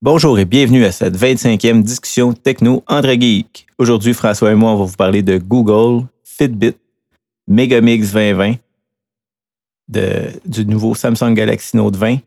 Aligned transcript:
Bonjour 0.00 0.38
et 0.38 0.44
bienvenue 0.44 0.84
à 0.84 0.92
cette 0.92 1.16
25e 1.16 1.82
discussion 1.82 2.32
techno 2.32 2.84
entre 2.86 3.10
geeks. 3.14 3.66
Aujourd'hui, 3.78 4.14
François 4.14 4.52
et 4.52 4.54
moi, 4.54 4.70
on 4.70 4.76
va 4.76 4.84
vous 4.84 4.96
parler 4.96 5.22
de 5.22 5.38
Google, 5.38 6.06
Fitbit, 6.22 6.76
Megamix 7.48 8.12
2020, 8.12 8.54
de, 9.88 10.02
du 10.44 10.66
nouveau 10.66 10.94
Samsung 10.94 11.34
Galaxy 11.34 11.76
Note 11.76 11.96
20, 11.96 12.18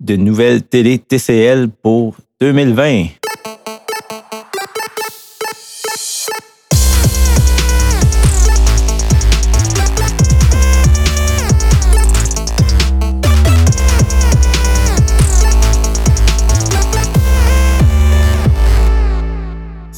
de 0.00 0.16
nouvelles 0.16 0.62
télé 0.62 0.98
TCL 0.98 1.68
pour 1.68 2.16
2020. 2.40 3.08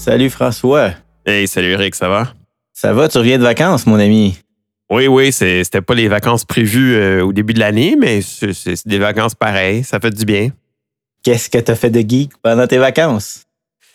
Salut 0.06 0.30
François. 0.30 0.92
Hey, 1.24 1.48
salut 1.48 1.70
Eric, 1.70 1.96
ça 1.96 2.08
va? 2.08 2.32
Ça 2.72 2.92
va, 2.92 3.08
tu 3.08 3.18
reviens 3.18 3.38
de 3.38 3.42
vacances, 3.42 3.88
mon 3.88 3.98
ami? 3.98 4.38
Oui, 4.88 5.08
oui, 5.08 5.32
c'était 5.32 5.80
pas 5.80 5.94
les 5.96 6.06
vacances 6.06 6.44
prévues 6.44 6.94
euh, 6.94 7.24
au 7.24 7.32
début 7.32 7.54
de 7.54 7.58
l'année, 7.58 7.96
mais 7.98 8.20
c'est 8.22 8.86
des 8.86 9.00
vacances 9.00 9.34
pareilles, 9.34 9.82
ça 9.82 9.98
fait 9.98 10.12
du 10.12 10.24
bien. 10.24 10.50
Qu'est-ce 11.24 11.50
que 11.50 11.58
tu 11.58 11.72
as 11.72 11.74
fait 11.74 11.90
de 11.90 12.08
geek 12.08 12.30
pendant 12.40 12.68
tes 12.68 12.78
vacances? 12.78 13.46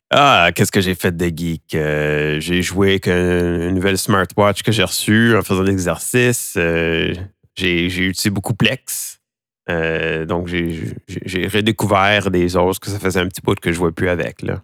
Ah, 0.10 0.50
qu'est-ce 0.54 0.74
que 0.74 0.82
j'ai 0.82 0.96
fait 0.96 1.16
de 1.16 1.32
geek? 1.34 1.76
Euh, 1.76 2.42
j'ai 2.42 2.62
joué 2.62 2.90
avec 2.90 3.08
un- 3.08 3.70
une 3.70 3.76
nouvelle 3.76 3.98
smartwatch 3.98 4.64
que 4.64 4.74
j'ai 4.74 4.84
reçue 4.84 5.38
en 5.38 5.44
faisant 5.44 5.64
des 5.64 5.72
exercices. 5.72 6.56
Euh, 6.58 7.14
j'ai 7.56 7.86
utilisé 7.86 8.30
beaucoup 8.32 8.54
Plex. 8.54 9.22
Euh, 9.70 10.26
donc, 10.26 10.48
j'ai 10.48 11.48
redécouvert 11.48 12.32
des 12.32 12.58
os 12.58 12.80
que 12.80 12.90
ça 12.90 13.00
faisait 13.00 13.22
un 13.22 13.30
petit 13.30 13.40
bout 13.42 13.58
que 13.58 13.70
je 13.72 13.78
ne 13.78 13.78
jouais 13.78 13.92
plus 13.94 14.10
avec. 14.10 14.42
Là. 14.42 14.62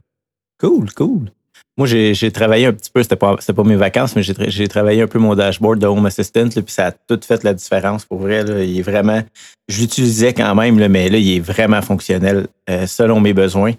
Cool, 0.59 0.91
cool. 0.91 1.31
Moi, 1.77 1.85
j'ai 1.85 2.31
travaillé 2.31 2.65
un 2.65 2.73
petit 2.73 2.89
peu, 2.89 3.03
c'était 3.03 3.15
pas, 3.15 3.35
pas 3.35 3.63
mes 3.63 3.75
vacances, 3.75 4.15
mais 4.15 4.23
j'ai 4.23 4.33
tra- 4.33 4.49
j'ai 4.49 4.67
travaillé 4.67 5.03
un 5.03 5.07
peu 5.07 5.19
mon 5.19 5.35
dashboard 5.35 5.77
de 5.77 5.85
Home 5.85 6.07
Assistant, 6.07 6.45
là, 6.55 6.61
puis 6.63 6.73
ça 6.73 6.87
a 6.87 6.91
tout 6.91 7.19
fait 7.23 7.43
la 7.43 7.53
différence 7.53 8.03
pour 8.03 8.17
vrai. 8.17 8.43
Là. 8.43 8.63
Il 8.63 8.79
est 8.79 8.81
vraiment. 8.81 9.21
Je 9.67 9.81
l'utilisais 9.81 10.33
quand 10.33 10.55
même, 10.55 10.79
là, 10.79 10.89
mais 10.89 11.07
là, 11.07 11.19
il 11.19 11.35
est 11.35 11.39
vraiment 11.39 11.83
fonctionnel 11.83 12.47
euh, 12.67 12.87
selon 12.87 13.19
mes 13.19 13.33
besoins. 13.33 13.73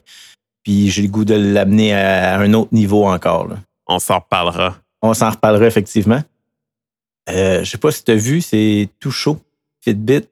Puis 0.63 0.91
j'ai 0.91 1.03
le 1.03 1.09
goût 1.09 1.25
de 1.25 1.35
l'amener 1.35 1.93
à 1.93 2.39
un 2.39 2.53
autre 2.55 2.73
niveau 2.73 3.05
encore. 3.05 3.49
là. 3.49 3.57
On 3.89 3.99
s'en 3.99 4.21
reparlera. 4.21 4.77
On 5.03 5.13
s'en 5.13 5.31
reparlera 5.31 5.67
effectivement. 5.67 6.23
Euh, 7.31 7.65
je 7.65 7.71
sais 7.71 7.79
pas 7.79 7.91
si 7.91 8.05
tu 8.05 8.13
as 8.13 8.17
vu, 8.17 8.41
c'est 8.43 8.89
tout 9.01 9.11
chaud. 9.11 9.39
Fitbit 9.81 10.29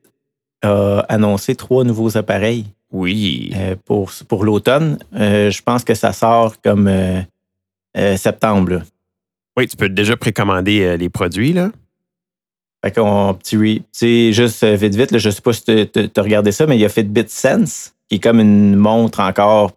a 0.62 1.00
annoncé 1.08 1.56
trois 1.56 1.82
nouveaux 1.82 2.16
appareils. 2.16 2.66
Oui. 2.92 3.50
Euh, 3.56 3.74
pour, 3.84 4.12
pour 4.28 4.44
l'automne. 4.44 4.98
Je 5.12 5.62
pense 5.62 5.82
que 5.82 5.94
ça 5.94 6.12
sort 6.12 6.60
comme 6.62 6.88
euh, 7.96 8.16
septembre. 8.16 8.72
là. 8.72 8.82
Oui, 9.56 9.66
tu 9.66 9.76
peux 9.76 9.88
déjà 9.88 10.16
précommander 10.16 10.82
euh, 10.82 10.96
les 10.96 11.08
produits. 11.08 11.52
Là. 11.52 11.70
Fait 12.84 12.92
qu'on, 12.94 13.34
petit, 13.34 13.56
tu 13.56 13.82
sais, 13.92 14.32
juste 14.32 14.62
euh, 14.62 14.76
vite, 14.76 14.94
vite, 14.94 15.10
là, 15.10 15.18
je 15.18 15.30
sais 15.30 15.40
pas 15.40 15.52
si 15.52 15.62
tu 15.64 15.70
as 15.74 16.22
regardé 16.22 16.52
ça, 16.52 16.66
mais 16.66 16.76
il 16.76 16.80
y 16.80 16.84
a 16.84 16.88
Fitbit 16.88 17.24
Sense, 17.28 17.94
qui 18.08 18.16
est 18.16 18.20
comme 18.20 18.38
une 18.40 18.76
montre 18.76 19.20
encore 19.20 19.72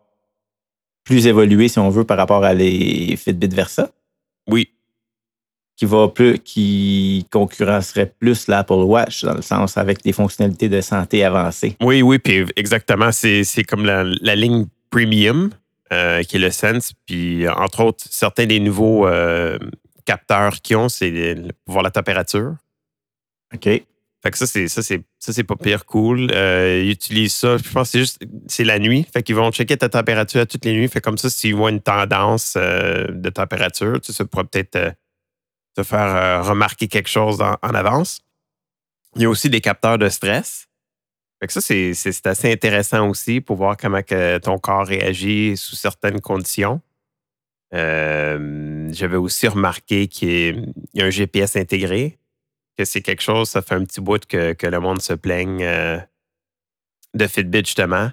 plus 1.06 1.26
évoluée, 1.28 1.70
si 1.70 1.80
on 1.80 1.90
veut, 1.90 2.04
par 2.04 2.18
rapport 2.18 2.44
à 2.44 2.54
les 2.54 3.16
Fitbit 3.18 3.48
Versa, 3.48 3.90
Oui. 4.48 4.70
qui 5.76 5.86
va 5.86 6.10
plus, 6.10 6.38
qui 6.40 7.26
concurrencerait 7.32 8.14
plus 8.20 8.48
l'Apple 8.48 8.74
Watch, 8.74 9.24
dans 9.24 9.34
le 9.34 9.42
sens 9.42 9.78
avec 9.78 10.04
des 10.04 10.12
fonctionnalités 10.12 10.70
de 10.70 10.82
santé 10.82 11.24
avancées. 11.24 11.78
Oui, 11.82 12.02
oui, 12.02 12.20
puis 12.20 12.46
exactement, 12.58 13.12
c'est 13.12 13.44
c'est 13.46 13.64
comme 13.64 13.86
la, 13.86 14.04
la 14.04 14.36
ligne 14.36 14.66
premium 14.92 15.50
euh, 15.92 16.24
qui 16.24 16.38
est 16.38 16.40
le 16.40 16.52
Sense. 16.52 16.94
Puis, 17.06 17.48
entre 17.48 17.84
autres, 17.84 18.06
certains 18.10 18.46
des 18.46 18.60
nouveaux 18.60 19.08
euh, 19.08 19.58
capteurs 20.06 20.62
qu'ils 20.62 20.78
ont, 20.78 20.90
c'est 20.90 21.36
pour 21.66 21.74
voir 21.74 21.84
la 21.84 21.92
température. 21.92 22.56
OK. 23.54 23.64
Fait 24.22 24.32
que 24.32 24.38
ça, 24.38 24.46
c'est 24.46 24.68
ça, 24.68 24.82
c'est 24.82 25.02
ça, 25.18 25.32
c'est 25.32 25.44
pas 25.44 25.56
pire 25.56 25.86
cool. 25.86 26.30
Euh, 26.32 26.84
ils 26.84 26.92
utilisent 26.92 27.34
ça, 27.34 27.58
je 27.58 27.72
pense 27.72 27.88
que 27.88 27.92
c'est 27.92 28.00
juste 28.00 28.22
c'est 28.48 28.66
la 28.66 28.78
nuit. 28.78 29.08
Fait 29.12 29.24
qu'ils 29.24 29.36
vont 29.36 29.50
checker 29.52 29.78
ta 29.78 29.88
température 29.90 30.46
toutes 30.46 30.66
les 30.66 30.74
nuits. 30.74 30.90
Fait 30.90 31.02
comme 31.02 31.18
ça, 31.18 31.30
s'ils 31.30 31.56
voient 31.56 31.72
une 31.72 31.82
tendance 31.82 32.56
de 32.56 33.30
température, 33.30 34.02
tu 34.02 34.08
sais, 34.08 34.18
ça 34.18 34.26
pourrait 34.26 34.44
peut-être 34.44 34.94
te 35.76 35.84
faire 35.84 36.46
remarquer 36.46 36.88
quelque 36.88 37.10
chose 37.10 37.42
en, 37.42 37.56
en 37.62 37.74
avance. 37.74 38.22
Il 39.16 39.24
y 39.24 39.26
a 39.26 39.30
aussi 39.30 39.50
des 39.50 39.62
capteurs 39.62 39.98
de 39.98 40.10
stress. 40.10 40.69
Fait 41.40 41.48
que 41.48 41.54
ça, 41.54 41.62
c'est 41.62 42.28
assez 42.28 42.52
intéressant 42.52 43.08
aussi 43.10 43.40
pour 43.40 43.56
voir 43.56 43.78
comment 43.78 44.04
que 44.04 44.38
ton 44.40 44.58
corps 44.58 44.86
réagit 44.86 45.56
sous 45.56 45.76
certaines 45.76 46.20
conditions. 46.20 46.82
Euh, 47.74 48.90
J'avais 48.92 49.16
aussi 49.16 49.48
remarqué 49.48 50.08
qu'il 50.08 50.74
y 50.94 51.02
a 51.02 51.06
un 51.06 51.10
GPS 51.10 51.56
intégré 51.56 52.18
que 52.78 52.86
c'est 52.86 53.02
quelque 53.02 53.22
chose, 53.22 53.50
ça 53.50 53.62
fait 53.62 53.76
un 53.76 53.84
petit 53.84 54.00
bout 54.00 54.26
que, 54.26 54.54
que 54.54 54.66
le 54.66 54.80
monde 54.80 55.02
se 55.02 55.12
plaigne 55.12 55.64
euh, 55.64 56.00
de 57.14 57.28
Fitbit, 57.28 57.66
justement. 57.66 58.10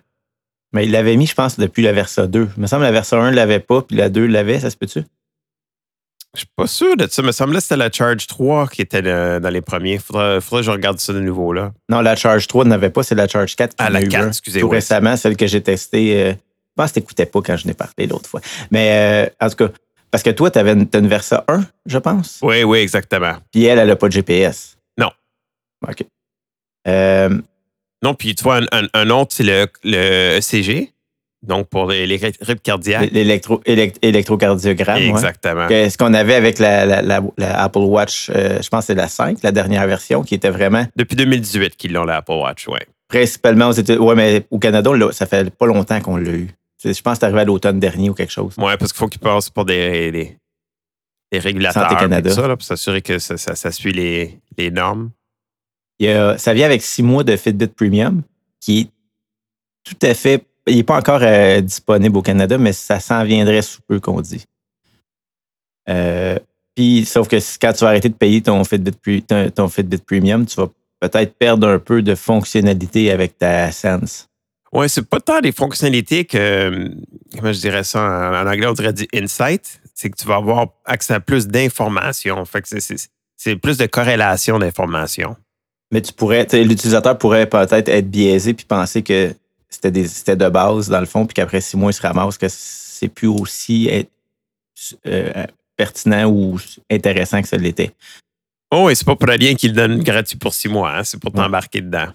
Mais 0.72 0.84
il 0.86 0.90
l'avait 0.90 1.16
mis, 1.16 1.26
je 1.26 1.34
pense, 1.34 1.56
depuis 1.56 1.82
la 1.82 1.92
Versa 1.92 2.26
2. 2.26 2.48
Il 2.56 2.60
me 2.60 2.66
semble 2.66 2.82
que 2.82 2.86
la 2.86 2.92
Versa 2.92 3.16
1 3.16 3.30
ne 3.30 3.36
l'avait 3.36 3.60
pas, 3.60 3.82
puis 3.82 3.96
la 3.96 4.08
2 4.08 4.26
l'avait, 4.26 4.58
ça 4.58 4.70
se 4.70 4.76
peut-tu? 4.76 5.02
Je 6.36 6.40
suis 6.40 6.48
pas 6.54 6.66
sûr 6.66 6.96
de 6.96 7.06
ça. 7.08 7.22
Il 7.22 7.26
me 7.26 7.32
semblait 7.32 7.56
que 7.56 7.62
c'était 7.62 7.76
la 7.76 7.90
Charge 7.90 8.26
3 8.26 8.68
qui 8.68 8.82
était 8.82 9.00
le- 9.02 9.40
dans 9.40 9.48
les 9.50 9.62
premiers. 9.62 9.98
Faudra, 9.98 10.40
faudra 10.40 10.60
que 10.60 10.66
je 10.66 10.70
regarde 10.70 10.98
ça 11.00 11.12
de 11.14 11.20
nouveau, 11.20 11.52
là. 11.52 11.72
Non, 11.88 12.00
la 12.02 12.14
Charge 12.14 12.46
3 12.46 12.64
n'avait 12.66 12.90
pas, 12.90 13.02
c'est 13.02 13.14
la 13.14 13.26
Charge 13.26 13.56
4 13.56 13.70
qui 13.70 13.76
Ah, 13.78 13.88
la 13.90 13.98
a 13.98 14.02
eu 14.02 14.08
4, 14.08 14.24
un. 14.24 14.28
excusez, 14.28 14.60
Tout 14.60 14.68
ouais. 14.68 14.76
récemment, 14.76 15.16
celle 15.16 15.36
que 15.36 15.46
j'ai 15.46 15.62
testée. 15.62 16.20
euh, 16.22 16.32
je 16.32 16.36
pense 16.82 16.90
que 16.90 16.94
tu 16.94 17.00
n'écoutais 17.00 17.26
pas 17.26 17.40
quand 17.40 17.56
je 17.56 17.66
n'ai 17.66 17.72
parlé 17.74 18.06
l'autre 18.06 18.28
fois. 18.28 18.40
Mais 18.70 19.26
euh, 19.40 19.44
en 19.44 19.48
tout 19.48 19.56
cas, 19.56 19.68
parce 20.10 20.22
que 20.22 20.28
toi, 20.30 20.50
tu 20.50 20.58
avais 20.58 20.72
une, 20.74 21.08
Versa 21.08 21.42
1, 21.48 21.64
je 21.86 21.98
pense. 21.98 22.38
Oui, 22.42 22.62
oui, 22.64 22.78
exactement. 22.78 23.36
Puis 23.50 23.64
elle, 23.64 23.78
elle 23.78 23.88
n'a 23.88 23.96
pas 23.96 24.08
de 24.08 24.12
GPS. 24.12 24.76
Non. 24.98 25.10
OK. 25.88 26.04
Euh, 26.86 27.30
Non, 28.02 28.14
puis 28.14 28.34
tu 28.34 28.44
vois, 28.44 28.56
un, 28.58 28.66
un- 28.72 28.88
un 28.92 29.10
autre, 29.10 29.34
c'est 29.34 29.42
le, 29.42 29.66
le 29.84 30.38
ECG. 30.38 30.92
Donc, 31.42 31.68
pour 31.68 31.86
les, 31.90 32.06
les 32.06 32.16
rythmes 32.16 32.54
cardiaques. 32.56 33.10
l'électro, 33.12 33.60
élect- 33.66 33.98
électrocardiogramme. 34.02 34.98
ouais. 35.02 35.08
Exactement. 35.10 35.68
Que- 35.68 35.88
Ce 35.88 35.96
qu'on 35.98 36.14
avait 36.14 36.34
avec 36.34 36.58
la, 36.58 36.84
la- 36.86 37.02
la- 37.02 37.20
la 37.36 37.62
Apple 37.62 37.78
Watch, 37.80 38.30
euh, 38.34 38.60
je 38.62 38.68
pense 38.68 38.80
que 38.80 38.86
c'est 38.86 38.94
la 38.94 39.06
5, 39.08 39.42
la 39.42 39.52
dernière 39.52 39.86
version, 39.86 40.22
qui 40.22 40.34
était 40.34 40.50
vraiment 40.50 40.86
Depuis 40.96 41.14
2018 41.14 41.76
qu'ils 41.76 41.92
l'ont, 41.92 42.04
la 42.04 42.16
Apple 42.16 42.32
Watch, 42.32 42.66
oui. 42.68 42.78
principalement 43.08 43.68
aux 43.68 43.72
États-Unis. 43.72 44.04
Ouais, 44.04 44.14
mais 44.14 44.44
au 44.50 44.58
Canada, 44.58 44.90
ça 45.12 45.26
fait 45.26 45.50
pas 45.50 45.66
longtemps 45.66 46.00
qu'on 46.00 46.16
l'a 46.16 46.30
eu. 46.32 46.48
Je 46.84 46.88
pense 47.00 47.14
que 47.14 47.20
c'est 47.20 47.24
arrivé 47.24 47.40
à 47.40 47.44
l'automne 47.44 47.78
dernier 47.80 48.10
ou 48.10 48.14
quelque 48.14 48.32
chose. 48.32 48.54
Oui, 48.58 48.72
parce 48.78 48.92
qu'il 48.92 48.98
faut 48.98 49.08
qu'ils 49.08 49.20
passent 49.20 49.50
pour 49.50 49.64
des, 49.64 50.10
des, 50.10 50.36
des 51.32 51.38
régulateurs. 51.38 51.84
Santé 51.88 51.96
Canada. 51.96 52.30
ça, 52.30 52.48
là, 52.48 52.56
pour 52.56 52.64
s'assurer 52.66 53.02
que 53.02 53.18
ça, 53.18 53.36
ça- 53.36 53.54
ça 53.54 53.70
suit 53.72 53.92
les, 53.92 54.38
les 54.58 54.70
normes. 54.70 55.10
Il 55.98 56.06
y 56.06 56.10
a- 56.10 56.36
ça 56.38 56.52
vient 56.54 56.66
avec 56.66 56.82
six 56.82 57.02
mois 57.02 57.24
de 57.24 57.36
Fitbit 57.36 57.68
Premium, 57.68 58.22
qui 58.60 58.80
est 58.80 58.88
tout 59.84 60.06
à 60.06 60.14
fait. 60.14 60.44
Il 60.66 60.76
n'est 60.76 60.82
pas 60.82 60.96
encore 60.98 61.20
euh, 61.22 61.60
disponible 61.60 62.16
au 62.16 62.22
Canada, 62.22 62.58
mais 62.58 62.72
ça 62.72 62.98
s'en 63.00 63.22
viendrait 63.24 63.62
sous 63.62 63.80
peu 63.86 64.00
qu'on 64.00 64.20
dit. 64.20 64.44
Euh, 65.88 66.38
Puis, 66.74 67.04
sauf 67.06 67.28
que 67.28 67.36
quand 67.60 67.72
tu 67.72 67.80
vas 67.84 67.88
arrêter 67.88 68.08
de 68.08 68.14
payer 68.14 68.42
ton 68.42 68.64
Fitbit, 68.64 68.90
Pre- 68.90 69.22
ton, 69.22 69.50
ton 69.50 69.68
Fitbit 69.68 69.98
Premium, 69.98 70.44
tu 70.44 70.56
vas 70.56 70.68
peut-être 71.00 71.34
perdre 71.38 71.68
un 71.68 71.78
peu 71.78 72.02
de 72.02 72.14
fonctionnalité 72.14 73.10
avec 73.10 73.38
ta 73.38 73.70
Sense. 73.70 74.28
Oui, 74.72 74.88
c'est 74.88 75.06
pas 75.08 75.20
tant 75.20 75.40
des 75.40 75.52
fonctionnalités 75.52 76.24
que, 76.24 76.90
comment 77.38 77.52
je 77.52 77.60
dirais 77.60 77.84
ça, 77.84 78.00
en, 78.00 78.34
en 78.46 78.50
anglais, 78.50 78.66
on 78.66 78.72
dirait 78.72 78.92
du 78.92 79.06
insight. 79.14 79.80
C'est 79.94 80.10
que 80.10 80.16
tu 80.16 80.26
vas 80.26 80.36
avoir 80.36 80.66
accès 80.84 81.14
à 81.14 81.20
plus 81.20 81.46
d'informations. 81.46 82.44
Fait 82.44 82.60
que 82.62 82.68
c'est- 82.68 83.56
plus 83.56 83.78
de 83.78 83.86
corrélation 83.86 84.58
d'informations. 84.58 85.36
Mais 85.92 86.02
tu 86.02 86.12
pourrais, 86.12 86.46
l'utilisateur 86.52 87.16
pourrait 87.16 87.46
peut-être 87.48 87.88
être 87.88 88.10
biaisé 88.10 88.52
puis 88.54 88.66
penser 88.66 89.02
que 89.02 89.32
c'était 89.68 90.36
de 90.36 90.48
base 90.48 90.88
dans 90.88 91.00
le 91.00 91.06
fond, 91.06 91.26
puis 91.26 91.34
qu'après 91.34 91.60
six 91.60 91.76
mois, 91.76 91.90
il 91.90 91.94
se 91.94 92.02
ramasse 92.02 92.38
que 92.38 92.46
c'est 92.48 93.08
plus 93.08 93.28
aussi 93.28 93.88
être, 93.88 94.10
euh, 95.06 95.44
pertinent 95.76 96.24
ou 96.30 96.58
intéressant 96.90 97.42
que 97.42 97.48
ça 97.48 97.56
l'était. 97.56 97.92
Oh, 98.70 98.88
et 98.90 98.94
c'est 98.94 99.04
pas 99.04 99.16
pour 99.16 99.28
rien 99.28 99.54
qu'ils 99.54 99.70
le 99.70 99.76
donnent 99.76 100.02
gratuit 100.02 100.38
pour 100.38 100.54
six 100.54 100.68
mois. 100.68 100.90
hein, 100.96 101.04
c'est 101.04 101.20
pour 101.20 101.34
Ouais. 101.34 101.42
t'embarquer 101.42 101.80
dedans. 101.82 102.08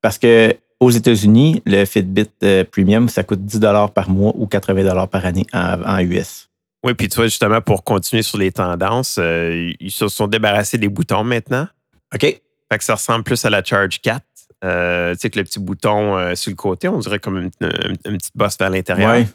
Parce 0.00 0.18
que 0.18 0.56
aux 0.80 0.90
États-Unis, 0.90 1.60
le 1.66 1.84
Fitbit 1.84 2.28
euh, 2.44 2.64
Premium, 2.64 3.08
ça 3.08 3.24
coûte 3.24 3.44
10 3.44 3.60
par 3.94 4.08
mois 4.08 4.32
ou 4.36 4.46
80 4.46 5.06
par 5.08 5.24
année 5.26 5.44
en, 5.52 5.82
en 5.82 5.98
US. 5.98 6.48
Oui, 6.84 6.94
puis 6.94 7.08
tu 7.08 7.16
vois, 7.16 7.26
justement, 7.26 7.60
pour 7.60 7.82
continuer 7.82 8.22
sur 8.22 8.38
les 8.38 8.52
tendances, 8.52 9.16
euh, 9.18 9.72
ils 9.80 9.90
se 9.90 10.06
sont 10.08 10.28
débarrassés 10.28 10.78
des 10.78 10.88
boutons 10.88 11.24
maintenant. 11.24 11.66
OK. 12.14 12.20
Fait 12.20 12.78
que 12.78 12.84
ça 12.84 12.94
ressemble 12.94 13.24
plus 13.24 13.44
à 13.44 13.50
la 13.50 13.64
Charge 13.64 14.00
4. 14.00 14.22
Euh, 14.64 15.14
tu 15.14 15.20
sais, 15.20 15.30
que 15.30 15.38
le 15.38 15.44
petit 15.44 15.60
bouton 15.60 16.16
euh, 16.18 16.34
sur 16.34 16.50
le 16.50 16.56
côté, 16.56 16.88
on 16.88 16.98
dirait 16.98 17.20
comme 17.20 17.36
une, 17.38 17.50
une- 17.60 17.96
une 18.06 18.18
petite 18.18 18.36
bosse 18.36 18.58
vers 18.58 18.70
l'intérieur. 18.70 19.14
Oui. 19.16 19.26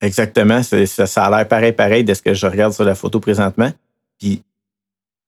Exactement. 0.00 0.62
Ça, 0.62 0.86
ça 1.06 1.24
a 1.26 1.30
l'air 1.30 1.48
pareil, 1.48 1.72
pareil 1.72 2.04
de 2.04 2.14
ce 2.14 2.22
que 2.22 2.32
je 2.34 2.46
regarde 2.46 2.72
sur 2.72 2.84
la 2.84 2.94
photo 2.94 3.20
présentement. 3.20 3.72
Puis 4.18 4.42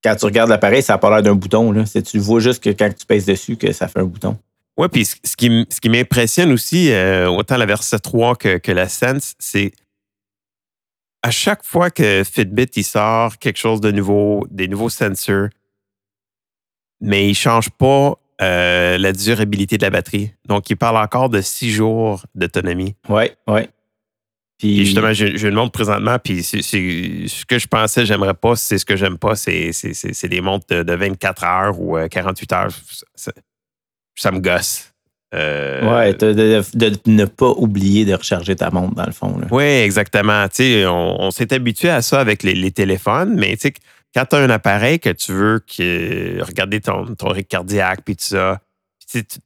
quand 0.03 0.15
tu 0.17 0.25
regardes 0.25 0.49
l'appareil, 0.51 0.83
ça 0.83 0.95
n'a 0.95 0.99
pas 0.99 1.11
l'air 1.11 1.23
d'un 1.23 1.35
bouton. 1.35 1.73
Là. 1.73 1.85
Tu 1.85 2.19
vois 2.19 2.41
juste 2.41 2.63
que 2.63 2.71
quand 2.71 2.91
tu 2.97 3.05
pèses 3.05 3.27
dessus, 3.27 3.57
que 3.57 3.71
ça 3.73 3.89
fait 3.89 4.01
un 4.01 4.05
bouton. 4.05 4.39
Oui, 4.79 4.87
puis 4.89 5.05
ce 5.05 5.37
qui, 5.37 5.67
ce 5.69 5.81
qui 5.81 5.89
m'impressionne 5.89 6.53
aussi, 6.53 6.91
euh, 6.93 7.29
autant 7.29 7.57
la 7.57 7.67
Versa 7.67 7.99
3 7.99 8.37
que, 8.37 8.59
que 8.59 8.71
la 8.73 8.89
Sense, 8.89 9.35
c'est 9.39 9.73
à 11.23 11.31
chaque 11.33 11.65
fois 11.65 11.91
que 11.91 12.23
Fitbit 12.25 12.69
il 12.77 12.85
sort 12.85 13.39
quelque 13.39 13.59
chose 13.59 13.81
de 13.81 13.91
nouveau, 13.91 14.47
des 14.51 14.69
nouveaux 14.69 14.89
sensors, 14.89 15.49
mais 17.01 17.25
il 17.27 17.31
ne 17.31 17.35
change 17.35 17.71
pas 17.71 18.15
euh, 18.41 18.99
la 18.99 19.13
durabilité 19.13 19.79
de 19.79 19.83
la 19.83 19.91
batterie. 19.91 20.33
Donc, 20.47 20.71
il 20.71 20.77
parle 20.77 20.97
encore 20.97 21.29
de 21.29 21.41
six 21.41 21.71
jours 21.71 22.25
d'autonomie. 22.35 22.95
Oui, 23.09 23.25
oui. 23.49 23.63
Puis 24.59 24.85
justement, 24.85 25.13
je, 25.13 25.37
je 25.37 25.47
le 25.47 25.55
montre 25.55 25.71
présentement, 25.71 26.19
puis 26.23 26.43
c'est, 26.43 26.63
ce 26.63 27.45
que 27.45 27.59
je 27.59 27.67
pensais, 27.69 28.05
j'aimerais 28.05 28.35
pas, 28.35 28.57
c'est 28.57 28.79
ce 28.79 28.85
que 28.85 28.97
j'aime 28.97 29.17
pas, 29.17 29.37
c'est, 29.37 29.71
des 30.25 30.41
montres 30.41 30.67
de, 30.85 30.95
24 30.95 31.45
heures 31.45 31.81
ou 31.81 31.97
48 32.09 32.53
euh, 32.53 32.57
heures. 32.57 32.71
Ça, 34.17 34.33
me 34.33 34.41
gosse. 34.41 34.93
Euh, 35.35 35.99
ouais, 35.99 36.15
de, 36.15 36.93
ne 37.07 37.25
pas 37.25 37.51
oublier 37.51 38.05
de 38.05 38.15
recharger 38.15 38.57
ta 38.57 38.71
montre, 38.71 38.95
dans 38.95 39.07
le 39.07 39.13
fond. 39.13 39.41
Oui, 39.53 39.63
exactement. 39.63 40.47
on, 40.59 41.31
s'est 41.31 41.53
habitué 41.53 41.91
à 41.91 42.03
ça 42.03 42.19
avec 42.19 42.43
les, 42.43 42.71
téléphones, 42.73 43.35
mais 43.37 43.57
quand 44.15 44.25
tu 44.27 44.37
as 44.37 44.39
un 44.39 44.51
appareil 44.51 44.99
que 44.99 45.11
tu 45.11 45.33
veux 45.33 45.61
que, 45.61 46.43
regarder 46.43 46.81
ton, 46.81 47.15
ton 47.15 47.29
rythme 47.29 47.49
cardiaque, 47.49 48.01
puis 48.05 48.17
tout 48.17 48.25
ça, 48.25 48.61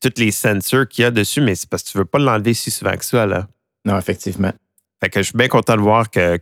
tous 0.01 0.13
les 0.17 0.31
sensors 0.31 0.87
qu'il 0.89 1.03
y 1.03 1.05
a 1.05 1.11
dessus, 1.11 1.41
mais 1.41 1.55
c'est 1.55 1.69
parce 1.69 1.83
que 1.83 1.91
tu 1.91 1.99
veux 1.99 2.05
pas 2.05 2.19
l'enlever 2.19 2.55
si 2.55 2.71
souvent 2.71 2.97
que 2.97 3.05
ça. 3.05 3.27
Là. 3.27 3.47
Non, 3.85 3.99
effectivement. 3.99 4.53
Fait 5.01 5.11
que 5.11 5.21
je 5.21 5.27
suis 5.27 5.37
bien 5.37 5.49
content 5.49 5.77
de 5.77 5.81
voir 5.81 6.11
que, 6.11 6.37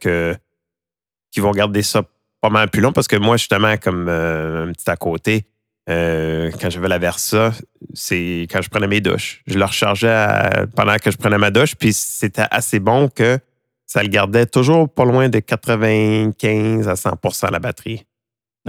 qu'ils 1.31 1.43
vont 1.43 1.53
garder 1.53 1.83
ça 1.83 2.03
pas 2.41 2.51
mal 2.51 2.71
plus 2.71 2.81
long 2.81 2.93
parce 2.93 3.09
que 3.09 3.17
moi, 3.17 3.37
justement, 3.37 3.77
comme 3.77 4.07
euh, 4.09 4.69
un 4.69 4.73
petit 4.73 4.91
à 4.91 4.97
côté, 4.97 5.47
euh, 5.89 6.51
quand 6.61 6.71
j'avais 6.71 6.89
la 6.89 6.99
Versa, 6.99 7.53
c'est 7.95 8.47
quand 8.51 8.63
je 8.63 8.69
prenais 8.69 8.87
mes 8.87 9.01
douches. 9.01 9.43
Je 9.47 9.59
le 9.59 9.65
rechargeais 9.65 10.67
pendant 10.77 10.97
que 10.97 11.11
je 11.11 11.17
prenais 11.17 11.39
ma 11.39 11.51
douche, 11.51 11.75
puis 11.75 11.93
c'était 11.93 12.47
assez 12.51 12.81
bon 12.81 13.09
que 13.09 13.39
ça 13.87 14.03
le 14.03 14.09
gardait 14.09 14.47
toujours 14.47 14.89
pas 14.89 15.05
loin 15.05 15.29
de 15.29 15.41
95 15.41 16.89
à 16.89 16.95
100% 16.95 17.51
la 17.51 17.59
batterie. 17.59 18.05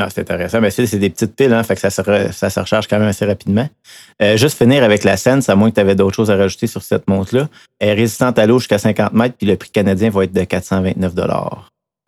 Ah, 0.02 0.08
c'est 0.10 0.22
intéressant. 0.22 0.60
Mais 0.62 0.72
c'est 0.72 0.98
des 0.98 1.12
petites 1.12 1.36
piles, 1.36 1.54
hein, 1.54 1.62
fait 1.62 1.76
que 1.76 1.82
ça 1.82 1.92
se, 1.92 2.32
ça 2.32 2.50
se 2.50 2.60
recharge 2.60 2.88
quand 2.88 2.98
même 2.98 3.08
assez 3.08 3.26
rapidement. 3.26 3.70
Euh, 4.20 4.36
juste 4.36 4.58
finir 4.58 4.84
avec 4.84 5.04
la 5.04 5.16
Sense, 5.16 5.48
à 5.48 5.56
moins 5.56 5.70
que 5.70 5.76
tu 5.76 5.82
avais 5.82 5.94
d'autres 5.94 6.16
choses 6.16 6.32
à 6.32 6.38
rajouter 6.38 6.66
sur 6.66 6.82
cette 6.82 7.08
montre-là. 7.08 7.50
Elle 7.78 7.90
est 7.90 7.94
résistante 7.94 8.40
à 8.40 8.48
l'eau 8.48 8.58
jusqu'à 8.58 8.80
50 8.80 9.14
mètres, 9.14 9.36
puis 9.38 9.46
le 9.46 9.58
prix 9.58 9.70
canadien 9.70 10.10
va 10.10 10.24
être 10.24 10.34
de 10.34 10.44
429 10.44 11.14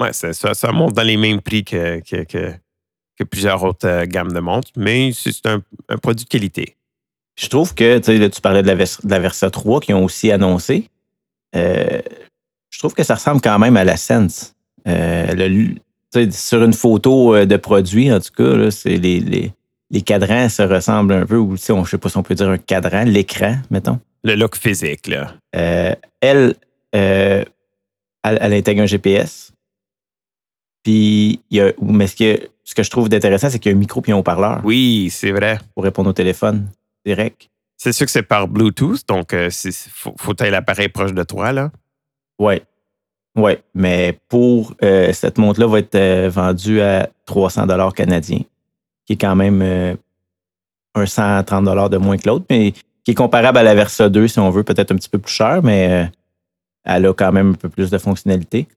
Oui, 0.01 0.07
ça, 0.12 0.54
ça 0.56 0.72
monte 0.72 0.94
dans 0.94 1.04
les 1.04 1.18
mêmes 1.18 1.40
prix 1.40 1.63
que, 1.63 2.00
que, 2.00 3.24
plusieurs 3.30 3.63
autres 3.63 3.88
euh, 3.88 4.06
gammes 4.07 4.34
de 4.34 4.40
montres, 4.40 4.72
mais 4.75 5.12
c'est 5.13 5.45
un, 5.45 5.62
produit 6.01 6.25
de 6.25 6.30
qualité. 6.30 6.75
Je 7.40 7.48
trouve 7.48 7.75
que, 7.75 8.00
tu 8.00 8.18
sais, 8.18 8.30
tu 8.30 8.42
parlais 8.42 8.63
de 8.63 8.68
la, 8.68 8.75
de 8.75 9.10
la 9.10 9.19
Versa 9.19 9.51
3 9.51 9.81
qui 9.81 9.94
ont 9.94 10.04
aussi 10.04 10.31
annoncé. 10.31 10.90
Euh, 11.56 12.01
je 12.72 12.80
trouve 12.80 12.95
que 12.95 13.04
ça 13.04 13.16
ressemble 13.16 13.40
quand 13.40 13.60
même 13.60 13.78
à 13.78 13.84
la 13.84 13.98
Sense. 13.98 14.56
le, 14.86 15.75
sur 16.31 16.63
une 16.63 16.74
photo 16.74 17.36
euh, 17.36 17.45
de 17.45 17.57
produit, 17.57 18.12
en 18.12 18.19
tout 18.19 18.31
cas, 18.36 18.71
c'est 18.71 18.98
les, 18.98 19.19
les, 19.19 20.01
cadrans 20.01 20.50
se 20.50 20.62
ressemblent 20.62 21.13
un 21.13 21.25
peu, 21.25 21.38
ou 21.38 21.54
on, 21.54 21.56
je 21.56 21.71
ne 21.71 21.86
sais 21.86 21.98
pas 21.98 22.10
si 22.10 22.18
on 22.18 22.24
peut 22.24 22.36
dire 22.36 22.50
un 22.50 22.57
cadran, 22.57 23.04
l'écran, 23.04 23.57
mettons. 23.69 24.00
Le 24.24 24.36
look 24.36 24.56
physique, 24.56 25.07
là. 25.07 25.33
Euh, 25.56 25.94
elle, 26.21 26.56
euh, 26.95 27.44
elle, 28.24 28.54
intègre 28.54 28.83
un 28.83 28.86
GPS. 28.86 29.51
Puis, 30.83 31.42
il 31.50 31.57
y 31.57 31.62
a, 31.62 31.71
mais 31.81 32.07
ce 32.07 32.16
que, 32.16 32.50
ce 32.63 32.74
que 32.74 32.83
je 32.83 32.89
trouve 32.89 33.09
d'intéressant, 33.09 33.50
c'est 33.50 33.59
qu'il 33.59 33.71
y 33.71 33.74
a 33.74 33.77
un 33.77 33.80
micro 33.80 34.01
et 34.07 34.12
un 34.12 34.18
haut-parleur. 34.18 34.62
Oui, 34.63 35.09
c'est 35.12 35.31
vrai. 35.31 35.59
Pour 35.75 35.83
répondre 35.83 36.09
au 36.09 36.13
téléphone 36.13 36.68
direct. 37.06 37.50
C'est 37.77 37.92
sûr 37.92 38.06
que 38.06 38.12
c'est 38.12 38.24
par 38.24 38.48
Bluetooth, 38.48 39.06
donc 39.07 39.33
il 39.33 39.74
faut, 39.92 40.16
faut 40.18 40.33
l'appareil 40.39 40.89
proche 40.89 41.13
de 41.13 41.24
toi, 41.24 41.51
là. 41.51 41.71
Oui. 42.39 42.62
Oui, 43.35 43.53
mais 43.74 44.19
pour 44.30 44.75
euh, 44.83 45.12
cette 45.12 45.39
montre-là 45.39 45.65
va 45.65 45.80
être 45.80 45.95
euh, 45.95 46.30
vendue 46.30 46.81
à 46.81 47.09
300 47.25 47.65
dollars 47.65 47.94
canadiens, 47.94 48.41
qui 49.06 49.13
est 49.13 49.18
quand 49.18 49.35
même 49.35 49.62
euh, 49.63 49.95
un 50.94 51.06
130 51.06 51.65
dollars 51.65 51.89
de 51.89 51.97
moins 51.97 52.18
que 52.18 52.27
l'autre, 52.27 52.45
mais 52.51 52.74
qui 53.03 53.12
est 53.12 53.15
comparable 53.15 53.57
à 53.57 53.63
la 53.63 53.74
Versa 53.74 54.07
2 54.09 54.27
si 54.27 54.39
on 54.39 54.51
veut, 54.51 54.63
peut-être 54.63 54.91
un 54.91 54.95
petit 54.95 55.09
peu 55.09 55.18
plus 55.18 55.33
cher, 55.33 55.63
mais 55.63 56.12
elle 56.83 57.06
a 57.07 57.13
quand 57.13 57.31
même 57.31 57.51
un 57.51 57.56
peu 57.56 57.69
plus 57.69 57.89
de 57.89 57.97
fonctionnalités. 57.97 58.68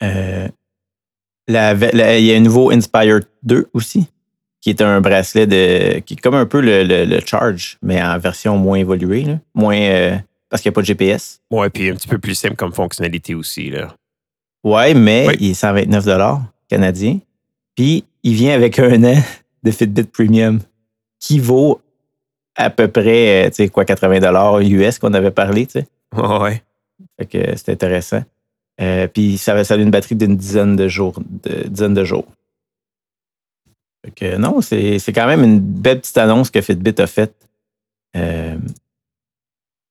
il 0.00 0.50
y 1.48 1.56
a 1.56 2.36
un 2.36 2.40
nouveau 2.40 2.72
Inspire 2.72 3.20
2 3.44 3.68
aussi, 3.74 4.08
qui 4.60 4.70
est 4.70 4.82
un 4.82 5.00
bracelet 5.00 5.46
de, 5.46 6.00
qui 6.00 6.14
est 6.14 6.20
comme 6.20 6.34
un 6.34 6.46
peu 6.46 6.60
le, 6.60 7.20
Charge, 7.24 7.78
mais 7.80 8.02
en 8.02 8.18
version 8.18 8.56
moins 8.58 8.78
évoluée, 8.78 9.24
moins 9.54 10.18
parce 10.52 10.60
qu'il 10.60 10.68
n'y 10.68 10.74
a 10.74 10.76
pas 10.76 10.82
de 10.82 10.86
GPS. 10.86 11.40
Ouais, 11.50 11.70
puis 11.70 11.88
un 11.88 11.94
petit 11.94 12.08
peu 12.08 12.18
plus 12.18 12.34
simple 12.34 12.56
comme 12.56 12.74
fonctionnalité 12.74 13.34
aussi. 13.34 13.70
Là. 13.70 13.96
Ouais, 14.62 14.92
mais 14.92 15.28
il 15.40 15.52
est 15.52 15.54
129 15.54 16.04
canadien. 16.68 17.20
Puis 17.74 18.04
il 18.22 18.34
vient 18.34 18.52
avec 18.52 18.78
un 18.78 19.02
an 19.02 19.22
de 19.62 19.70
Fitbit 19.70 20.04
Premium 20.04 20.60
qui 21.18 21.38
vaut 21.38 21.80
à 22.54 22.68
peu 22.68 22.88
près, 22.88 23.46
euh, 23.46 23.48
tu 23.48 23.54
sais, 23.54 23.68
quoi, 23.70 23.86
80 23.86 24.60
US 24.60 24.98
qu'on 24.98 25.14
avait 25.14 25.30
parlé, 25.30 25.64
tu 25.64 25.80
sais. 25.80 25.86
Ouais. 26.14 26.62
Fait 27.18 27.24
que 27.24 27.56
c'est 27.56 27.70
intéressant. 27.70 28.22
Euh, 28.78 29.06
puis 29.06 29.38
ça, 29.38 29.64
ça 29.64 29.72
a 29.72 29.76
une 29.78 29.90
batterie 29.90 30.16
d'une 30.16 30.36
dizaine 30.36 30.76
de 30.76 30.86
jours. 30.86 31.18
De, 31.44 31.66
dizaine 31.66 31.94
de 31.94 32.04
jours. 32.04 32.26
Fait 34.04 34.10
que 34.10 34.36
non, 34.36 34.60
c'est 34.60 35.12
quand 35.14 35.26
même 35.26 35.44
une 35.44 35.60
belle 35.60 36.00
petite 36.00 36.18
annonce 36.18 36.50
que 36.50 36.60
Fitbit 36.60 37.00
a 37.00 37.06
faite. 37.06 37.34
Euh, 38.16 38.58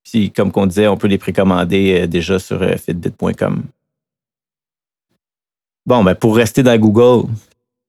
puis, 0.04 0.30
comme 0.30 0.52
on 0.54 0.66
disait, 0.66 0.88
on 0.88 0.96
peut 0.96 1.08
les 1.08 1.18
précommander 1.18 2.02
euh, 2.02 2.06
déjà 2.06 2.38
sur 2.38 2.62
euh, 2.62 2.76
fitbit.com. 2.76 3.64
Bon, 5.86 6.04
ben 6.04 6.14
pour 6.14 6.36
rester 6.36 6.62
dans 6.62 6.76
Google, 6.78 7.28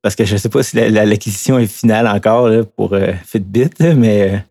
parce 0.01 0.15
que 0.15 0.25
je 0.25 0.33
ne 0.33 0.38
sais 0.38 0.50
pas 0.50 0.63
si 0.63 0.75
l'acquisition 0.75 1.60
est 1.60 1.68
finale 1.68 2.07
encore 2.07 2.50
pour 2.75 2.94
euh, 2.94 3.13
Fitbit, 3.24 3.69
mais 3.95 4.44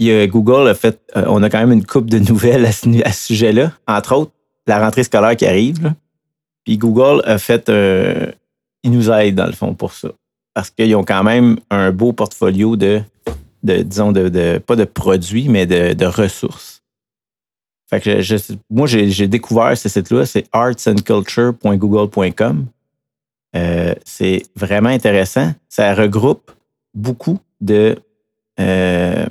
Google 0.00 0.68
a 0.68 0.74
fait, 0.74 1.00
on 1.14 1.42
a 1.42 1.50
quand 1.50 1.58
même 1.58 1.72
une 1.72 1.84
coupe 1.84 2.08
de 2.08 2.18
nouvelles 2.18 2.64
à 2.66 2.72
ce, 2.72 3.26
sujet-là. 3.26 3.72
Entre 3.86 4.14
autres, 4.14 4.32
la 4.66 4.82
rentrée 4.82 5.04
scolaire 5.04 5.36
qui 5.36 5.46
arrive. 5.46 5.92
Puis 6.64 6.78
Google 6.78 7.22
a 7.24 7.38
fait, 7.38 7.68
il 8.82 8.90
nous 8.90 9.10
aide 9.10 9.34
dans 9.34 9.46
le 9.46 9.52
fond 9.52 9.74
pour 9.74 9.92
ça. 9.92 10.08
Parce 10.54 10.70
qu'ils 10.70 10.96
ont 10.96 11.04
quand 11.04 11.22
même 11.22 11.58
un 11.70 11.92
beau 11.92 12.14
portfolio 12.14 12.76
de 12.76 13.02
de 13.62 13.82
disons, 13.82 14.12
de, 14.12 14.58
pas 14.58 14.76
de 14.76 14.84
produits, 14.84 15.48
mais 15.48 15.64
de, 15.66 16.06
ressources. 16.06 16.82
Fait 17.88 18.00
que 18.00 18.20
moi, 18.70 18.86
j'ai 18.86 19.28
découvert 19.28 19.78
ce 19.78 19.88
site-là, 19.88 20.26
c'est 20.26 20.46
artsandculture.google.com. 20.52 22.66
Euh, 23.54 23.94
c'est 24.04 24.42
vraiment 24.56 24.88
intéressant. 24.88 25.52
Ça 25.68 25.94
regroupe 25.94 26.50
beaucoup 26.94 27.38
de. 27.60 27.96
Euh, 28.58 29.26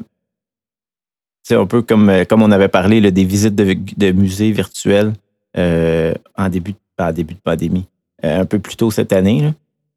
c'est 1.44 1.56
un 1.56 1.66
peu 1.66 1.82
comme, 1.82 2.26
comme 2.28 2.42
on 2.42 2.52
avait 2.52 2.70
parlé 2.70 3.12
des 3.12 3.26
visites 3.26 3.56
de, 3.56 4.12
musées 4.12 4.52
virtuels 4.52 5.14
euh, 5.58 6.14
en, 6.36 6.50
début, 6.50 6.76
en 6.98 7.12
début 7.12 7.36
de 7.36 7.40
pandémie, 7.40 7.86
un 8.24 8.46
peu 8.46 8.58
plus 8.58 8.76
tôt 8.76 8.90
cette 8.90 9.14
année. 9.14 9.54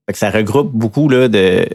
Fait 0.06 0.12
que 0.12 0.18
ça 0.18 0.30
regroupe 0.30 0.70
beaucoup 0.72 1.08
là, 1.08 1.28
de, 1.28 1.66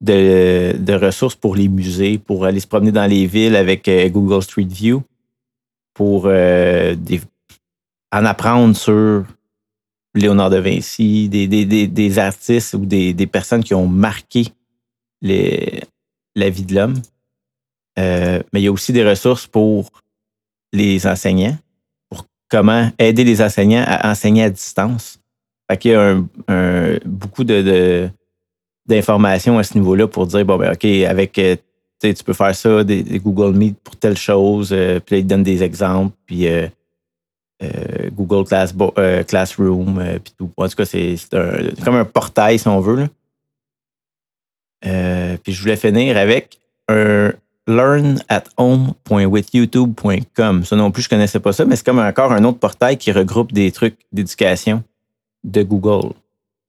de, 0.00 0.92
ressources 0.94 1.34
pour 1.34 1.56
les 1.56 1.68
musées, 1.68 2.18
pour 2.18 2.44
aller 2.44 2.60
se 2.60 2.66
promener 2.66 2.92
dans 2.92 3.06
les 3.06 3.26
villes 3.26 3.56
avec 3.56 3.88
euh, 3.88 4.08
Google 4.08 4.42
Street 4.42 4.68
View, 4.68 5.02
pour 5.94 6.26
euh, 6.26 6.94
en 8.12 8.24
apprendre 8.24 8.76
sur 8.76 9.24
Léonard 10.14 10.50
de 10.50 10.58
Vinci, 10.58 11.28
des, 11.28 12.18
artistes 12.18 12.74
ou 12.74 12.86
des, 12.86 13.26
personnes 13.26 13.64
qui 13.64 13.74
ont 13.74 13.88
marqué 13.88 14.46
la 15.20 16.50
vie 16.50 16.64
de 16.64 16.74
l'homme. 16.74 17.00
Euh, 17.98 18.40
mais 18.52 18.60
il 18.60 18.64
y 18.64 18.68
a 18.68 18.72
aussi 18.72 18.92
des 18.92 19.08
ressources 19.08 19.48
pour 19.48 19.90
les 20.72 21.06
enseignants, 21.06 21.58
pour 22.08 22.26
comment 22.48 22.90
aider 22.98 23.24
les 23.24 23.42
enseignants 23.42 23.84
à 23.86 24.10
enseigner 24.10 24.44
à 24.44 24.50
distance. 24.50 25.18
Fait 25.68 25.84
il 25.84 25.90
y 25.90 25.94
a 25.94 26.98
beaucoup 27.04 27.44
de 27.44 28.08
d'informations 28.88 29.58
à 29.58 29.62
ce 29.62 29.78
niveau-là 29.78 30.08
pour 30.08 30.26
dire, 30.26 30.44
bon, 30.44 30.56
ben, 30.56 30.72
OK, 30.72 30.84
avec, 30.84 31.38
euh, 31.38 31.54
tu 32.00 32.24
peux 32.24 32.32
faire 32.32 32.54
ça, 32.54 32.82
des, 32.84 33.02
Google 33.18 33.56
Meet 33.56 33.76
pour 33.84 33.96
telle 33.96 34.16
chose, 34.16 34.70
euh, 34.72 35.00
puis 35.00 35.16
là, 35.16 35.20
ils 35.20 35.26
donnent 35.26 35.42
des 35.42 35.62
exemples, 35.62 36.16
puis 36.26 36.48
euh, 36.48 36.66
Google 38.12 38.46
Class, 38.46 38.74
Classroom, 39.26 40.00
puis 40.22 40.32
tout. 40.38 40.52
En 40.56 40.68
tout 40.68 40.76
cas, 40.76 40.84
c'est 40.84 41.16
comme 41.84 41.96
un 41.96 42.04
portail, 42.04 42.56
si 42.58 42.68
on 42.68 42.78
veut. 42.80 43.08
puis 44.80 45.52
je 45.52 45.60
voulais 45.60 45.74
finir 45.74 46.16
avec 46.16 46.60
un 46.86 47.32
learnathome.withyoutube.com. 47.66 50.64
Ça 50.64 50.76
non 50.76 50.92
plus, 50.92 51.02
je 51.02 51.08
connaissais 51.08 51.40
pas 51.40 51.52
ça, 51.52 51.64
mais 51.64 51.74
c'est 51.74 51.84
comme 51.84 51.98
encore 51.98 52.30
un 52.30 52.44
autre 52.44 52.60
portail 52.60 52.96
qui 52.96 53.10
regroupe 53.10 53.52
des 53.52 53.72
trucs 53.72 53.98
d'éducation 54.12 54.84
de 55.42 55.64
Google 55.64 56.12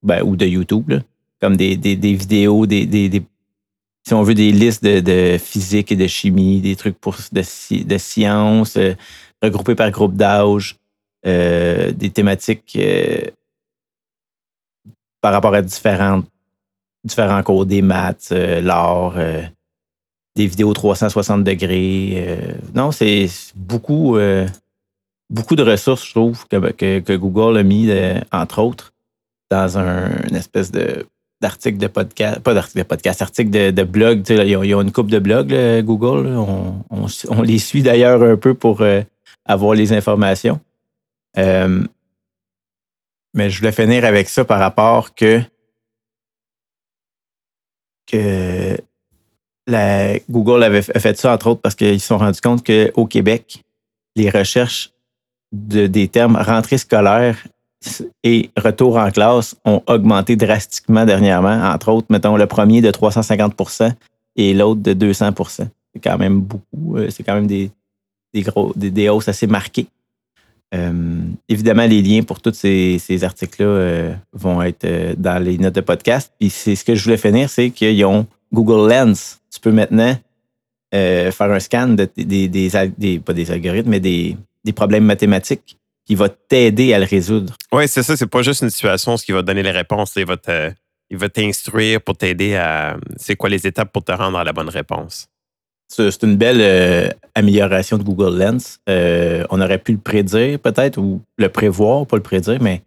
ben, 0.02 0.24
ou 0.24 0.36
de 0.36 0.48
YouTube. 0.48 0.90
Là 0.90 1.02
comme 1.42 1.56
des, 1.56 1.76
vidéos, 1.76 2.66
des, 2.66 3.24
si 4.06 4.14
on 4.14 4.24
veut 4.24 4.34
des 4.34 4.52
listes 4.52 4.84
de, 4.84 5.38
physique 5.38 5.92
et 5.92 5.96
de 5.96 6.08
chimie, 6.08 6.62
des 6.62 6.76
trucs 6.76 7.00
pour, 7.00 7.16
de, 7.32 7.84
de 7.84 7.98
sciences, 7.98 8.78
euh, 8.78 8.96
regroupés 9.42 9.76
par 9.76 9.92
groupe 9.92 10.16
d'âge, 10.16 10.78
euh, 11.26 11.92
des 11.92 12.10
thématiques 12.10 12.76
euh, 12.78 13.22
par 15.22 15.34
rapport 15.34 15.54
à 15.54 15.62
différentes, 15.62 16.26
différents 17.04 17.44
cours, 17.44 17.66
des 17.66 17.82
maths, 17.82 18.32
l'art, 18.32 19.16
des 20.36 20.48
vidéos 20.48 20.74
360 20.74 21.44
degrés. 21.44 22.38
non, 22.74 22.92
c'est 22.92 23.28
beaucoup, 23.54 24.18
beaucoup 25.30 25.56
de 25.58 25.64
ressources, 25.64 26.06
je 26.06 26.12
trouve, 26.12 26.48
que, 26.48 27.00
que, 27.00 27.16
Google 27.18 27.58
a 27.58 27.64
mis, 27.64 27.90
entre 28.32 28.60
autres, 28.60 28.94
dans 29.52 29.78
un, 29.78 30.10
une 30.30 30.36
espèce 30.36 30.72
de 30.72 31.06
d'articles 31.42 31.78
de 31.78 31.88
podcast, 31.88 32.40
pas 32.40 32.54
d'articles 32.54 32.80
de 32.80 32.84
podcast, 32.84 33.22
articles 33.22 33.50
de, 33.50 33.84
blog. 33.84 34.24
Ils, 34.30 34.76
ont, 34.76 34.82
une 34.82 34.92
coupe 34.92 35.10
de 35.10 35.20
blogs, 35.20 35.56
Google. 35.84 36.28
On, 36.90 37.42
les 37.42 37.60
suit 37.60 37.82
d'ailleurs 37.82 38.22
un 38.24 38.36
peu 38.36 38.54
pour 38.54 38.82
euh, 38.82 39.02
avoir 39.46 39.74
les 39.74 39.94
informations. 39.94 40.60
Euh, 41.38 41.84
mais 43.34 43.50
je 43.50 43.60
voulais 43.60 43.72
finir 43.72 44.06
avec 44.06 44.28
ça 44.28 44.44
par 44.44 44.60
rapport 44.60 45.14
que, 45.14 45.42
que 48.08 48.78
Google 50.30 50.64
avait 50.64 50.82
fait 50.82 51.18
ça, 51.18 51.34
entre 51.34 51.48
autres, 51.48 51.62
parce 51.62 51.76
qu'ils 51.76 52.02
se 52.02 52.08
sont 52.08 52.18
rendus 52.18 52.42
compte 52.42 52.66
qu'au 52.66 53.06
Québec, 53.06 53.64
les 54.16 54.30
recherches 54.30 54.92
de, 55.52 55.88
des 55.88 56.08
termes 56.08 56.36
rentrée 56.36 56.78
scolaire 56.78 57.38
et 58.24 58.50
retour 58.58 58.98
en 58.98 59.10
classe 59.12 59.56
ont 59.66 59.82
augmenté 59.88 60.36
drastiquement 60.36 61.06
dernièrement. 61.06 61.72
Entre 61.74 61.90
autres, 61.90 62.08
mettons 62.10 62.36
le 62.36 62.46
premier 62.46 62.82
de 62.82 62.92
350% 62.92 63.92
et 64.36 64.54
l'autre 64.54 64.82
de 64.82 64.94
200% 64.94 65.68
C'est 65.94 66.00
quand 66.04 66.18
même 66.18 66.42
beaucoup. 66.42 66.98
Euh, 66.98 67.10
c'est 67.10 67.24
quand 67.24 67.36
même 67.36 67.48
des, 67.48 67.72
des, 68.34 68.42
gros, 68.42 68.74
des, 68.76 69.10
hausses 69.10 69.30
assez 69.30 69.48
marquées. 69.48 69.88
Euh, 70.76 71.22
évidemment, 71.48 71.86
les 71.86 72.02
liens 72.02 72.22
pour 72.24 72.42
tous 72.42 72.54
ces, 72.54 73.24
articles-là 73.24 73.66
euh, 73.66 74.14
vont 74.34 74.62
être 74.62 75.16
dans 75.18 75.42
les 75.42 75.58
notes 75.58 75.76
de 75.76 75.82
podcast. 75.82 76.34
Puis 76.38 76.50
c'est 76.50 76.76
ce 76.76 76.84
que 76.84 76.96
je 76.96 77.04
voulais 77.04 77.18
finir, 77.18 77.50
c'est 77.50 77.70
qu'ils 77.70 78.06
ont 78.06 78.28
Google 78.54 78.92
Lens. 78.92 79.40
Tu 79.52 79.60
peux 79.60 79.72
maintenant 79.72 80.16
faire 80.92 81.34
un 81.40 81.60
scan 81.60 81.90
de, 81.90 82.10
des, 82.18 82.48
des, 82.48 83.20
pas 83.20 83.34
des 83.34 83.52
algorithmes, 83.52 83.90
mais 83.90 84.00
des, 84.00 84.36
des 84.66 84.74
problèmes 84.74 85.06
mathématiques 85.06 85.79
qui 86.10 86.16
va 86.16 86.28
t'aider 86.28 86.92
à 86.96 86.98
le 86.98 87.06
résoudre. 87.06 87.54
Oui, 87.72 87.88
c'est 87.88 88.02
ça. 88.02 88.18
C'est 88.18 88.26
pas 88.26 88.42
juste 88.42 88.64
une 88.64 88.72
situation 88.72 89.16
ce 89.16 89.24
qui 89.24 89.32
va 89.32 89.42
te 89.42 89.46
donner 89.46 89.62
les 89.62 89.70
réponses. 89.70 90.16
Il 90.16 90.26
va 90.26 91.30
t'instruire 91.30 92.02
pour 92.02 92.18
t'aider 92.18 92.56
à. 92.56 92.98
C'est 93.18 93.36
quoi 93.36 93.48
les 93.48 93.68
étapes 93.68 93.94
pour 93.94 94.04
te 94.04 94.12
rendre 94.12 94.40
à 94.40 94.44
la 94.44 94.52
bonne 94.52 94.70
réponse. 94.70 95.28
C'est 95.88 96.24
une 96.24 96.36
belle 96.36 96.62
euh, 96.62 97.10
amélioration 97.36 98.00
de 98.00 98.04
Google 98.04 98.40
Lens. 98.40 98.80
Euh, 98.90 99.46
on 99.52 99.62
aurait 99.62 99.78
pu 99.78 99.92
le 99.92 100.00
prédire 100.00 100.58
peut-être 100.60 100.98
ou 100.98 101.22
le 101.38 101.48
prévoir, 101.50 102.08
pas 102.08 102.18
le 102.18 102.24
prédire, 102.24 102.60
mais 102.60 102.82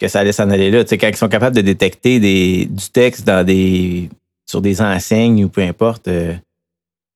que 0.00 0.08
ça 0.08 0.18
allait 0.18 0.32
s'en 0.32 0.50
aller 0.50 0.72
là. 0.72 0.82
Tu 0.82 0.88
sais, 0.88 0.98
quand 0.98 1.06
ils 1.06 1.16
sont 1.16 1.28
capables 1.28 1.54
de 1.54 1.60
détecter 1.60 2.18
des, 2.18 2.64
du 2.64 2.90
texte 2.90 3.24
dans 3.24 3.46
des, 3.46 4.10
sur 4.44 4.60
des 4.60 4.82
enseignes 4.82 5.44
ou 5.44 5.48
peu 5.48 5.62
importe, 5.62 6.08
euh, 6.08 6.34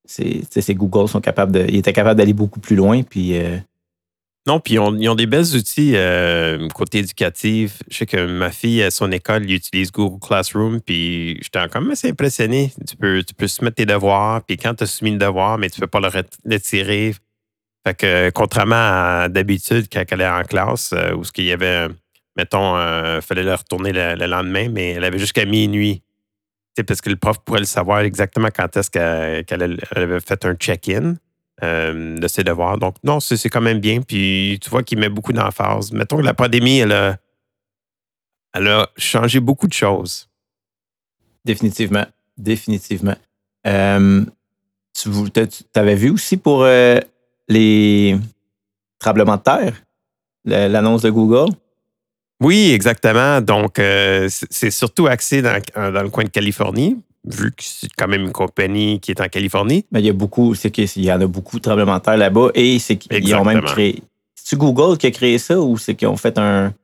c'est 0.07 0.75
Google 0.75 1.09
sont 1.09 1.21
capables 1.21 1.51
de, 1.51 1.67
ils 1.69 1.79
étaient 1.79 1.93
capables 1.93 2.19
d'aller 2.19 2.35
beaucoup 2.35 2.61
plus 2.61 2.77
loin. 2.77 3.03
Puis 3.03 3.37
non, 4.47 4.61
puis 4.61 4.75
ils 4.75 4.79
ont, 4.79 5.15
des 5.15 5.27
belles 5.27 5.57
outils 5.57 5.93
euh, 5.97 6.69
côté 6.69 6.99
éducatif. 6.99 7.83
Je 7.91 7.97
sais 7.97 8.07
que 8.07 8.27
ma 8.27 8.51
fille, 8.51 8.83
à 8.83 8.91
son 8.91 9.11
école, 9.11 9.51
utilise 9.51 9.91
Google 9.91 10.21
Classroom, 10.21 10.83
puis 10.83 11.39
j'étais 11.41 11.67
quand 11.71 11.81
même 11.81 11.93
assez 11.93 12.11
impressionné. 12.11 12.71
Tu 12.87 12.95
peux, 12.97 13.23
tu 13.23 13.33
peux 13.33 13.49
soumettre 13.49 13.77
tes 13.77 13.87
devoirs, 13.87 14.43
puis 14.45 14.59
quand 14.59 14.75
tu 14.75 14.85
as 14.85 14.87
soumis 14.87 15.13
le 15.13 15.19
devoir, 15.19 15.57
mais 15.57 15.71
tu 15.71 15.81
ne 15.81 15.87
peux 15.87 15.91
pas 15.91 16.01
le 16.01 16.09
retirer. 16.09 17.15
Fait 17.87 17.95
que, 17.95 18.31
contrairement 18.31 18.75
à 18.77 19.29
d'habitude, 19.31 19.87
quand 19.91 20.05
elle 20.11 20.21
est 20.21 20.29
en 20.29 20.43
classe, 20.43 20.93
euh, 20.93 21.15
où 21.15 21.25
ce 21.25 21.33
qu'il 21.33 21.45
y 21.45 21.53
avait, 21.53 21.89
mettons, 22.37 22.77
il 22.77 22.81
euh, 22.81 23.21
fallait 23.23 23.45
le 23.45 23.55
retourner 23.55 23.93
le, 23.93 24.27
lendemain, 24.27 24.69
mais 24.69 24.91
elle 24.91 25.05
avait 25.05 25.19
jusqu'à 25.19 25.47
minuit. 25.47 26.03
parce 26.87 27.01
que 27.01 27.09
le 27.09 27.17
prof 27.17 27.39
pourrait 27.47 27.61
le 27.61 27.67
savoir 27.67 28.01
exactement 28.01 28.49
quand 28.55 28.77
est-ce 28.77 28.91
qu'elle 28.91 29.79
avait 29.97 30.21
fait 30.21 30.45
un 30.45 30.55
check-in. 30.55 31.17
Euh, 31.63 32.19
de 32.19 32.27
ses 32.27 32.43
devoirs. 32.43 32.79
Donc, 32.79 32.97
non, 33.05 33.21
c'est 33.21 33.49
quand 33.49 33.61
même 33.61 33.79
bien. 33.79 34.03
Puis, 34.03 34.59
tu 34.61 34.69
vois 34.71 34.83
qu'il 34.83 34.99
met 34.99 35.09
beaucoup 35.09 35.33
d'emphase. 35.33 35.93
Mettons 35.93 36.17
que 36.17 36.23
la 36.23 36.35
pandémie, 36.35 36.79
elle 36.79 36.91
a, 36.91 37.17
elle 38.55 38.67
a 38.67 38.91
changé 38.97 39.39
beaucoup 39.39 39.69
de 39.69 39.73
choses. 39.73 40.29
Définitivement. 41.45 42.07
Définitivement. 42.37 43.15
Euh, 43.69 44.25
tu 44.93 45.11
avais 45.77 45.95
vu 45.95 46.11
aussi 46.11 46.37
pour 46.39 46.65
euh, 46.65 46.99
les 47.49 48.19
tremblements 48.99 49.37
de 49.37 49.43
terre, 49.43 49.75
l'annonce 50.45 51.03
de 51.03 51.11
Google? 51.11 51.55
Oui, 52.41 52.73
exactement. 52.73 53.41
Donc, 53.41 53.77
c'est 53.77 54.73
surtout 54.73 55.07
axé 55.07 55.41
dans, 55.41 55.63
dans, 55.77 56.03
le 56.03 56.11
coin 56.11 56.25
de 56.25 56.31
Californie 56.31 57.01
vu 57.25 57.51
que 57.51 57.63
c'est 57.63 57.89
quand 57.97 58.09
même 58.09 58.23
une 58.23 58.33
compagnie 58.33 59.01
qui 59.01 59.11
est 59.11 59.21
en 59.21 59.29
Californie. 59.29 59.87
Mais 59.93 60.01
il 60.01 60.07
y 60.07 60.11
a 60.11 60.13
beaucoup, 60.13 60.55
c'est 60.55 60.71
qu'il 60.71 61.05
y 61.05 61.13
en 61.13 61.21
a 61.21 61.27
beaucoup 61.27 61.59
de 61.59 61.63
tremblements 61.63 61.99
de 61.99 62.03
terre 62.03 62.17
là-bas 62.17 62.51
et 62.55 62.79
c'est 62.79 62.97
qu'ils 62.97 63.35
ont 63.35 63.45
même 63.45 63.63
créé. 63.63 64.03
C'est-tu 64.35 64.57
Google 64.57 64.99
qui 64.99 65.07
a 65.07 65.11
créé 65.11 65.39
ça 65.39 65.59
ou 65.59 65.79
c'est 65.79 65.95
qu'ils 65.95 66.09
ont 66.09 66.17
fait 66.17 66.39
un, 66.39 66.75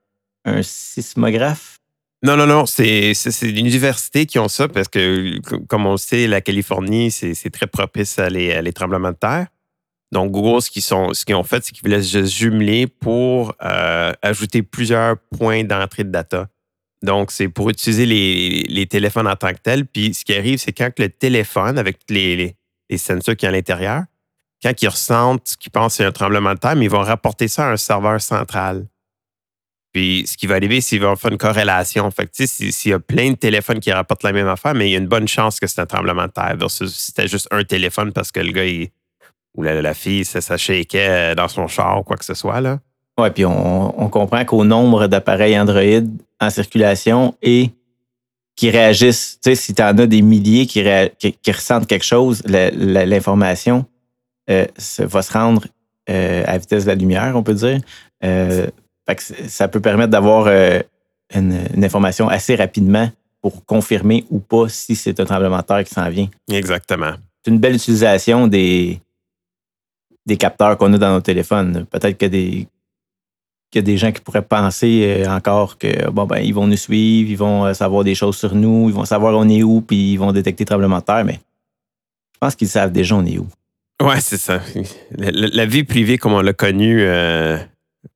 un 0.44 0.62
sismographe? 0.62 1.78
Non, 2.22 2.36
non, 2.36 2.46
non, 2.46 2.66
c'est 2.66 3.14
l'université 3.42 4.26
qui 4.26 4.38
ont 4.38 4.48
ça 4.48 4.68
parce 4.68 4.88
que, 4.88 5.38
comme 5.68 5.86
on 5.86 5.92
le 5.92 5.98
sait, 5.98 6.26
la 6.26 6.42
Californie, 6.42 7.10
c'est 7.10 7.50
très 7.50 7.66
propice 7.66 8.18
à 8.18 8.28
les, 8.28 8.60
les, 8.60 8.72
tremblements 8.74 9.12
de 9.12 9.16
terre. 9.16 9.46
Donc, 10.12 10.30
Google, 10.30 10.60
ce 10.60 10.70
qu'ils 10.70 10.82
ce 10.82 11.32
ont 11.32 11.44
fait, 11.44 11.64
c'est 11.64 11.72
qu'ils 11.72 11.82
voulaient 11.82 12.02
juste 12.02 12.34
jumeler 12.34 12.86
pour 12.86 13.54
euh, 13.62 14.12
ajouter 14.20 14.62
plusieurs 14.62 15.16
points 15.38 15.64
d'entrée 15.64 16.04
de 16.04 16.10
data. 16.10 16.48
Donc, 17.02 17.30
c'est 17.30 17.48
pour 17.48 17.70
utiliser 17.70 18.04
les, 18.06 18.86
téléphones 18.86 19.26
en 19.26 19.36
tant 19.36 19.52
que 19.52 19.58
tels. 19.58 19.86
Puis, 19.86 20.14
ce 20.14 20.24
qui 20.24 20.34
arrive, 20.34 20.58
c'est 20.58 20.72
quand 20.72 20.90
le 20.98 21.08
téléphone, 21.08 21.78
avec 21.78 21.98
les, 22.08 22.56
les, 22.90 22.98
sensors 22.98 23.36
qui 23.36 23.46
sont 23.46 23.48
à 23.48 23.52
l'intérieur, 23.52 24.02
quand 24.62 24.82
ils 24.82 24.88
ressentent 24.88 25.56
qu'ils 25.58 25.72
pensent 25.72 25.94
c'est 25.94 26.04
un 26.04 26.12
tremblement 26.12 26.52
de 26.52 26.58
terre, 26.58 26.76
mais 26.76 26.84
ils 26.84 26.90
vont 26.90 27.00
rapporter 27.00 27.48
ça 27.48 27.68
à 27.68 27.72
un 27.72 27.76
serveur 27.78 28.20
central. 28.20 28.86
Puis, 29.92 30.24
ce 30.26 30.36
qui 30.36 30.46
va 30.46 30.56
arriver, 30.56 30.80
c'est 30.80 30.96
qu'ils 30.96 31.02
vont 31.02 31.16
faire 31.16 31.32
une 31.32 31.38
corrélation. 31.38 32.08
Fait 32.10 32.26
que, 32.26 32.46
s'il 32.46 32.90
y 32.90 32.94
a 32.94 33.00
plein 33.00 33.30
de 33.30 33.36
téléphones 33.36 33.80
qui 33.80 33.90
rapportent 33.90 34.22
la 34.22 34.32
même 34.32 34.46
affaire, 34.46 34.74
mais 34.74 34.88
il 34.88 34.92
y 34.92 34.94
a 34.94 34.98
une 34.98 35.08
bonne 35.08 35.26
chance 35.26 35.58
que 35.58 35.66
c'est 35.66 35.80
un 35.80 35.86
tremblement 35.86 36.26
de 36.26 36.32
terre 36.32 36.56
versus 36.56 36.94
si 36.94 37.06
c'était 37.06 37.26
juste 37.26 37.48
un 37.50 37.64
téléphone 37.64 38.12
parce 38.12 38.30
que 38.30 38.40
le 38.40 38.52
gars, 38.52 38.90
ou 39.56 39.62
la, 39.62 39.94
fille, 39.94 40.24
ça, 40.24 40.40
ça 40.40 40.56
shakeait 40.56 41.34
dans 41.34 41.48
son 41.48 41.66
char 41.66 42.00
ou 42.00 42.02
quoi 42.02 42.16
que 42.16 42.24
ce 42.24 42.34
soit, 42.34 42.60
là. 42.60 42.78
Oui, 43.18 43.30
puis 43.30 43.44
on, 43.44 44.08
comprend 44.08 44.44
qu'au 44.44 44.64
nombre 44.64 45.06
d'appareils 45.06 45.58
Android 45.58 46.06
en 46.40 46.50
circulation 46.50 47.34
et 47.42 47.70
qui 48.56 48.70
réagissent, 48.70 49.38
tu 49.42 49.50
sais, 49.50 49.54
si 49.54 49.74
tu 49.74 49.82
en 49.82 49.96
as 49.96 50.06
des 50.06 50.22
milliers 50.22 50.66
qui, 50.66 50.82
ressentent 51.50 51.86
quelque 51.86 52.04
chose, 52.04 52.42
l'information 52.46 53.86
euh, 54.50 54.66
va 54.98 55.22
se 55.22 55.32
rendre 55.32 55.64
euh, 56.10 56.44
à 56.46 56.58
vitesse 56.58 56.84
de 56.84 56.88
la 56.88 56.94
lumière, 56.94 57.32
on 57.36 57.42
peut 57.42 57.54
dire. 57.54 57.80
Euh, 58.24 58.66
ça 59.48 59.66
peut 59.66 59.80
permettre 59.80 60.10
d'avoir 60.10 60.46
une, 61.34 61.66
information 61.82 62.28
assez 62.28 62.54
rapidement 62.54 63.10
pour 63.40 63.64
confirmer 63.64 64.24
ou 64.30 64.38
pas 64.38 64.68
si 64.68 64.94
c'est 64.94 65.18
un 65.18 65.24
tremblement 65.24 65.58
de 65.58 65.62
terre 65.62 65.84
qui 65.84 65.94
s'en 65.94 66.08
vient. 66.10 66.28
Exactement. 66.50 67.12
C'est 67.42 67.50
une 67.50 67.58
belle 67.58 67.76
utilisation 67.76 68.46
des, 68.46 69.00
des 70.26 70.36
capteurs 70.36 70.76
qu'on 70.76 70.92
a 70.92 70.98
dans 70.98 71.14
nos 71.14 71.20
téléphones. 71.20 71.86
Peut-être 71.86 72.18
que 72.18 72.26
des 72.26 72.68
qu'il 73.70 73.80
y 73.80 73.84
a 73.84 73.86
des 73.86 73.96
gens 73.96 74.12
qui 74.12 74.20
pourraient 74.20 74.42
penser 74.42 75.24
euh, 75.24 75.30
encore 75.30 75.78
que 75.78 76.10
bon 76.10 76.26
ben 76.26 76.38
ils 76.38 76.52
vont 76.52 76.66
nous 76.66 76.76
suivre, 76.76 77.30
ils 77.30 77.36
vont 77.36 77.66
euh, 77.66 77.74
savoir 77.74 78.04
des 78.04 78.14
choses 78.14 78.36
sur 78.36 78.54
nous, 78.54 78.88
ils 78.88 78.94
vont 78.94 79.04
savoir 79.04 79.34
on 79.36 79.48
est 79.48 79.62
où, 79.62 79.80
puis 79.80 80.12
ils 80.12 80.16
vont 80.16 80.32
détecter 80.32 80.64
tremblement 80.64 80.98
de 80.98 81.04
terre, 81.04 81.24
mais 81.24 81.40
je 82.34 82.38
pense 82.40 82.54
qu'ils 82.56 82.68
savent 82.68 82.92
déjà 82.92 83.14
on 83.14 83.24
est 83.24 83.38
où. 83.38 83.46
Ouais, 84.02 84.20
c'est 84.20 84.38
ça. 84.38 84.60
La, 85.14 85.66
vie 85.66 85.84
privée 85.84 86.16
comme 86.16 86.32
on 86.32 86.40
l'a 86.40 86.54
connue 86.54 87.02
euh, 87.02 87.58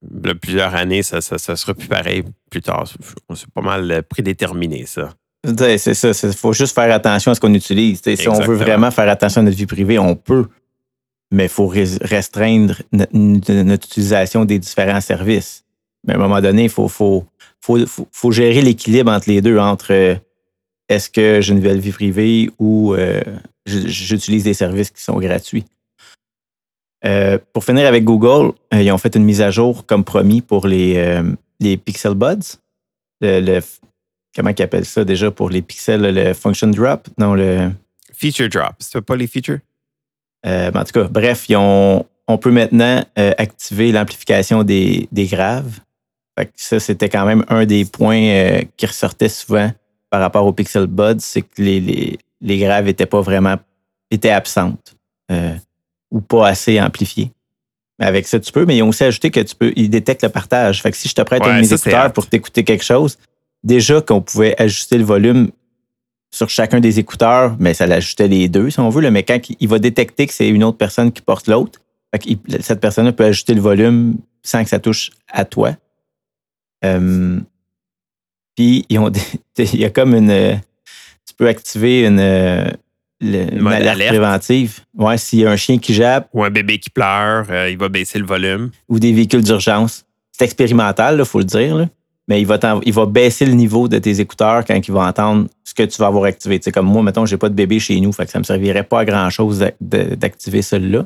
il 0.03 0.27
y 0.27 0.31
a 0.31 0.35
plusieurs 0.35 0.75
années, 0.75 1.03
ça, 1.03 1.21
ça, 1.21 1.39
sera 1.39 1.75
plus 1.75 1.89
pareil 1.89 2.25
plus 2.51 2.63
tard. 2.63 2.87
C'est 3.35 3.51
pas 3.51 3.61
mal 3.61 4.03
prédéterminé, 4.09 4.87
ça. 4.87 5.11
C'est 5.45 5.95
ça. 5.95 6.11
Il 6.23 6.33
faut 6.33 6.55
juste 6.55 6.75
faire 6.75 6.93
attention 6.95 7.33
à 7.33 7.35
ce 7.35 7.41
qu'on 7.41 7.53
utilise. 7.53 8.01
si 8.03 8.29
on 8.29 8.41
veut 8.41 8.57
vraiment 8.57 8.91
faire 8.91 9.09
attention 9.11 9.43
à 9.43 9.45
notre 9.45 9.59
vie 9.59 9.67
privée, 9.67 9.99
on 9.99 10.17
peut 10.17 10.47
mais 11.35 11.45
il 11.45 11.51
faut 11.51 11.67
restreindre 11.67 12.81
notre, 12.93 13.75
utilisation 13.75 14.45
des 14.45 14.59
différents 14.59 15.01
services. 15.01 15.65
Mais 16.07 16.15
à 16.15 16.17
un 16.17 16.21
moment 16.21 16.41
donné, 16.41 16.65
il 16.65 16.71
faut, 16.71 16.89
faut, 16.89 17.27
faut, 17.61 18.31
gérer 18.31 18.63
l'équilibre 18.63 19.11
entre 19.11 19.29
les 19.29 19.41
deux, 19.41 19.59
entre 19.59 19.93
euh, 19.93 20.15
est-ce 20.89 21.11
que 21.11 21.41
j'ai 21.41 21.53
une 21.53 21.59
nouvelle 21.59 21.81
vie 21.81 21.93
privée 21.93 22.51
ou 22.59 22.95
euh, 22.95 23.21
j'utilise 23.67 24.45
des 24.45 24.55
services 24.55 24.91
qui 24.91 25.03
sont 25.03 25.19
gratuits. 25.19 25.65
Euh, 27.05 27.39
pour 27.53 27.65
finir 27.65 27.87
avec 27.87 28.05
Google, 28.05 28.53
ils 28.73 28.91
ont 28.93 28.99
fait 28.99 29.17
une 29.17 29.25
mise 29.25 29.41
à 29.41 29.51
jour 29.51 29.87
comme 29.87 30.05
promis 30.05 30.41
pour 30.41 30.67
les, 30.67 31.21
les 31.61 31.77
Pixel 31.77 32.15
Buds. 32.15 32.59
Le, 33.21 33.61
comment 34.35 34.51
ils 34.57 34.63
appellent 34.63 34.85
ça 34.85 35.05
déjà 35.05 35.31
pour 35.31 35.51
les 35.51 35.63
pixels, 35.63 36.03
le 36.03 36.33
function 36.35 36.69
drop? 36.69 37.09
Non, 37.19 37.35
le 37.35 37.71
Feature 38.13 38.49
drop. 38.49 38.77
Tu 38.79 39.03
pas 39.03 39.17
les 39.17 39.27
features? 39.27 39.59
Euh, 40.47 40.71
en 40.75 40.85
tout 40.85 40.93
cas, 40.93 41.05
bref, 41.05 41.47
on 41.51 42.39
peut 42.41 42.51
maintenant 42.51 43.05
euh, 43.19 43.33
activer 43.39 43.93
l'amplification 43.93 44.63
des, 44.63 45.09
graves. 45.13 45.81
ça, 46.57 46.81
c'était 46.81 47.09
quand 47.09 47.25
même 47.25 47.45
un 47.49 47.65
des 47.65 47.85
points 47.85 48.61
qui 48.77 48.87
ressortait 48.87 49.29
souvent 49.29 49.71
par 50.11 50.21
rapport 50.21 50.47
au 50.47 50.53
Pixel 50.53 50.87
Buds, 50.87 51.21
c'est 51.21 51.43
que 51.43 51.63
les, 51.63 52.19
les, 52.41 52.59
graves 52.59 52.85
n'étaient 52.85 53.07
pas 53.07 53.21
vraiment 53.21 53.57
étaient 54.11 54.31
absentes 54.31 54.95
ou 56.11 56.21
pas 56.21 56.49
assez 56.49 56.81
amplifiées. 56.81 57.33
Mais 57.99 58.07
avec 58.07 58.27
ça, 58.27 58.41
tu 58.41 58.51
peux, 58.53 58.65
mais 58.65 58.77
ils 58.77 58.83
ont 58.83 58.89
aussi 58.89 59.05
ajouté 59.05 59.31
que 59.31 59.41
tu 59.41 59.55
peux, 59.55 59.73
ils 59.77 59.89
détectent 59.89 60.25
le 60.25 60.29
partage. 60.29 60.83
Fait 60.83 60.91
que 60.91 60.97
si 60.97 61.09
je 61.09 61.15
te 61.15 61.23
prête 61.23 61.43
un 61.43 61.57
de 61.57 61.61
mes 61.61 61.73
écouteurs 61.73 62.13
pour 62.13 62.27
t'écouter 62.27 62.65
quelque 62.65 62.85
chose, 62.85 63.19
déjà 63.63 64.01
qu'on 64.01 64.21
pouvait 64.21 64.61
ajuster 64.61 64.99
le 64.99 65.05
volume 65.05 65.51
sur 66.35 66.51
chacun 66.51 66.81
des 66.81 66.99
écouteurs, 66.99 67.55
mais 67.61 67.75
ça 67.75 67.87
l'ajustait 67.87 68.27
les 68.27 68.49
deux, 68.49 68.69
si 68.69 68.81
on 68.81 68.89
veut. 68.89 69.09
Mais 69.13 69.23
quand 69.23 69.39
il 69.61 69.69
va 69.69 69.79
détecter 69.79 70.27
que 70.27 70.33
c'est 70.33 70.49
une 70.49 70.65
autre 70.65 70.77
personne 70.77 71.13
qui 71.13 71.23
porte 71.23 71.47
l'autre, 71.47 71.81
cette 72.61 72.81
personne-là 72.81 73.13
peut 73.13 73.25
ajuster 73.25 73.55
le 73.55 73.61
volume 73.61 74.17
sans 74.43 74.65
que 74.65 74.69
ça 74.69 74.81
touche 74.81 75.11
à 75.29 75.45
toi. 75.45 75.77
Euh, 76.85 77.39
puis, 78.57 78.85
ils 78.89 78.99
ont, 78.99 79.13
il 79.59 79.77
y 79.77 79.85
a 79.85 79.91
comme 79.91 80.15
une. 80.17 80.61
Tu 81.25 81.35
peux 81.37 81.47
activer 81.47 82.05
une, 82.05 82.19
une, 83.21 83.67
alerte, 83.69 84.09
préventive. 84.09 84.81
Ouais, 84.93 85.17
s'il 85.17 85.39
y 85.41 85.47
a 85.47 85.53
un 85.53 85.57
chien 85.57 85.79
qui 85.79 85.95
jappe. 85.95 86.29
Ou 86.33 86.43
un 86.43 86.51
bébé 86.51 86.79
qui 86.79 86.91
pleure, 86.91 87.47
euh, 87.49 87.71
il 87.71 87.79
va 87.79 87.89
baisser 87.89 88.19
le 88.19 88.27
volume. 88.27 88.71
Ou 88.89 88.99
des 88.99 89.13
véhicules 89.13 89.45
d'urgence. 89.45 90.05
C'est 90.33 90.45
expérimental, 90.45 91.17
il 91.21 91.25
faut 91.25 91.39
le 91.39 91.45
dire. 91.45 91.87
Mais 92.29 92.41
il 92.41 92.47
va, 92.47 92.59
il 92.85 92.93
va 92.93 93.07
baisser 93.07 93.45
le 93.45 93.53
niveau 93.53 93.87
de 93.87 93.99
tes 93.99 94.21
écouteurs 94.21 94.65
quand 94.65 94.75
il 94.75 94.93
va 94.93 95.03
entendre 95.07 95.47
ce 95.63 95.75
que 95.75 95.83
tu 95.83 95.99
vas 95.99 96.07
avoir 96.07 96.25
activé. 96.25 96.59
Tu 96.59 96.73
comme 96.73 96.87
moi, 96.87 97.03
mettons, 97.03 97.27
j'ai 97.27 97.37
pas 97.37 97.51
de 97.51 97.55
bébé 97.55 97.79
chez 97.79 98.01
nous, 98.01 98.13
fait 98.13 98.25
que 98.25 98.31
ça 98.31 98.39
me 98.39 98.45
servirait 98.45 98.83
pas 98.83 99.01
à 99.01 99.05
grand-chose 99.05 99.65
d'activer 99.81 100.63
celui-là. 100.63 101.05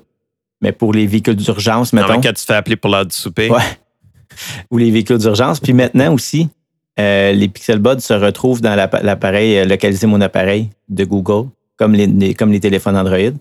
Mais 0.60 0.72
pour 0.72 0.92
les 0.92 1.06
véhicules 1.06 1.36
d'urgence, 1.36 1.92
mettons. 1.92 2.20
quand 2.20 2.20
tu 2.20 2.34
te 2.34 2.40
fais 2.40 2.54
appeler 2.54 2.76
pour 2.76 2.90
l'heure 2.90 3.06
du 3.06 3.14
souper. 3.16 3.50
Ouais. 3.50 3.62
Ou 4.70 4.78
les 4.78 4.90
véhicules 4.90 5.18
d'urgence. 5.18 5.58
Puis 5.60 5.72
maintenant 5.72 6.12
aussi, 6.14 6.48
euh, 6.98 7.32
les 7.32 7.48
Pixel 7.48 7.78
Buds 7.78 8.00
se 8.00 8.14
retrouvent 8.14 8.60
dans 8.60 8.74
l'appareil, 8.74 9.58
euh, 9.58 9.64
localiser 9.64 10.06
mon 10.06 10.20
appareil 10.20 10.70
de 10.88 11.04
Google 11.04 11.48
comme 11.76 11.92
les, 11.94 12.34
comme 12.34 12.50
les 12.50 12.60
téléphones 12.60 12.96
Android. 12.96 13.32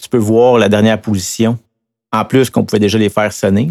tu 0.00 0.08
peux 0.08 0.18
voir 0.18 0.58
la 0.58 0.68
dernière 0.68 1.00
position. 1.00 1.58
En 2.12 2.24
plus 2.24 2.50
qu'on 2.50 2.64
pouvait 2.64 2.80
déjà 2.80 2.98
les 2.98 3.10
faire 3.10 3.32
sonner. 3.32 3.70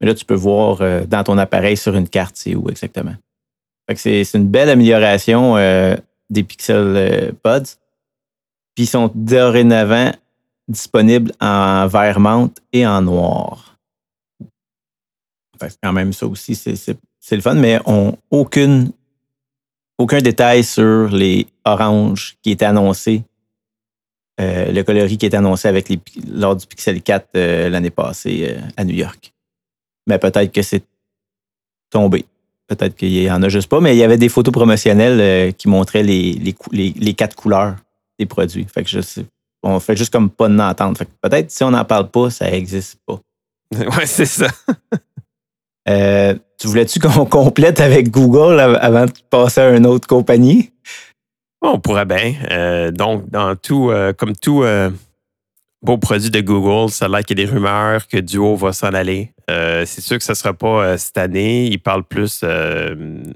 Mais 0.00 0.06
là, 0.06 0.14
tu 0.14 0.24
peux 0.24 0.34
voir 0.34 0.80
euh, 0.80 1.04
dans 1.06 1.24
ton 1.24 1.38
appareil 1.38 1.76
sur 1.76 1.96
une 1.96 2.08
carte 2.08 2.36
c'est 2.36 2.54
où 2.54 2.68
exactement. 2.70 3.14
c'est, 3.94 4.22
une 4.34 4.48
belle 4.48 4.70
amélioration 4.70 5.56
euh, 5.56 5.96
des 6.30 6.44
Pixel 6.44 6.94
euh, 6.96 7.32
Buds. 7.44 7.76
Puis 8.74 8.84
ils 8.84 8.86
sont 8.86 9.10
dorénavant 9.14 10.12
disponibles 10.68 11.32
en 11.40 11.86
vert 11.86 12.20
menthe 12.20 12.58
et 12.72 12.86
en 12.86 13.02
noir. 13.02 13.78
c'est 15.60 15.78
quand 15.82 15.92
même 15.92 16.12
ça 16.12 16.26
aussi, 16.26 16.54
c'est, 16.54 16.76
le 17.30 17.40
fun, 17.40 17.54
mais 17.54 17.80
on 17.86 18.16
aucune 18.30 18.92
aucun 20.00 20.18
détail 20.18 20.62
sur 20.62 21.08
les 21.08 21.48
oranges 21.64 22.36
qui 22.40 22.52
étaient 22.52 22.64
annoncés, 22.64 23.24
euh, 24.40 24.70
le 24.70 24.84
coloris 24.84 25.18
qui 25.18 25.26
est 25.26 25.34
annoncé 25.34 25.66
avec 25.66 25.92
lors 26.30 26.54
du 26.54 26.64
Pixel 26.68 27.02
4 27.02 27.30
euh, 27.34 27.68
l'année 27.68 27.90
passée 27.90 28.56
à 28.76 28.84
New 28.84 28.94
York. 28.94 29.34
Mais 30.08 30.18
peut-être 30.18 30.52
que 30.52 30.62
c'est 30.62 30.82
tombé. 31.90 32.24
Peut-être 32.66 32.96
qu'il 32.96 33.12
y 33.12 33.30
en 33.30 33.42
a 33.42 33.48
juste 33.48 33.68
pas, 33.68 33.80
mais 33.80 33.94
il 33.94 33.98
y 33.98 34.04
avait 34.04 34.18
des 34.18 34.28
photos 34.28 34.52
promotionnelles 34.52 35.54
qui 35.54 35.68
montraient 35.68 36.02
les, 36.02 36.54
les, 36.72 37.14
quatre 37.14 37.34
couleurs 37.34 37.76
des 38.18 38.26
produits. 38.26 38.66
Fait 38.72 38.82
que 38.82 38.90
je 38.90 39.00
sais, 39.00 39.24
on 39.62 39.80
fait 39.80 39.96
juste 39.96 40.12
comme 40.12 40.28
pas 40.28 40.48
de 40.48 40.54
n'entendre. 40.54 41.00
peut-être 41.22 41.50
si 41.50 41.64
on 41.64 41.70
n'en 41.70 41.84
parle 41.84 42.10
pas, 42.10 42.30
ça 42.30 42.50
n'existe 42.50 42.98
pas. 43.06 43.20
Ouais, 43.96 44.06
c'est 44.06 44.26
ça. 44.26 44.48
Tu 46.58 46.66
voulais-tu 46.66 46.98
qu'on 46.98 47.24
complète 47.24 47.80
avec 47.80 48.10
Google 48.10 48.58
avant 48.58 49.06
de 49.06 49.12
passer 49.30 49.60
à 49.60 49.76
une 49.76 49.86
autre 49.86 50.08
compagnie? 50.08 50.72
On 51.60 51.78
pourrait 51.78 52.04
bien. 52.04 52.34
Euh, 52.50 52.90
donc, 52.90 53.28
dans 53.30 53.56
tout, 53.56 53.90
euh, 53.90 54.12
comme 54.12 54.34
tout 54.36 54.62
euh, 54.62 54.90
beau 55.82 55.98
produit 55.98 56.30
de 56.30 56.40
Google, 56.40 56.90
ça 56.90 57.06
a 57.06 57.08
l'air 57.08 57.24
qu'il 57.24 57.38
y 57.38 57.42
a 57.42 57.46
des 57.46 57.52
rumeurs 57.52 58.06
que 58.06 58.18
Duo 58.18 58.56
va 58.56 58.72
s'en 58.72 58.88
aller. 58.88 59.32
c'est 59.48 60.00
sûr 60.00 60.18
que 60.18 60.24
ce 60.24 60.32
ne 60.32 60.36
sera 60.36 60.52
pas 60.54 60.98
cette 60.98 61.18
année. 61.18 61.66
Il 61.66 61.78
parle 61.78 62.04
plus 62.04 62.42
une 62.42 63.32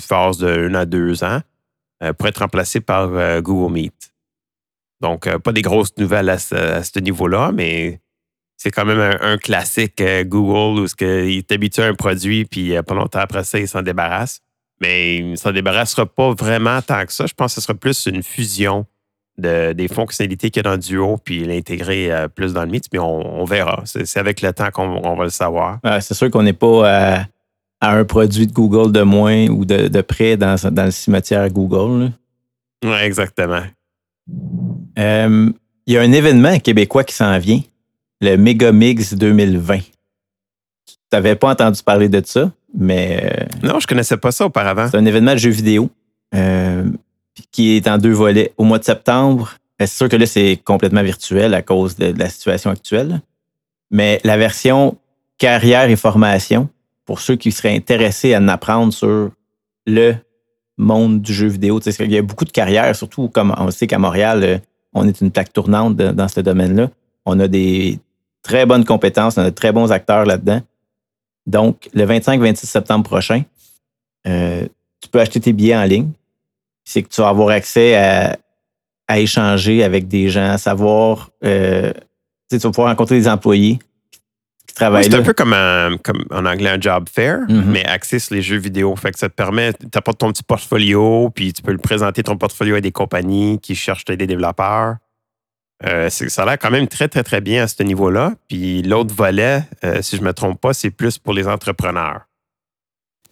phase 0.00 0.38
de 0.38 0.68
un 0.68 0.74
à 0.74 0.84
deux 0.84 1.24
ans 1.24 1.40
pour 2.18 2.28
être 2.28 2.38
remplacé 2.38 2.80
par 2.80 3.42
Google 3.42 3.72
Meet. 3.72 4.12
Donc, 5.00 5.28
pas 5.38 5.52
des 5.52 5.62
grosses 5.62 5.96
nouvelles 5.98 6.30
à 6.30 6.38
ce 6.38 6.98
niveau-là, 7.00 7.50
mais 7.52 8.02
c'est 8.62 8.70
quand 8.70 8.84
même 8.84 9.18
un, 9.20 9.38
classique 9.38 10.00
euh, 10.00 10.22
Google 10.22 10.82
où 10.82 10.86
il 11.00 11.42
t'habitue 11.42 11.80
à 11.80 11.86
un 11.86 11.94
produit, 11.94 12.44
puis 12.44 12.76
euh, 12.76 12.82
pas 12.84 12.94
longtemps 12.94 13.18
après 13.18 13.42
ça, 13.42 13.58
il 13.58 13.66
s'en 13.66 13.82
débarrasse. 13.82 14.40
Mais 14.80 15.16
il 15.16 15.30
ne 15.32 15.36
s'en 15.36 15.50
débarrassera 15.50 16.06
pas 16.06 16.32
vraiment 16.32 16.80
tant 16.80 17.04
que 17.04 17.12
ça. 17.12 17.26
Je 17.26 17.34
pense 17.34 17.54
que 17.54 17.60
ce 17.60 17.66
sera 17.66 17.74
plus 17.74 18.06
une 18.06 18.22
fusion 18.22 18.86
de, 19.38 19.72
des 19.72 19.88
fonctionnalités 19.88 20.50
qu'il 20.50 20.62
y 20.62 20.66
a 20.66 20.70
dans 20.70 20.78
Duo, 20.78 21.18
puis 21.22 21.44
l'intégrer 21.44 22.12
euh, 22.12 22.28
plus 22.28 22.52
dans 22.52 22.64
le 22.64 22.70
Meet, 22.70 22.86
mais 22.92 22.98
on, 22.98 23.44
verra. 23.44 23.82
C'est 23.84 24.18
avec 24.18 24.42
le 24.42 24.52
temps 24.52 24.70
qu'on 24.70 25.16
va 25.16 25.24
le 25.24 25.30
savoir. 25.30 25.78
c'est 26.00 26.14
sûr 26.14 26.30
qu'on 26.30 26.42
n'est 26.42 26.52
pas 26.52 27.26
à, 27.80 27.94
un 27.94 28.04
produit 28.04 28.46
de 28.46 28.52
Google 28.52 28.92
de 28.92 29.02
moins 29.02 29.48
ou 29.48 29.64
de, 29.64 30.00
près 30.02 30.36
dans, 30.36 30.56
le 30.64 30.90
cimetière 30.90 31.48
Google. 31.50 32.12
Oui, 32.84 32.96
exactement. 33.02 33.62
Il 34.96 35.94
y 35.94 35.96
a 35.96 36.00
un 36.00 36.12
événement 36.12 36.58
québécois 36.58 37.04
qui 37.04 37.14
s'en 37.14 37.38
vient 37.38 37.60
le 38.22 38.36
Megamix 38.36 39.14
2020. 39.14 39.78
Tu 39.78 40.94
n'avais 41.12 41.34
pas 41.34 41.50
entendu 41.50 41.82
parler 41.82 42.08
de 42.08 42.22
ça, 42.24 42.50
mais. 42.74 43.20
Euh, 43.22 43.66
non, 43.66 43.80
je 43.80 43.86
connaissais 43.86 44.16
pas 44.16 44.30
ça 44.30 44.46
auparavant. 44.46 44.88
C'est 44.88 44.96
un 44.96 45.04
événement 45.04 45.32
de 45.32 45.38
jeux 45.38 45.50
vidéo 45.50 45.90
euh, 46.34 46.84
qui 47.50 47.76
est 47.76 47.88
en 47.88 47.98
deux 47.98 48.12
volets. 48.12 48.52
Au 48.56 48.64
mois 48.64 48.78
de 48.78 48.84
septembre, 48.84 49.54
ben, 49.78 49.86
c'est 49.86 49.96
sûr 49.96 50.08
que 50.08 50.16
là, 50.16 50.26
c'est 50.26 50.60
complètement 50.62 51.02
virtuel 51.02 51.54
à 51.54 51.62
cause 51.62 51.96
de, 51.96 52.14
la 52.16 52.28
situation 52.28 52.70
actuelle. 52.70 53.20
Mais 53.90 54.20
la 54.24 54.36
version 54.36 54.96
carrière 55.38 55.88
et 55.90 55.96
formation, 55.96 56.68
pour 57.04 57.20
ceux 57.20 57.36
qui 57.36 57.52
seraient 57.52 57.74
intéressés 57.74 58.34
à 58.34 58.38
en 58.38 58.48
apprendre 58.48 58.92
sur 58.92 59.30
le 59.86 60.14
monde 60.78 61.20
du 61.20 61.34
jeu 61.34 61.48
vidéo, 61.48 61.80
il 61.80 62.12
y 62.12 62.18
a 62.18 62.22
beaucoup 62.22 62.44
de 62.44 62.50
carrières, 62.50 62.94
surtout 62.94 63.28
comme 63.28 63.54
on 63.58 63.70
sait 63.70 63.86
qu'à 63.86 63.98
Montréal, 63.98 64.44
euh, 64.44 64.58
on 64.94 65.08
est 65.08 65.20
une 65.20 65.30
plaque 65.30 65.52
tournante 65.52 65.96
dans 65.96 66.28
ce 66.28 66.40
domaine-là. 66.40 66.90
On 67.24 67.40
a 67.40 67.48
des 67.48 67.98
très 68.42 68.66
bonnes 68.66 68.84
compétences, 68.84 69.38
on 69.38 69.42
a 69.42 69.50
de 69.50 69.54
très 69.54 69.72
bons 69.72 69.90
acteurs 69.90 70.26
là-dedans. 70.26 70.60
Donc, 71.46 71.88
le 71.92 72.04
25-26 72.06 72.66
septembre 72.66 73.04
prochain, 73.04 73.42
euh, 74.26 74.66
tu 75.00 75.08
peux 75.08 75.20
acheter 75.20 75.40
tes 75.40 75.52
billets 75.52 75.76
en 75.76 75.84
ligne. 75.84 76.10
C'est 76.84 77.02
que 77.02 77.08
tu 77.08 77.20
vas 77.20 77.28
avoir 77.28 77.50
accès 77.50 77.96
à, 77.96 78.36
échanger 79.14 79.84
avec 79.84 80.08
des 80.08 80.30
gens, 80.30 80.52
à 80.52 80.58
savoir, 80.58 81.28
euh, 81.44 81.92
tu 82.50 82.56
vas 82.56 82.70
pouvoir 82.70 82.88
rencontrer 82.88 83.18
des 83.18 83.28
employés 83.28 83.78
qui 84.66 84.74
travaillent 84.74 85.04
C'est 85.04 85.14
un 85.14 85.22
peu 85.22 85.34
comme, 85.34 85.54
comme, 86.02 86.24
en 86.30 86.46
anglais 86.46 86.70
un 86.70 86.80
job 86.80 87.04
fair, 87.12 87.40
mm-hmm. 87.40 87.64
mais 87.66 87.84
axé 87.84 88.18
sur 88.18 88.34
les 88.34 88.40
jeux 88.40 88.56
vidéo. 88.56 88.96
Fait 88.96 89.12
que 89.12 89.18
ça 89.18 89.28
te 89.28 89.34
permet, 89.34 89.74
tu 89.74 89.86
apportes 89.94 90.18
ton 90.18 90.32
petit 90.32 90.42
portfolio, 90.42 91.28
puis 91.28 91.52
tu 91.52 91.60
peux 91.60 91.72
le 91.72 91.78
présenter 91.78 92.22
ton 92.22 92.38
portfolio 92.38 92.76
à 92.76 92.80
des 92.80 92.90
compagnies 92.90 93.58
qui 93.60 93.74
cherchent 93.74 94.06
des 94.06 94.16
développeurs. 94.26 94.96
Euh, 95.84 96.10
ça 96.10 96.42
a 96.42 96.46
l'air 96.46 96.58
quand 96.58 96.70
même 96.70 96.86
très, 96.86 97.08
très, 97.08 97.22
très 97.22 97.40
bien 97.40 97.64
à 97.64 97.68
ce 97.68 97.82
niveau-là. 97.82 98.32
Puis 98.48 98.82
l'autre 98.82 99.14
volet, 99.14 99.64
euh, 99.84 100.00
si 100.00 100.16
je 100.16 100.22
ne 100.22 100.26
me 100.26 100.32
trompe 100.32 100.60
pas, 100.60 100.72
c'est 100.72 100.90
plus 100.90 101.18
pour 101.18 101.32
les 101.32 101.48
entrepreneurs. 101.48 102.22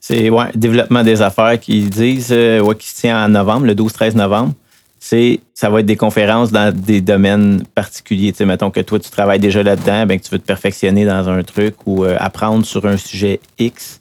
C'est 0.00 0.30
ouais, 0.30 0.46
développement 0.54 1.02
des 1.02 1.22
affaires 1.22 1.58
qu'ils 1.60 1.90
disent, 1.90 2.32
euh, 2.32 2.74
qui 2.74 2.88
se 2.88 3.00
tient 3.00 3.24
en 3.24 3.28
novembre, 3.28 3.66
le 3.66 3.74
12-13 3.74 4.16
novembre. 4.16 4.54
C'est, 4.98 5.40
ça 5.54 5.70
va 5.70 5.80
être 5.80 5.86
des 5.86 5.96
conférences 5.96 6.52
dans 6.52 6.74
des 6.74 7.00
domaines 7.00 7.62
particuliers. 7.74 8.32
Tu 8.32 8.38
sais, 8.38 8.44
mettons 8.44 8.70
que 8.70 8.80
toi, 8.80 8.98
tu 8.98 9.10
travailles 9.10 9.38
déjà 9.38 9.62
là-dedans, 9.62 10.06
ben, 10.06 10.18
que 10.18 10.24
tu 10.24 10.30
veux 10.30 10.38
te 10.38 10.46
perfectionner 10.46 11.06
dans 11.06 11.28
un 11.28 11.42
truc 11.42 11.74
ou 11.86 12.04
apprendre 12.04 12.66
sur 12.66 12.84
un 12.86 12.98
sujet 12.98 13.40
X. 13.58 14.00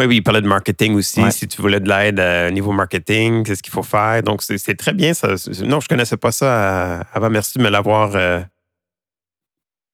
Oui, 0.00 0.06
oui, 0.06 0.16
il 0.16 0.22
parlait 0.22 0.40
de 0.40 0.46
marketing 0.46 0.94
aussi. 0.94 1.20
Si 1.30 1.46
tu 1.46 1.60
voulais 1.60 1.78
de 1.78 1.86
l'aide 1.86 2.18
euh, 2.20 2.48
au 2.48 2.50
niveau 2.52 2.72
marketing, 2.72 3.44
qu'est-ce 3.44 3.62
qu'il 3.62 3.72
faut 3.72 3.82
faire. 3.82 4.22
Donc, 4.22 4.40
c'est 4.42 4.74
très 4.74 4.94
bien. 4.94 5.12
Ça. 5.12 5.28
Non, 5.28 5.80
je 5.80 5.84
ne 5.84 5.88
connaissais 5.88 6.16
pas 6.16 6.32
ça 6.32 6.46
euh, 6.46 7.02
avant. 7.12 7.28
Merci 7.28 7.58
de 7.58 7.62
me 7.64 7.68
l'avoir 7.68 8.12
euh, 8.14 8.40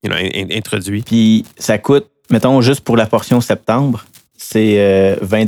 introduit. 0.09 1.03
Puis, 1.03 1.45
ça 1.59 1.79
coûte, 1.79 2.09
mettons, 2.31 2.61
juste 2.61 2.83
pour 2.83 2.97
la 2.97 3.07
portion 3.07 3.41
septembre, 3.41 4.05
c'est 4.37 5.19
20 5.21 5.45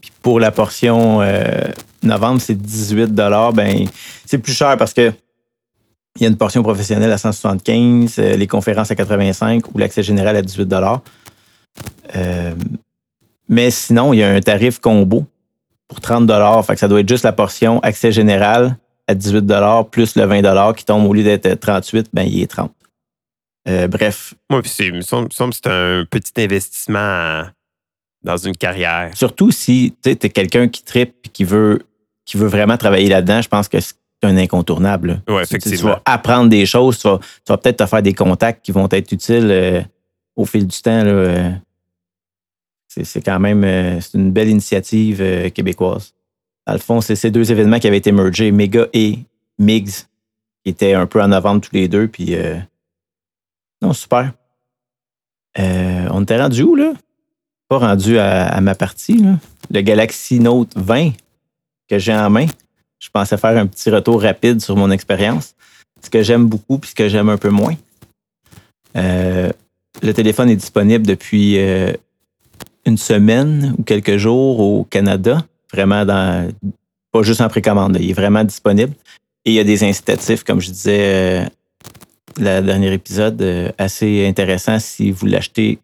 Puis 0.00 0.10
pour 0.22 0.40
la 0.40 0.50
portion 0.50 1.20
novembre, 2.02 2.40
c'est 2.40 2.54
18 2.54 3.14
ben 3.54 3.86
C'est 4.26 4.38
plus 4.38 4.54
cher 4.54 4.76
parce 4.76 4.92
que 4.92 5.12
il 6.16 6.22
y 6.22 6.26
a 6.26 6.28
une 6.28 6.36
portion 6.36 6.62
professionnelle 6.62 7.10
à 7.10 7.16
175, 7.16 8.18
les 8.18 8.46
conférences 8.46 8.90
à 8.90 8.94
85 8.94 9.74
ou 9.74 9.78
l'accès 9.78 10.02
général 10.02 10.36
à 10.36 10.42
18 10.42 10.72
euh, 12.16 12.54
mais 13.48 13.70
sinon, 13.70 14.12
il 14.12 14.18
y 14.18 14.22
a 14.22 14.30
un 14.30 14.40
tarif 14.40 14.78
combo 14.78 15.24
pour 15.88 16.00
30 16.00 16.30
Fait 16.66 16.74
que 16.74 16.80
ça 16.80 16.88
doit 16.88 17.00
être 17.00 17.08
juste 17.08 17.24
la 17.24 17.32
portion 17.32 17.80
accès 17.80 18.12
général 18.12 18.76
à 19.06 19.14
18 19.14 19.44
plus 19.90 20.16
le 20.16 20.24
20 20.24 20.74
qui 20.74 20.84
tombe 20.84 21.06
au 21.06 21.12
lieu 21.12 21.22
d'être 21.22 21.54
38, 21.54 22.08
ben, 22.12 22.22
il 22.22 22.42
est 22.42 22.46
30. 22.46 22.70
Euh, 23.68 23.88
bref. 23.88 24.34
Moi, 24.50 24.62
puis 24.62 24.70
c'est, 24.70 24.86
il 24.86 24.94
me 24.94 25.00
semble 25.02 25.28
que 25.28 25.34
c'est 25.34 25.66
un 25.66 26.04
petit 26.08 26.32
investissement 26.38 27.44
dans 28.22 28.36
une 28.36 28.56
carrière. 28.56 29.10
Surtout 29.14 29.50
si 29.50 29.94
tu 30.02 30.10
es 30.10 30.16
quelqu'un 30.16 30.68
qui 30.68 30.82
tripe 30.82 31.14
et 31.24 31.28
qui 31.28 31.44
veut, 31.44 31.82
qui 32.24 32.36
veut 32.36 32.46
vraiment 32.46 32.76
travailler 32.76 33.08
là-dedans, 33.08 33.42
je 33.42 33.48
pense 33.48 33.68
que 33.68 33.80
c'est 33.80 33.94
un 34.22 34.36
incontournable. 34.36 35.22
Oui, 35.28 35.42
effectivement. 35.42 35.78
Tu, 35.78 35.84
vas 35.84 36.02
apprendre 36.04 36.48
des 36.48 36.66
choses, 36.66 36.98
tu 36.98 37.08
vas, 37.08 37.58
peut-être 37.58 37.78
te 37.78 37.86
faire 37.86 38.02
des 38.02 38.14
contacts 38.14 38.64
qui 38.64 38.72
vont 38.72 38.88
être 38.90 39.12
utiles 39.12 39.48
euh, 39.50 39.80
au 40.36 40.44
fil 40.44 40.66
du 40.66 40.80
temps. 40.80 41.02
Euh. 41.04 41.50
c'est, 42.88 43.24
quand 43.24 43.40
même 43.40 44.00
c'est 44.00 44.18
une 44.18 44.30
belle 44.32 44.48
initiative 44.48 45.50
québécoise. 45.52 46.14
Dans 46.66 46.74
le 46.74 46.78
fond, 46.78 47.00
c'est 47.00 47.16
ces 47.16 47.32
deux 47.32 47.50
événements 47.50 47.80
qui 47.80 47.88
avaient 47.88 47.98
été 47.98 48.12
mergés, 48.12 48.52
Mega 48.52 48.86
et 48.92 49.18
Migs, 49.58 50.06
qui 50.64 50.70
étaient 50.70 50.94
un 50.94 51.06
peu 51.06 51.20
en 51.20 51.28
novembre 51.28 51.60
tous 51.60 51.74
les 51.74 51.88
deux. 51.88 52.06
Puis, 52.06 52.36
non, 53.82 53.92
super. 53.92 54.32
Euh, 55.58 56.06
on 56.10 56.22
était 56.22 56.40
rendu 56.40 56.62
où, 56.62 56.74
là? 56.74 56.92
Pas 57.68 57.78
rendu 57.78 58.18
à, 58.18 58.60
ma 58.60 58.74
partie, 58.74 59.18
là. 59.18 59.38
Le 59.70 59.80
Galaxy 59.80 60.40
Note 60.40 60.72
20 60.76 61.10
que 61.88 61.98
j'ai 61.98 62.14
en 62.14 62.30
main. 62.30 62.46
Je 62.98 63.08
pensais 63.12 63.36
faire 63.36 63.56
un 63.58 63.66
petit 63.66 63.90
retour 63.90 64.22
rapide 64.22 64.60
sur 64.60 64.76
mon 64.76 64.90
expérience. 64.90 65.54
Ce 66.02 66.08
que 66.10 66.22
j'aime 66.22 66.46
beaucoup 66.46 66.78
puis 66.78 66.90
ce 66.90 66.94
que 66.94 67.08
j'aime 67.08 67.28
un 67.28 67.36
peu 67.36 67.50
moins. 67.50 67.74
Euh, 68.96 69.50
le 70.02 70.14
téléphone 70.14 70.48
est 70.50 70.56
disponible 70.56 71.06
depuis 71.06 71.58
une 72.86 72.96
semaine 72.96 73.74
ou 73.78 73.82
quelques 73.82 74.16
jours 74.16 74.60
au 74.60 74.84
Canada 74.84 75.44
vraiment 75.72 76.04
pas 77.10 77.22
juste 77.22 77.40
en 77.40 77.48
précommande, 77.48 77.98
il 78.00 78.10
est 78.10 78.14
vraiment 78.14 78.44
disponible. 78.44 78.94
Et 79.44 79.50
il 79.50 79.54
y 79.54 79.60
a 79.60 79.64
des 79.64 79.84
incitatifs, 79.84 80.44
comme 80.44 80.60
je 80.60 80.70
disais 80.70 81.00
euh, 81.00 81.44
le 82.38 82.60
dernier 82.60 82.92
épisode, 82.92 83.40
euh, 83.42 83.70
assez 83.78 84.26
intéressants 84.26 84.78
si 84.78 85.10
vous 85.10 85.26
l'achetez, 85.26 85.78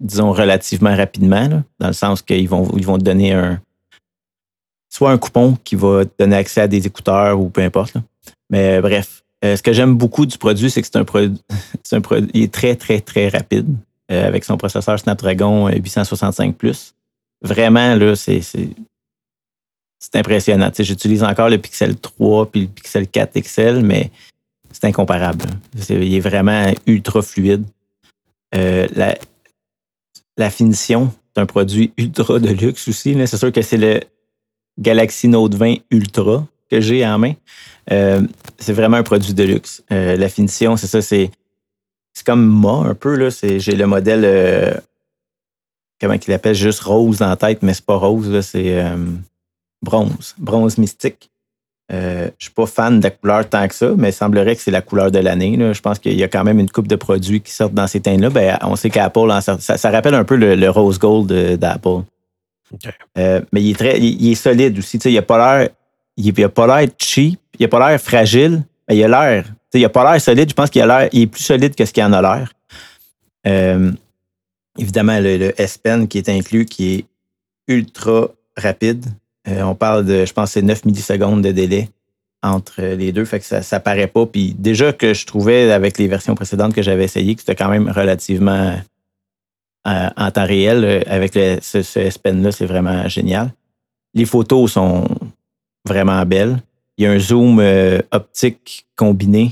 disons, 0.00 0.32
relativement 0.32 0.94
rapidement, 0.94 1.62
dans 1.78 1.86
le 1.86 1.92
sens 1.92 2.22
qu'ils 2.22 2.48
vont, 2.48 2.70
ils 2.76 2.86
vont 2.86 2.98
te 2.98 3.04
donner 3.04 3.32
un, 3.32 3.60
soit 4.88 5.10
un 5.10 5.18
coupon 5.18 5.56
qui 5.64 5.76
va 5.76 6.04
te 6.04 6.12
donner 6.18 6.36
accès 6.36 6.62
à 6.62 6.68
des 6.68 6.86
écouteurs 6.86 7.40
ou 7.40 7.48
peu 7.48 7.62
importe. 7.62 7.96
Mais 8.50 8.78
euh, 8.78 8.80
bref, 8.80 9.22
ce 9.42 9.60
que 9.60 9.74
j'aime 9.74 9.94
beaucoup 9.94 10.24
du 10.24 10.38
produit, 10.38 10.70
c'est 10.70 10.80
que 10.80 10.88
c'est 10.90 10.98
un 10.98 11.04
produit, 11.04 11.38
un 11.92 12.00
produit, 12.00 12.30
il 12.32 12.44
est 12.44 12.52
très, 12.52 12.76
très, 12.76 13.00
très 13.00 13.28
rapide 13.28 13.66
avec 14.08 14.44
son 14.44 14.56
processeur 14.56 14.98
Snapdragon 14.98 15.68
865 15.68 16.54
Vraiment, 17.42 17.94
là, 17.94 18.16
c'est 18.16 18.40
c'est 20.04 20.18
impressionnant. 20.18 20.70
J'utilise 20.78 21.22
encore 21.22 21.48
le 21.48 21.58
Pixel 21.58 21.96
3 21.96 22.50
puis 22.50 22.62
le 22.62 22.66
Pixel 22.66 23.08
4 23.08 23.40
XL, 23.40 23.80
mais 23.82 24.10
c'est 24.74 24.88
incomparable. 24.88 25.44
il 25.88 26.14
est 26.14 26.20
vraiment 26.20 26.72
ultra 26.86 27.22
fluide. 27.22 27.64
Euh, 28.54 28.88
la, 30.36 30.50
finition, 30.50 31.12
c'est 31.32 31.40
un 31.40 31.46
produit 31.46 31.92
ultra 31.96 32.40
de 32.40 32.48
luxe 32.48 32.88
aussi. 32.88 33.16
C'est 33.26 33.36
sûr 33.36 33.52
que 33.52 33.62
c'est 33.62 33.76
le 33.76 34.00
Galaxy 34.78 35.28
Note 35.28 35.54
20 35.54 35.76
Ultra 35.90 36.44
que 36.70 36.80
j'ai 36.80 37.06
en 37.06 37.18
main. 37.18 37.34
Euh, 37.92 38.20
c'est 38.58 38.72
vraiment 38.72 38.96
un 38.96 39.02
produit 39.04 39.32
de 39.32 39.44
luxe. 39.44 39.82
Euh, 39.92 40.16
la 40.16 40.28
finition, 40.28 40.76
c'est 40.76 40.88
ça, 40.88 41.00
c'est, 41.00 41.30
comme 42.26 42.44
moi 42.44 42.86
un 42.86 42.94
peu. 42.94 43.30
j'ai 43.30 43.76
le 43.76 43.86
modèle, 43.86 44.82
comment 46.00 46.14
il 46.14 46.32
appelle, 46.32 46.54
juste 46.54 46.80
rose 46.80 47.20
la 47.20 47.36
tête, 47.36 47.62
mais 47.62 47.74
c'est 47.74 47.86
pas 47.86 47.96
rose. 47.96 48.40
c'est 48.40 48.84
bronze, 49.82 50.34
bronze 50.38 50.78
mystique. 50.78 51.30
Euh, 51.92 52.30
je 52.38 52.46
suis 52.46 52.54
pas 52.54 52.66
fan 52.66 52.98
de 52.98 53.04
la 53.04 53.10
couleur 53.10 53.48
tant 53.48 53.68
que 53.68 53.74
ça, 53.74 53.90
mais 53.96 54.08
il 54.08 54.12
semblerait 54.12 54.56
que 54.56 54.62
c'est 54.62 54.70
la 54.70 54.80
couleur 54.80 55.10
de 55.10 55.18
l'année. 55.18 55.56
Je 55.72 55.80
pense 55.80 55.98
qu'il 55.98 56.18
y 56.18 56.22
a 56.22 56.28
quand 56.28 56.44
même 56.44 56.58
une 56.58 56.70
coupe 56.70 56.88
de 56.88 56.96
produits 56.96 57.40
qui 57.40 57.52
sortent 57.52 57.74
dans 57.74 57.86
ces 57.86 58.00
teintes-là. 58.00 58.30
Ben, 58.30 58.58
on 58.62 58.76
sait 58.76 58.88
qu'Apple, 58.88 59.30
ça, 59.42 59.58
ça, 59.58 59.90
rappelle 59.90 60.14
un 60.14 60.24
peu 60.24 60.36
le, 60.36 60.68
rose 60.70 60.98
gold 60.98 61.30
d'Apple. 61.58 62.04
Euh, 63.18 63.40
mais 63.52 63.62
il 63.62 63.70
est 63.72 63.78
très, 63.78 64.00
il, 64.00 64.32
est 64.32 64.34
solide 64.34 64.78
aussi. 64.78 64.96
Il 64.96 65.14
n'a 65.14 65.22
pas 65.22 65.58
l'air, 65.58 65.68
il, 66.16 66.32
pas 66.32 66.66
l'air 66.66 66.88
cheap, 66.98 67.38
il 67.58 67.62
n'a 67.62 67.68
pas 67.68 67.90
l'air 67.90 68.00
fragile, 68.00 68.62
mais 68.88 68.96
il 68.96 69.04
a 69.04 69.08
l'air, 69.08 69.44
il 69.74 69.84
a 69.84 69.88
pas 69.90 70.10
l'air 70.10 70.20
solide. 70.20 70.48
Je 70.48 70.54
pense 70.54 70.70
qu'il 70.70 70.80
a 70.82 70.86
l'air, 70.86 71.08
il 71.12 71.22
est 71.22 71.26
plus 71.26 71.42
solide 71.42 71.74
que 71.74 71.84
ce 71.84 71.92
qu'il 71.92 72.02
en 72.02 72.12
a 72.14 72.22
l'air. 72.22 72.50
Euh, 73.46 73.92
évidemment, 74.78 75.20
le, 75.20 75.36
le 75.36 75.60
S 75.60 75.76
Pen 75.76 76.08
qui 76.08 76.16
est 76.16 76.30
inclus, 76.30 76.64
qui 76.64 76.94
est 76.94 77.04
ultra 77.68 78.28
rapide. 78.56 79.04
Euh, 79.48 79.62
on 79.62 79.74
parle 79.74 80.04
de, 80.04 80.24
je 80.24 80.32
pense, 80.32 80.52
c'est 80.52 80.62
9 80.62 80.84
millisecondes 80.84 81.42
de 81.42 81.52
délai 81.52 81.88
entre 82.42 82.82
les 82.82 83.12
deux, 83.12 83.24
fait 83.24 83.40
que 83.40 83.46
ça, 83.46 83.62
ça 83.62 83.80
paraît 83.80 84.06
pas. 84.06 84.26
Puis 84.26 84.54
déjà 84.58 84.92
que 84.92 85.14
je 85.14 85.26
trouvais 85.26 85.72
avec 85.72 85.98
les 85.98 86.08
versions 86.08 86.34
précédentes 86.34 86.74
que 86.74 86.82
j'avais 86.82 87.04
essayé 87.04 87.34
que 87.34 87.40
c'était 87.40 87.54
quand 87.54 87.70
même 87.70 87.88
relativement 87.88 88.76
euh, 89.86 90.08
en 90.16 90.30
temps 90.30 90.46
réel 90.46 90.84
euh, 90.84 91.00
avec 91.06 91.34
ce, 91.34 91.82
ce 91.82 91.98
S 91.98 92.18
Pen-là, 92.18 92.52
c'est 92.52 92.66
vraiment 92.66 93.08
génial. 93.08 93.52
Les 94.12 94.26
photos 94.26 94.72
sont 94.72 95.08
vraiment 95.86 96.24
belles. 96.24 96.58
Il 96.96 97.04
y 97.04 97.06
a 97.06 97.10
un 97.10 97.18
zoom 97.18 97.60
optique 98.12 98.86
combiné 98.94 99.50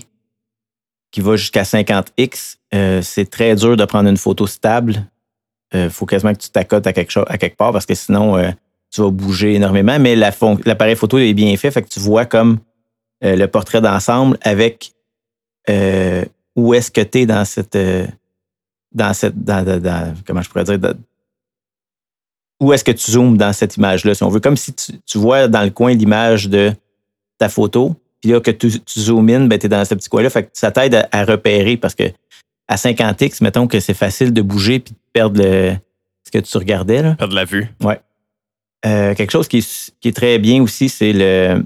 qui 1.11 1.21
va 1.21 1.35
jusqu'à 1.35 1.65
50x. 1.65 2.59
c'est 3.03 3.29
très 3.29 3.57
dur 3.57 3.77
de 3.77 3.85
prendre 3.85 4.09
une 4.09 4.17
photo 4.17 4.47
stable. 4.47 5.05
Il 5.75 5.91
faut 5.91 6.07
quasiment 6.07 6.33
que 6.33 6.39
tu 6.39 6.51
t'accotes 6.51 6.87
à 6.87 6.93
quelque 6.93 7.57
part 7.57 7.73
parce 7.73 7.85
que 7.85 7.97
sinon, 7.97 8.41
tu 8.93 9.01
vas 9.01 9.11
bouger 9.11 9.55
énormément, 9.55 9.99
mais 9.99 10.15
l'appareil 10.15 10.97
photo 10.97 11.19
est 11.19 11.33
bien 11.33 11.57
fait, 11.57 11.71
fait 11.71 11.83
que 11.83 11.89
tu 11.89 11.99
vois 11.99 12.27
comme 12.27 12.59
euh, 13.25 13.37
le 13.37 13.49
portrait 13.49 13.81
d'ensemble 13.81 14.37
avec 14.43 14.93
euh, 15.71 16.25
où 16.57 16.75
est-ce 16.75 16.91
que 16.91 17.01
tu 17.01 17.21
es 17.21 17.27
dans 17.27 17.45
cette. 17.45 17.75
Euh, 17.77 18.07
dans 18.93 19.15
cette. 19.15 19.35
comment 20.27 20.43
je 20.43 20.51
pourrais 20.51 20.65
dire? 20.65 20.79
où 22.61 22.73
est-ce 22.73 22.85
que 22.85 22.93
tu 22.93 23.11
zoomes 23.11 23.37
dans 23.37 23.53
cette 23.53 23.77
image-là, 23.77 24.15
si 24.15 24.23
on 24.23 24.29
veut? 24.29 24.39
Comme 24.39 24.57
si 24.57 24.73
tu, 24.73 25.19
vois 25.19 25.49
dans 25.49 25.63
le 25.63 25.71
coin 25.71 25.95
l'image 25.95 26.49
de 26.49 26.73
ta 27.37 27.49
photo, 27.49 27.97
puis 28.21 28.31
là, 28.31 28.41
que 28.41 28.53
tu, 28.53 28.71
zoomes 28.97 29.31
in, 29.31 29.47
ben, 29.47 29.59
tu 29.59 29.67
es 29.67 29.69
dans 29.69 29.85
ce 29.85 29.97
petit 29.97 30.09
coin-là. 30.09 30.31
Fait 30.31 30.45
que 30.45 30.51
ça 30.53 30.71
t'aide 30.71 31.09
à, 31.11 31.25
repérer 31.25 31.77
parce 31.77 31.97
que 31.97 32.05
à 32.69 32.77
50x, 32.77 33.43
mettons 33.43 33.67
que 33.67 33.81
c'est 33.81 33.95
facile 33.95 34.33
de 34.33 34.43
bouger 34.43 34.79
puis 34.79 34.95
de 34.95 34.99
perdre 35.13 35.43
le, 35.43 35.73
ce 36.23 36.31
que 36.31 36.39
tu 36.39 36.57
regardais. 36.57 37.03
Là. 37.03 37.15
Perdre 37.17 37.35
la 37.35 37.45
vue. 37.45 37.69
Ouais. 37.83 38.01
Euh, 38.85 39.15
quelque 39.15 39.31
chose 39.31 39.49
qui 39.49 39.59
est, 39.59 40.17
très 40.17 40.39
bien 40.39 40.63
aussi, 40.63 40.89
c'est 40.89 41.13
le, 41.13 41.65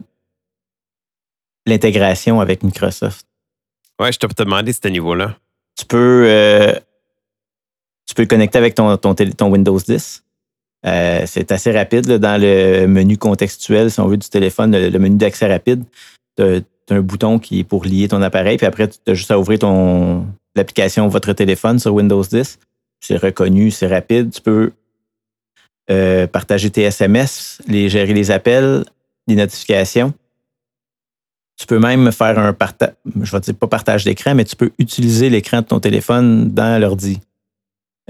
l'intégration 1.66 2.40
avec 2.40 2.62
Microsoft. 2.62 3.26
Ouais, 4.00 4.12
je 4.12 4.18
t'ai 4.18 4.26
demandé 4.44 4.72
ce 4.72 4.88
niveau-là. 4.88 5.36
Tu 5.78 5.86
peux, 5.86 6.24
euh, 6.26 6.74
tu 8.06 8.14
peux 8.14 8.26
connecter 8.26 8.58
avec 8.58 8.74
ton, 8.74 8.96
ton, 8.98 9.14
ton 9.14 9.50
Windows 9.50 9.78
10. 9.78 10.22
Euh, 10.86 11.22
c'est 11.26 11.50
assez 11.52 11.72
rapide 11.72 12.06
dans 12.06 12.40
le 12.40 12.86
menu 12.86 13.16
contextuel, 13.16 13.90
si 13.90 13.98
on 14.00 14.06
veut, 14.06 14.18
du 14.18 14.28
téléphone, 14.28 14.76
le, 14.76 14.98
menu 14.98 15.16
d'accès 15.16 15.46
rapide. 15.46 15.84
Tu 16.36 16.44
as, 16.44 16.60
un 16.88 17.00
bouton 17.00 17.40
qui 17.40 17.60
est 17.60 17.64
pour 17.64 17.84
lier 17.84 18.06
ton 18.06 18.22
appareil, 18.22 18.58
puis 18.58 18.66
après, 18.66 18.86
tu 18.86 18.98
as 19.08 19.14
juste 19.14 19.32
à 19.32 19.38
ouvrir 19.40 19.58
ton, 19.58 20.24
l'application 20.54 21.08
Votre 21.08 21.32
téléphone 21.32 21.78
sur 21.78 21.94
Windows 21.94 22.22
10. 22.22 22.58
C'est 23.00 23.16
reconnu, 23.16 23.70
c'est 23.70 23.88
rapide. 23.88 24.30
Tu 24.30 24.40
peux 24.40 24.72
euh, 25.90 26.26
partager 26.26 26.70
tes 26.70 26.82
SMS, 26.82 27.60
les, 27.68 27.88
gérer 27.88 28.12
les 28.12 28.30
appels, 28.30 28.84
les 29.26 29.36
notifications. 29.36 30.12
Tu 31.56 31.66
peux 31.66 31.78
même 31.78 32.12
faire 32.12 32.38
un 32.38 32.52
partage, 32.52 32.92
je 33.20 33.30
vais 33.30 33.40
dire 33.40 33.54
pas 33.54 33.66
partage 33.66 34.04
d'écran, 34.04 34.34
mais 34.34 34.44
tu 34.44 34.56
peux 34.56 34.70
utiliser 34.78 35.30
l'écran 35.30 35.62
de 35.62 35.66
ton 35.66 35.80
téléphone 35.80 36.50
dans 36.50 36.80
l'ordi. 36.80 37.20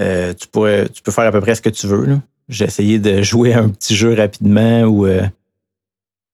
Euh, 0.01 0.35
tu, 0.35 0.49
peux 0.49 1.11
faire 1.11 1.27
à 1.27 1.33
peu 1.33 1.41
près 1.41 1.55
ce 1.55 1.63
que 1.63 1.69
tu 1.69 1.87
veux. 1.87 2.19
J'ai 2.49 2.65
essayé 2.65 2.99
de 2.99 3.23
jouer 3.23 3.55
un 3.55 3.69
petit 3.69 3.95
jeu 3.95 4.15
rapidement 4.15 4.83
ou 4.83 5.07
euh, 5.07 5.23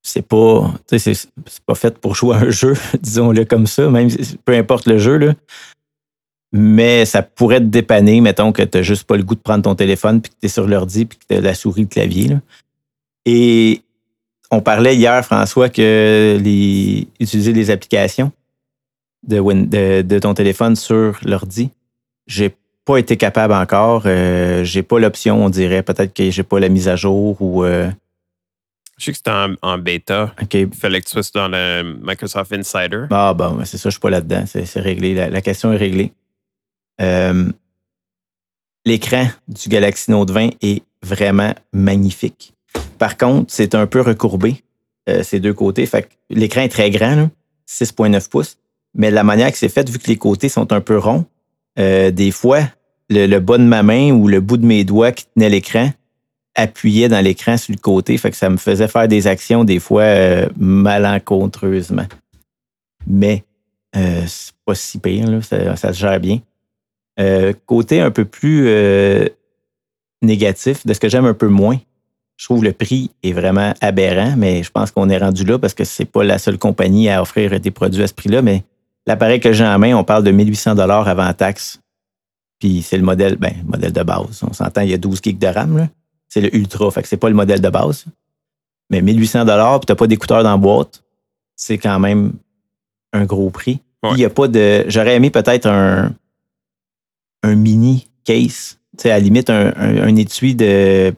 c'est 0.02 0.26
pas, 0.26 0.72
c'est 0.86 1.28
pas 1.66 1.74
fait 1.74 1.98
pour 1.98 2.14
jouer 2.14 2.36
à 2.36 2.40
un 2.40 2.50
jeu, 2.50 2.74
disons-le 3.00 3.44
comme 3.44 3.66
ça, 3.66 3.90
même 3.90 4.08
peu 4.44 4.54
importe 4.54 4.86
le 4.86 4.98
jeu. 4.98 5.16
Là 5.16 5.34
mais 6.52 7.04
ça 7.06 7.22
pourrait 7.22 7.60
te 7.60 7.64
dépanner, 7.64 8.20
mettons 8.20 8.52
que 8.52 8.62
tu 8.62 8.78
n'as 8.78 8.82
juste 8.82 9.04
pas 9.04 9.16
le 9.16 9.22
goût 9.22 9.34
de 9.34 9.40
prendre 9.40 9.62
ton 9.62 9.74
téléphone, 9.74 10.20
puis 10.20 10.30
que 10.30 10.36
tu 10.40 10.46
es 10.46 10.48
sur 10.48 10.66
l'ordi, 10.68 11.06
puis 11.06 11.18
que 11.18 11.24
tu 11.28 11.34
as 11.36 11.40
la 11.40 11.54
souris, 11.54 11.82
le 11.82 11.88
clavier. 11.88 12.36
Et 13.24 13.80
on 14.50 14.60
parlait 14.60 14.94
hier, 14.94 15.24
François, 15.24 15.70
que 15.70 16.38
les, 16.42 17.08
utiliser 17.18 17.52
les 17.52 17.70
applications 17.70 18.32
de, 19.26 20.02
de, 20.02 20.18
ton 20.18 20.34
téléphone 20.34 20.76
sur 20.76 21.18
l'ordi, 21.24 21.70
j'ai 22.26 22.54
pas 22.84 22.98
été 22.98 23.16
capable 23.16 23.54
encore. 23.54 24.02
Euh, 24.06 24.62
j'ai 24.64 24.82
pas 24.82 24.98
l'option, 24.98 25.44
on 25.44 25.48
dirait. 25.48 25.82
Peut-être 25.82 26.12
que 26.12 26.30
j'ai 26.30 26.42
pas 26.42 26.60
la 26.60 26.68
mise 26.68 26.88
à 26.88 26.96
jour 26.96 27.40
ou. 27.40 27.64
Euh, 27.64 27.90
je 28.98 29.06
sais 29.06 29.12
que 29.12 29.16
c'était 29.16 29.30
en, 29.62 29.78
bêta. 29.78 30.34
Il 30.52 30.74
fallait 30.74 31.00
que 31.00 31.06
tu 31.06 31.12
sois 31.12 31.22
dans 31.34 31.48
le 31.48 31.96
Microsoft 32.02 32.52
Insider. 32.52 33.06
Ah, 33.10 33.32
bon, 33.32 33.64
c'est 33.64 33.78
ça, 33.78 33.88
je 33.88 33.92
suis 33.92 34.00
pas 34.00 34.10
là-dedans. 34.10 34.44
C'est 34.46 34.80
réglé. 34.80 35.14
la, 35.14 35.40
question 35.40 35.72
est 35.72 35.76
réglée. 35.76 36.12
Euh, 37.02 37.50
l'écran 38.84 39.26
du 39.48 39.68
Galaxy 39.68 40.10
Note 40.10 40.30
20 40.30 40.50
est 40.62 40.82
vraiment 41.02 41.52
magnifique. 41.72 42.54
Par 42.98 43.16
contre, 43.16 43.52
c'est 43.52 43.74
un 43.74 43.86
peu 43.86 44.00
recourbé. 44.00 44.62
euh, 45.08 45.24
ces 45.24 45.40
deux 45.40 45.52
côtés. 45.52 45.88
L'écran 46.30 46.60
est 46.60 46.68
très 46.68 46.90
grand, 46.90 47.16
là, 47.16 47.30
6,9 47.68 48.28
pouces. 48.28 48.56
Mais 48.94 49.10
la 49.10 49.24
manière 49.24 49.50
que 49.50 49.58
c'est 49.58 49.68
fait, 49.68 49.88
vu 49.90 49.98
que 49.98 50.06
les 50.06 50.16
côtés 50.16 50.48
sont 50.48 50.72
un 50.72 50.80
peu 50.80 50.96
ronds, 50.96 51.24
euh, 51.78 52.12
des 52.12 52.30
fois, 52.30 52.60
le, 53.10 53.38
bas 53.40 53.58
de 53.58 53.64
ma 53.64 53.82
main 53.82 54.12
ou 54.12 54.28
le 54.28 54.40
bout 54.40 54.58
de 54.58 54.66
mes 54.66 54.84
doigts 54.84 55.10
qui 55.10 55.24
tenait 55.34 55.48
l'écran 55.48 55.90
appuyait 56.54 57.08
dans 57.08 57.20
l'écran 57.20 57.56
sur 57.56 57.74
le 57.74 57.80
côté. 57.80 58.16
Fait 58.16 58.30
que 58.30 58.36
ça 58.36 58.48
me 58.48 58.58
faisait 58.58 58.86
faire 58.86 59.08
des 59.08 59.26
actions 59.26 59.64
des 59.64 59.80
fois 59.80 60.04
malencontreusement. 60.56 62.06
Mais 63.06 63.42
c'est 63.94 64.52
pas 64.64 64.74
si 64.74 64.98
pire, 64.98 65.42
ça 65.42 65.92
se 65.92 65.98
gère 65.98 66.20
bien. 66.20 66.38
Euh, 67.20 67.52
côté 67.66 68.00
un 68.00 68.10
peu 68.10 68.24
plus 68.24 68.64
euh, 68.68 69.28
négatif, 70.22 70.86
de 70.86 70.94
ce 70.94 71.00
que 71.00 71.08
j'aime 71.08 71.26
un 71.26 71.34
peu 71.34 71.48
moins, 71.48 71.78
je 72.36 72.46
trouve 72.46 72.64
le 72.64 72.72
prix 72.72 73.10
est 73.22 73.32
vraiment 73.32 73.74
aberrant, 73.80 74.34
mais 74.36 74.62
je 74.62 74.70
pense 74.70 74.90
qu'on 74.90 75.08
est 75.08 75.18
rendu 75.18 75.44
là 75.44 75.58
parce 75.58 75.74
que 75.74 75.84
c'est 75.84 76.06
pas 76.06 76.24
la 76.24 76.38
seule 76.38 76.58
compagnie 76.58 77.10
à 77.10 77.20
offrir 77.20 77.60
des 77.60 77.70
produits 77.70 78.02
à 78.02 78.06
ce 78.06 78.14
prix-là, 78.14 78.42
mais 78.42 78.64
l'appareil 79.06 79.40
que 79.40 79.52
j'ai 79.52 79.64
en 79.64 79.78
main, 79.78 79.94
on 79.94 80.04
parle 80.04 80.24
de 80.24 80.30
1800 80.30 80.74
dollars 80.74 81.06
avant 81.06 81.32
taxe. 81.34 81.80
Puis 82.58 82.82
c'est 82.82 82.96
le 82.96 83.02
modèle, 83.02 83.36
ben, 83.36 83.52
modèle 83.66 83.92
de 83.92 84.02
base. 84.02 84.42
On 84.48 84.52
s'entend, 84.52 84.80
il 84.80 84.90
y 84.90 84.94
a 84.94 84.98
12 84.98 85.20
gigs 85.22 85.38
de 85.38 85.46
RAM, 85.46 85.76
là. 85.76 85.88
C'est 86.28 86.40
le 86.40 86.54
Ultra, 86.56 86.90
fait 86.90 87.02
que 87.02 87.08
c'est 87.08 87.18
pas 87.18 87.28
le 87.28 87.34
modèle 87.34 87.60
de 87.60 87.68
base. 87.68 88.06
Mais 88.88 89.02
1800 89.02 89.44
dollars, 89.44 89.80
puis 89.80 89.86
t'as 89.86 89.94
pas 89.94 90.06
d'écouteurs 90.06 90.42
dans 90.42 90.52
la 90.52 90.56
boîte, 90.56 91.02
c'est 91.56 91.76
quand 91.76 91.98
même 91.98 92.32
un 93.12 93.24
gros 93.24 93.50
prix. 93.50 93.80
Ouais. 94.02 94.12
Il 94.14 94.20
y 94.20 94.24
a 94.24 94.30
pas 94.30 94.48
de. 94.48 94.84
J'aurais 94.88 95.14
aimé 95.14 95.30
peut-être 95.30 95.66
un, 95.66 96.12
un 97.42 97.54
mini 97.54 98.08
case. 98.24 98.78
Tu 98.98 99.02
sais, 99.04 99.10
à 99.10 99.14
la 99.14 99.20
limite, 99.20 99.50
un, 99.50 99.72
un- 99.76 100.02
un 100.02 100.16
étui 100.16 100.54
de 100.54 101.14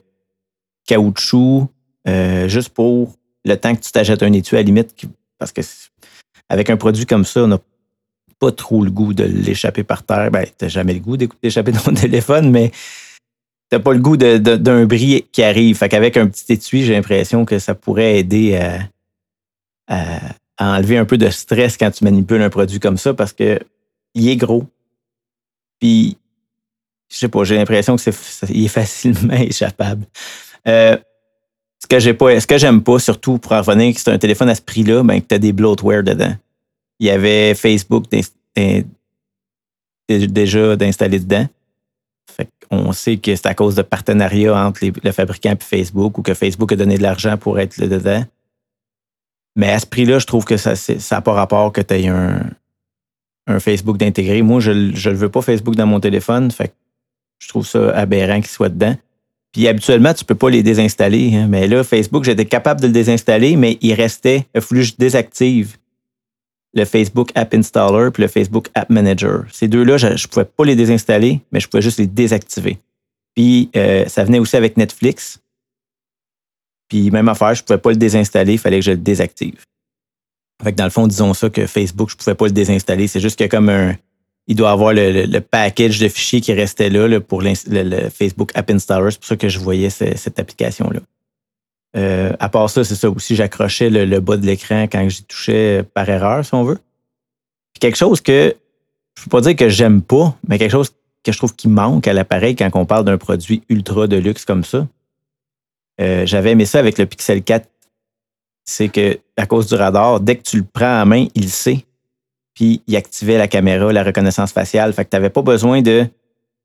caoutchouc, 0.86 1.68
euh, 2.08 2.48
juste 2.48 2.70
pour 2.70 3.14
le 3.44 3.56
temps 3.56 3.74
que 3.74 3.80
tu 3.80 3.92
t'achètes 3.92 4.22
un 4.22 4.32
étui 4.32 4.56
à 4.56 4.60
la 4.60 4.64
limite. 4.64 4.94
Parce 5.38 5.52
que 5.52 5.60
avec 6.48 6.70
un 6.70 6.76
produit 6.76 7.06
comme 7.06 7.24
ça, 7.24 7.44
on 7.44 7.48
n'a 7.48 7.58
pas 8.38 8.52
trop 8.52 8.82
le 8.84 8.90
goût 8.90 9.14
de 9.14 9.24
l'échapper 9.24 9.82
par 9.84 10.02
terre. 10.02 10.30
Ben, 10.30 10.46
t'as 10.56 10.68
jamais 10.68 10.94
le 10.94 11.00
goût 11.00 11.16
d'échapper 11.16 11.72
dans 11.72 11.80
ton 11.80 11.94
téléphone, 11.94 12.50
mais 12.50 12.70
t'as 13.70 13.78
pas 13.80 13.92
le 13.92 13.98
goût 14.00 14.16
de- 14.16 14.38
de- 14.38 14.56
d'un 14.56 14.84
bris 14.86 15.26
qui 15.32 15.42
arrive. 15.42 15.76
Fait 15.76 15.88
qu'avec 15.88 16.16
un 16.16 16.26
petit 16.28 16.52
étui, 16.52 16.84
j'ai 16.84 16.92
l'impression 16.94 17.44
que 17.44 17.58
ça 17.58 17.74
pourrait 17.74 18.18
aider 18.18 18.56
à, 18.56 18.78
à- 19.88 20.20
à 20.56 20.76
enlever 20.76 20.96
un 20.98 21.04
peu 21.04 21.18
de 21.18 21.28
stress 21.30 21.76
quand 21.76 21.90
tu 21.90 22.04
manipules 22.04 22.40
un 22.42 22.50
produit 22.50 22.78
comme 22.78 22.96
ça 22.98 23.12
parce 23.14 23.32
que 23.32 23.58
il 24.14 24.28
est 24.28 24.36
gros. 24.36 24.64
Puis, 25.80 26.16
je 27.10 27.16
sais 27.16 27.28
pas, 27.28 27.44
j'ai 27.44 27.56
l'impression 27.56 27.96
que 27.96 28.02
c'est 28.02 28.50
est 28.50 28.68
facilement 28.68 29.34
échappable. 29.40 30.06
Euh, 30.66 30.96
ce 31.80 31.86
que 31.86 31.98
j'ai 31.98 32.14
pas, 32.14 32.40
ce 32.40 32.46
que 32.46 32.58
j'aime 32.58 32.82
pas, 32.82 32.98
surtout 32.98 33.38
pour 33.38 33.52
en 33.52 33.60
revenir, 33.60 33.94
que 33.94 34.00
c'est 34.00 34.10
un 34.10 34.18
téléphone 34.18 34.48
à 34.48 34.54
ce 34.54 34.62
prix-là, 34.62 35.02
ben, 35.02 35.20
que 35.20 35.26
tu 35.26 35.34
as 35.34 35.38
des 35.38 35.52
bloatware 35.52 36.02
dedans. 36.02 36.34
Il 36.98 37.06
y 37.06 37.10
avait 37.10 37.54
Facebook 37.54 38.06
déjà 40.08 40.76
d'installer 40.76 41.18
dedans. 41.18 41.46
Fait 42.30 42.48
qu'on 42.68 42.92
sait 42.92 43.18
que 43.18 43.36
c'est 43.36 43.46
à 43.46 43.54
cause 43.54 43.74
de 43.74 43.82
partenariats 43.82 44.56
entre 44.56 44.80
le 45.02 45.12
fabricant 45.12 45.52
et 45.52 45.62
Facebook 45.62 46.18
ou 46.18 46.22
que 46.22 46.34
Facebook 46.34 46.72
a 46.72 46.76
donné 46.76 46.96
de 46.96 47.02
l'argent 47.02 47.36
pour 47.36 47.60
être 47.60 47.78
dedans. 47.78 48.24
Mais 49.56 49.70
à 49.70 49.78
ce 49.78 49.86
prix-là, 49.86 50.18
je 50.18 50.26
trouve 50.26 50.44
que 50.44 50.56
ça 50.56 50.74
n'a 51.10 51.20
pas 51.20 51.32
rapport 51.32 51.72
que 51.72 51.80
tu 51.80 51.94
aies 51.94 52.08
un, 52.08 52.40
un 53.46 53.60
Facebook 53.60 53.96
d'intégrer. 53.96 54.42
Moi, 54.42 54.60
je 54.60 54.70
ne 54.70 55.14
veux 55.14 55.28
pas 55.28 55.42
Facebook 55.42 55.74
dans 55.74 55.86
mon 55.86 56.00
téléphone. 56.00 56.50
Fait 56.50 56.68
que 56.68 56.74
je 57.38 57.48
trouve 57.48 57.66
ça 57.66 57.90
aberrant 57.90 58.40
qu'il 58.40 58.50
soit 58.50 58.68
dedans. 58.68 58.96
Puis 59.52 59.68
habituellement, 59.68 60.12
tu 60.14 60.24
peux 60.24 60.34
pas 60.34 60.50
les 60.50 60.62
désinstaller. 60.62 61.36
hein. 61.36 61.46
Mais 61.48 61.68
là, 61.68 61.84
Facebook, 61.84 62.24
j'étais 62.24 62.44
capable 62.44 62.80
de 62.80 62.88
le 62.88 62.92
désinstaller, 62.92 63.56
mais 63.56 63.78
il 63.80 63.94
restait, 63.94 64.46
il 64.54 64.58
a 64.58 64.60
fallu 64.60 64.80
que 64.80 64.86
je 64.88 64.94
désactive 64.98 65.76
le 66.74 66.84
Facebook 66.84 67.30
App 67.36 67.54
Installer 67.54 68.10
puis 68.12 68.22
le 68.22 68.28
Facebook 68.28 68.68
App 68.74 68.90
Manager. 68.90 69.44
Ces 69.52 69.68
deux-là, 69.68 69.96
je 69.96 70.08
ne 70.08 70.28
pouvais 70.28 70.44
pas 70.44 70.64
les 70.64 70.74
désinstaller, 70.74 71.40
mais 71.52 71.60
je 71.60 71.68
pouvais 71.68 71.82
juste 71.82 71.98
les 71.98 72.08
désactiver. 72.08 72.78
Puis 73.36 73.70
euh, 73.76 74.06
ça 74.06 74.24
venait 74.24 74.40
aussi 74.40 74.56
avec 74.56 74.76
Netflix. 74.76 75.40
Puis 76.88 77.10
même 77.12 77.28
affaire, 77.28 77.54
je 77.54 77.62
ne 77.62 77.66
pouvais 77.66 77.78
pas 77.78 77.90
le 77.90 77.96
désinstaller, 77.96 78.54
il 78.54 78.58
fallait 78.58 78.80
que 78.80 78.84
je 78.84 78.90
le 78.90 78.96
désactive. 78.96 79.64
Fait 80.62 80.72
que 80.72 80.76
dans 80.76 80.84
le 80.84 80.90
fond, 80.90 81.06
disons 81.06 81.34
ça 81.34 81.50
que 81.50 81.66
Facebook, 81.66 82.10
je 82.10 82.16
pouvais 82.16 82.34
pas 82.34 82.46
le 82.46 82.52
désinstaller. 82.52 83.06
C'est 83.08 83.20
juste 83.20 83.40
a 83.40 83.48
comme 83.48 83.68
un. 83.68 83.96
Il 84.46 84.56
doit 84.56 84.70
avoir 84.70 84.92
le, 84.92 85.38
package 85.40 85.98
de 85.98 86.08
fichiers 86.08 86.40
qui 86.40 86.52
restait 86.52 86.90
là, 86.90 87.20
pour 87.20 87.42
le, 87.42 87.54
Facebook 88.10 88.50
App 88.54 88.70
Installer. 88.70 89.10
C'est 89.10 89.18
pour 89.18 89.26
ça 89.26 89.36
que 89.36 89.48
je 89.48 89.58
voyais 89.58 89.90
ce- 89.90 90.16
cette 90.16 90.38
application-là. 90.38 91.00
Euh, 91.96 92.32
à 92.40 92.48
part 92.48 92.68
ça, 92.68 92.84
c'est 92.84 92.94
ça 92.96 93.08
aussi, 93.08 93.36
j'accrochais 93.36 93.88
le, 93.88 94.20
bas 94.20 94.36
de 94.36 94.44
l'écran 94.44 94.82
quand 94.84 95.08
j'y 95.08 95.24
touchais 95.24 95.82
par 95.94 96.08
erreur, 96.08 96.44
si 96.44 96.52
on 96.54 96.64
veut. 96.64 96.78
Puis 97.72 97.80
quelque 97.80 97.96
chose 97.96 98.20
que 98.20 98.54
je 99.16 99.24
peux 99.24 99.30
pas 99.30 99.40
dire 99.40 99.56
que 99.56 99.68
j'aime 99.68 100.02
pas, 100.02 100.36
mais 100.46 100.58
quelque 100.58 100.72
chose 100.72 100.90
que 101.22 101.32
je 101.32 101.38
trouve 101.38 101.54
qui 101.54 101.68
manque 101.68 102.06
à 102.08 102.12
l'appareil 102.12 102.56
quand 102.56 102.68
on 102.74 102.84
parle 102.84 103.04
d'un 103.04 103.16
produit 103.16 103.62
ultra 103.68 104.06
de 104.06 104.16
luxe 104.16 104.44
comme 104.44 104.64
ça. 104.64 104.86
Euh, 106.00 106.26
J'avais 106.26 106.50
aimé 106.50 106.66
ça 106.66 106.80
avec 106.80 106.98
le 106.98 107.06
Pixel 107.06 107.42
4. 107.42 107.68
C'est 108.64 108.88
que 108.88 109.18
à 109.36 109.46
cause 109.46 109.66
du 109.66 109.74
radar, 109.74 110.20
dès 110.20 110.36
que 110.36 110.42
tu 110.42 110.56
le 110.58 110.64
prends 110.64 111.02
en 111.02 111.06
main, 111.06 111.26
il 111.34 111.50
sait. 111.50 111.84
Puis 112.54 112.82
il 112.86 112.96
activait 112.96 113.36
la 113.38 113.48
caméra, 113.48 113.92
la 113.92 114.02
reconnaissance 114.04 114.52
faciale. 114.52 114.92
Fait 114.92 115.04
que 115.04 115.10
tu 115.10 115.16
n'avais 115.16 115.30
pas 115.30 115.42
besoin 115.42 115.82
de 115.82 116.06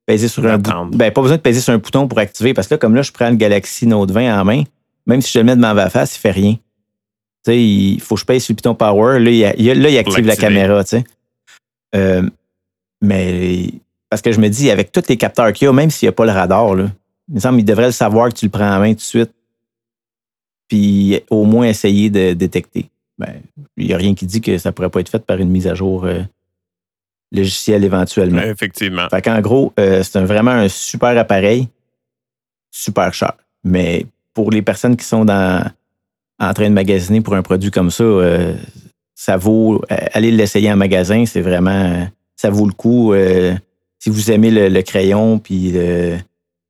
peser 0.06 0.28
sur 0.28 0.44
un 0.46 0.58
bouton. 0.58 0.98
Ben, 0.98 1.12
pas 1.12 1.22
besoin 1.22 1.38
de 1.38 1.42
peser 1.42 1.60
sur 1.62 1.74
un 1.74 1.78
bouton 1.78 2.08
pour 2.08 2.20
activer. 2.20 2.54
Parce 2.54 2.68
que 2.68 2.76
là, 2.76 2.78
comme 2.78 2.96
là, 2.96 3.02
je 3.02 3.12
prends 3.12 3.30
le 3.30 3.36
Galaxy 3.36 3.86
Note 3.88 4.12
20 4.12 4.40
en 4.40 4.46
main, 4.46 4.64
même 5.08 5.22
si 5.22 5.32
je 5.32 5.40
le 5.40 5.46
mets 5.46 5.56
devant 5.56 5.74
ma 5.74 5.90
face, 5.90 6.16
il 6.16 6.20
fait 6.20 6.32
rien. 6.32 6.54
Tu 6.54 6.60
sais, 7.52 7.62
il 7.64 8.00
faut 8.02 8.16
que 8.16 8.22
je 8.22 8.26
pèse 8.26 8.44
sur 8.44 8.54
le 8.54 8.58
piton 8.58 8.76
power. 8.76 9.20
Là, 9.20 9.32
il, 9.32 9.46
a- 9.46 9.56
il 9.58 9.70
a- 9.70 9.74
là, 9.76 9.90
il 9.90 9.98
active 9.98 10.26
la 10.26 10.36
caméra, 10.48 10.84
tu 10.84 10.90
sais. 10.90 11.04
Euh, 11.96 12.22
mais 13.02 13.72
parce 14.10 14.22
que 14.22 14.32
je 14.32 14.40
me 14.40 14.48
dis, 14.50 14.70
avec 14.72 14.92
tous 14.92 15.04
les 15.10 15.18
capteurs 15.18 15.52
qu'il 15.54 15.66
y 15.66 15.70
a, 15.70 15.74
même 15.74 15.90
s'il 15.92 16.08
n'y 16.08 16.10
a 16.10 16.14
pas 16.14 16.26
le 16.26 16.32
radar, 16.32 16.76
là, 16.76 16.86
il 17.30 17.36
me 17.36 17.40
semble 17.40 17.58
qu'il 17.58 17.66
devrait 17.66 17.88
le 17.88 17.92
savoir 17.92 18.30
que 18.30 18.36
tu 18.36 18.46
le 18.46 18.52
prends 18.52 18.76
en 18.76 18.80
main 18.80 18.90
tout 18.92 18.98
de 18.98 19.02
suite. 19.02 19.32
Puis 20.70 21.20
au 21.30 21.44
moins 21.44 21.66
essayer 21.68 22.10
de 22.10 22.32
détecter. 22.34 22.90
Ben, 23.18 23.34
il 23.76 23.88
n'y 23.88 23.94
a 23.94 23.98
rien 23.98 24.16
qui 24.16 24.26
dit 24.26 24.40
que 24.40 24.58
ça 24.58 24.70
ne 24.70 24.72
pourrait 24.74 24.90
pas 24.90 25.02
être 25.02 25.10
fait 25.10 25.26
par 25.26 25.38
une 25.40 25.50
mise 25.50 25.68
à 25.68 25.76
jour 25.76 26.06
euh, 26.06 26.22
logicielle 27.34 27.84
éventuellement. 27.84 28.42
Effectivement. 28.42 29.10
Fait 29.10 29.22
qu'en 29.22 29.42
gros, 29.42 29.74
euh, 29.80 30.04
c'est 30.04 30.22
vraiment 30.24 30.52
un 30.52 30.70
super 30.70 31.18
appareil, 31.18 31.68
super 32.72 33.14
cher. 33.14 33.34
Mais 33.66 34.06
pour 34.34 34.52
les 34.52 34.62
personnes 34.62 34.96
qui 34.96 35.06
sont 35.06 35.26
dans, 35.26 35.70
en 36.40 36.54
train 36.54 36.70
de 36.70 36.74
magasiner 36.74 37.20
pour 37.20 37.34
un 37.36 37.42
produit 37.42 37.72
comme 37.72 37.92
ça, 37.92 38.04
euh, 38.04 38.56
ça 39.16 39.36
vaut. 39.36 39.82
aller 39.90 40.32
l'essayer 40.32 40.72
en 40.72 40.78
magasin, 40.78 41.26
c'est 41.26 41.42
vraiment. 41.42 42.08
ça 42.38 42.50
vaut 42.50 42.68
le 42.68 42.74
coup. 42.74 43.14
si 44.00 44.10
vous 44.10 44.32
aimez 44.32 44.50
le, 44.52 44.70
le 44.70 44.82
crayon, 44.82 45.40
puis 45.40 45.74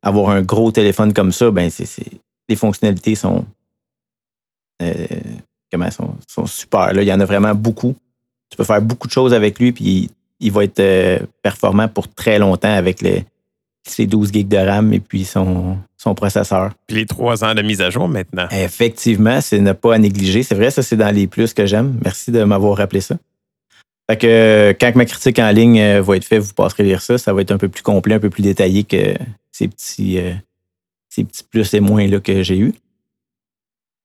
avoir 0.01 0.29
un 0.31 0.41
gros 0.41 0.71
téléphone 0.71 1.13
comme 1.13 1.31
ça, 1.31 1.51
ben 1.51 1.69
c'est- 1.69 1.85
les 2.47 2.55
fonctionnalités 2.55 3.13
sont. 3.13 3.45
Euh, 4.81 5.05
comment 5.71 5.91
sont, 5.91 6.15
sont 6.27 6.45
super. 6.45 6.93
Là. 6.93 7.01
Il 7.01 7.07
y 7.07 7.13
en 7.13 7.19
a 7.19 7.25
vraiment 7.25 7.55
beaucoup. 7.55 7.95
Tu 8.49 8.57
peux 8.57 8.63
faire 8.63 8.81
beaucoup 8.81 9.07
de 9.07 9.13
choses 9.13 9.33
avec 9.33 9.59
lui, 9.59 9.71
puis 9.71 10.09
il 10.39 10.51
va 10.51 10.63
être 10.63 10.79
euh, 10.79 11.19
performant 11.43 11.87
pour 11.87 12.07
très 12.07 12.39
longtemps 12.39 12.73
avec 12.73 13.03
ses 13.83 14.07
12 14.07 14.31
gigs 14.31 14.47
de 14.47 14.57
RAM 14.57 14.93
et 14.93 14.99
puis 14.99 15.25
son, 15.25 15.77
son 15.97 16.15
processeur. 16.15 16.71
Puis 16.87 16.97
les 16.97 17.05
trois 17.05 17.43
ans 17.43 17.53
de 17.53 17.61
mise 17.61 17.81
à 17.81 17.89
jour 17.89 18.07
maintenant. 18.07 18.47
Effectivement, 18.51 19.41
c'est 19.41 19.59
ne 19.59 19.73
pas 19.73 19.95
à 19.95 19.97
négliger. 19.97 20.43
C'est 20.43 20.55
vrai, 20.55 20.71
ça, 20.71 20.81
c'est 20.81 20.97
dans 20.97 21.13
les 21.13 21.27
plus 21.27 21.53
que 21.53 21.65
j'aime. 21.65 21.99
Merci 22.03 22.31
de 22.31 22.43
m'avoir 22.43 22.77
rappelé 22.77 23.01
ça. 23.01 23.15
Fait 24.09 24.17
que 24.17 24.75
quand 24.79 24.95
ma 24.95 25.05
critique 25.05 25.37
en 25.37 25.51
ligne 25.51 25.79
euh, 25.79 26.01
va 26.01 26.15
être 26.15 26.25
faite, 26.25 26.41
vous 26.41 26.53
passerez 26.53 26.83
lire 26.83 27.01
ça. 27.01 27.19
Ça 27.19 27.31
va 27.31 27.41
être 27.41 27.51
un 27.51 27.59
peu 27.59 27.69
plus 27.69 27.83
complet, 27.83 28.15
un 28.15 28.19
peu 28.19 28.31
plus 28.31 28.41
détaillé 28.41 28.83
que 28.83 29.13
ces 29.51 29.67
petits, 29.67 30.17
euh, 30.17 30.33
ces 31.09 31.23
petits 31.23 31.43
plus 31.43 31.73
et 31.75 31.79
moins 31.79 32.07
là 32.07 32.19
que 32.19 32.41
j'ai 32.41 32.57
eu. 32.57 32.73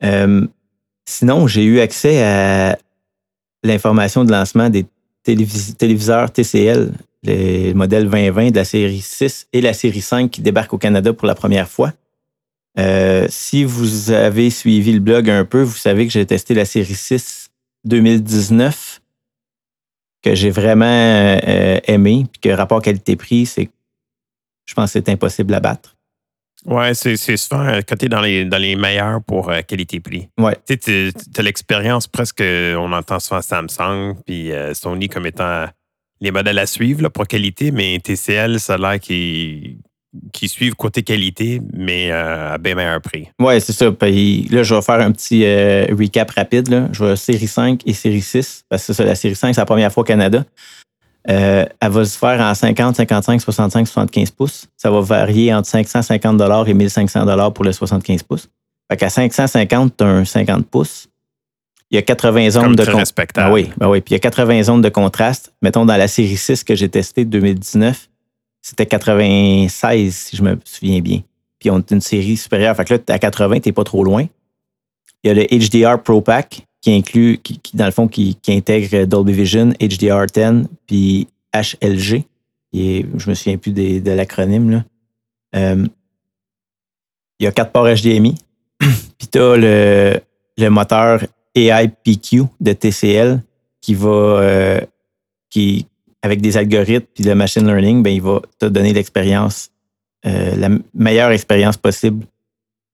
Euh, 0.02 0.46
sinon, 1.04 1.46
j'ai 1.46 1.64
eu 1.64 1.80
accès 1.80 2.22
à 2.22 2.78
l'information 3.62 4.24
de 4.24 4.32
lancement 4.32 4.70
des 4.70 4.86
télévis- 5.22 5.74
téléviseurs 5.74 6.30
TCL, 6.30 6.92
les 7.22 7.72
modèles 7.74 8.08
2020 8.08 8.50
de 8.50 8.56
la 8.56 8.64
série 8.64 9.00
6 9.00 9.48
et 9.52 9.60
la 9.60 9.72
série 9.72 10.02
5 10.02 10.30
qui 10.30 10.42
débarquent 10.42 10.74
au 10.74 10.78
Canada 10.78 11.12
pour 11.12 11.26
la 11.26 11.34
première 11.34 11.68
fois. 11.68 11.92
Euh, 12.78 13.26
si 13.30 13.64
vous 13.64 14.10
avez 14.10 14.50
suivi 14.50 14.92
le 14.92 15.00
blog 15.00 15.30
un 15.30 15.44
peu, 15.44 15.62
vous 15.62 15.76
savez 15.76 16.06
que 16.06 16.12
j'ai 16.12 16.26
testé 16.26 16.54
la 16.54 16.64
série 16.64 16.94
6 16.94 17.50
2019 17.84 19.00
que 20.22 20.34
j'ai 20.34 20.50
vraiment 20.50 20.86
euh, 20.86 21.78
aimé, 21.86 22.26
puis 22.32 22.40
que 22.40 22.48
rapport 22.56 22.80
qualité-prix, 22.80 23.46
c'est 23.46 23.70
je 24.64 24.74
pense 24.74 24.92
c'est 24.92 25.08
impossible 25.10 25.52
à 25.54 25.60
battre. 25.60 25.93
Ouais, 26.66 26.94
c'est 26.94 27.16
c'est 27.16 27.36
souvent 27.36 27.66
euh, 27.66 27.80
coté 27.82 28.08
dans 28.08 28.20
les, 28.20 28.44
dans 28.44 28.58
les 28.58 28.76
meilleurs 28.76 29.22
pour 29.22 29.50
euh, 29.50 29.60
qualité-prix. 29.66 30.28
Ouais. 30.38 30.56
Tu 30.66 30.78
sais, 30.80 31.10
as 31.36 31.42
l'expérience 31.42 32.06
presque, 32.06 32.42
on 32.42 32.92
entend 32.92 33.20
souvent 33.20 33.42
Samsung 33.42 34.14
puis 34.24 34.52
euh, 34.52 34.74
Sony 34.74 35.08
comme 35.08 35.26
étant 35.26 35.66
les 36.20 36.30
modèles 36.30 36.58
à 36.58 36.66
suivre 36.66 37.02
là, 37.02 37.10
pour 37.10 37.26
qualité, 37.26 37.70
mais 37.70 37.98
TCL, 37.98 38.58
ça 38.60 38.74
a 38.74 38.78
l'air 38.78 39.00
qu'ils 39.00 39.78
qui 40.32 40.48
suivent 40.48 40.74
côté 40.74 41.02
qualité, 41.02 41.60
mais 41.72 42.10
euh, 42.10 42.54
à 42.54 42.58
bien 42.58 42.74
meilleur 42.74 43.00
prix. 43.00 43.28
Ouais, 43.40 43.60
c'est 43.60 43.72
ça. 43.72 43.90
Puis 43.90 44.46
là, 44.50 44.62
je 44.62 44.74
vais 44.74 44.82
faire 44.82 45.00
un 45.00 45.12
petit 45.12 45.44
euh, 45.44 45.86
recap 45.90 46.30
rapide. 46.30 46.68
Là. 46.68 46.88
Je 46.92 47.04
vais 47.04 47.16
série 47.16 47.48
5 47.48 47.80
et 47.86 47.92
série 47.92 48.20
6, 48.20 48.64
parce 48.68 48.82
que 48.82 48.92
c'est 48.92 49.02
ça, 49.02 49.04
la 49.04 49.14
série 49.14 49.36
5, 49.36 49.54
c'est 49.54 49.60
la 49.60 49.66
première 49.66 49.92
fois 49.92 50.02
au 50.02 50.04
Canada. 50.04 50.44
Euh, 51.30 51.64
elle 51.80 51.90
va 51.90 52.04
se 52.04 52.18
faire 52.18 52.40
en 52.40 52.54
50, 52.54 52.96
55, 52.96 53.40
65, 53.40 53.86
75 53.88 54.30
pouces. 54.30 54.66
Ça 54.76 54.90
va 54.90 55.00
varier 55.00 55.54
entre 55.54 55.68
550 55.68 56.68
et 56.68 56.74
1500 56.74 57.50
pour 57.52 57.64
le 57.64 57.72
75 57.72 58.22
pouces. 58.24 58.48
Fait 58.90 58.96
qu'à 58.98 59.08
550, 59.08 59.96
tu 59.96 60.04
as 60.04 60.06
un 60.06 60.24
50 60.24 60.66
pouces. 60.66 61.08
Il 61.90 61.94
y 61.94 61.98
a 61.98 62.02
80 62.02 62.50
zones 62.50 62.62
Comme 62.64 62.76
de 62.76 62.82
très 62.82 62.92
con- 62.92 62.98
respectable. 62.98 63.48
Ah 63.48 63.52
oui, 63.52 63.70
ben 63.78 63.88
oui. 63.88 64.00
Puis 64.00 64.12
il 64.12 64.14
y 64.14 64.16
a 64.16 64.20
80 64.20 64.64
zones 64.64 64.82
de 64.82 64.88
contraste. 64.88 65.54
Mettons, 65.62 65.86
dans 65.86 65.96
la 65.96 66.08
série 66.08 66.36
6 66.36 66.64
que 66.64 66.74
j'ai 66.74 66.88
testée 66.88 67.24
de 67.24 67.30
2019, 67.30 68.08
c'était 68.60 68.86
96, 68.86 70.14
si 70.14 70.36
je 70.36 70.42
me 70.42 70.58
souviens 70.64 71.00
bien. 71.00 71.20
Puis 71.58 71.70
on 71.70 71.78
est 71.78 71.90
une 71.90 72.00
série 72.00 72.36
supérieure. 72.36 72.74
Fait 72.76 72.84
que 72.84 72.94
là, 72.94 73.00
à 73.08 73.18
80, 73.18 73.60
t'es 73.60 73.72
pas 73.72 73.84
trop 73.84 74.04
loin. 74.04 74.26
Il 75.22 75.28
y 75.28 75.30
a 75.30 75.34
le 75.34 75.44
HDR 75.46 76.02
Pro 76.02 76.20
Pack 76.20 76.66
qui 76.84 76.92
inclut, 76.92 77.38
qui, 77.38 77.58
dans 77.72 77.86
le 77.86 77.92
fond, 77.92 78.08
qui, 78.08 78.36
intègre 78.48 79.06
Dolby 79.06 79.32
Vision, 79.32 79.72
HDR 79.80 80.26
10, 80.26 80.68
puis 80.86 81.26
HLG. 81.54 82.24
qui 82.70 82.98
est- 82.98 83.06
je 83.16 83.30
me 83.30 83.34
souviens 83.34 83.56
plus 83.56 83.72
de 83.72 84.10
l'acronyme. 84.10 84.84
Euh, 85.54 85.86
il 87.38 87.44
y 87.44 87.46
a 87.46 87.52
quatre 87.52 87.70
ports 87.72 87.86
HDMI. 87.86 88.34
puis 88.78 89.28
tu 89.32 89.38
as 89.38 89.56
le, 89.56 90.68
moteur 90.68 91.24
AI 91.54 91.88
PQ 91.88 92.42
de 92.60 92.72
TCL 92.72 93.40
qui 93.80 93.94
va, 93.94 94.10
euh, 94.10 94.80
qui, 95.48 95.86
avec 96.20 96.42
des 96.42 96.56
algorithmes 96.56 97.06
puis 97.14 97.24
le 97.24 97.34
machine 97.34 97.64
learning, 97.64 98.02
ben, 98.02 98.10
il 98.10 98.20
va 98.20 98.42
te 98.58 98.66
donner 98.66 98.92
l'expérience, 98.92 99.70
euh, 100.26 100.56
la 100.56 100.68
meilleure 100.92 101.30
expérience 101.30 101.76
possible 101.76 102.26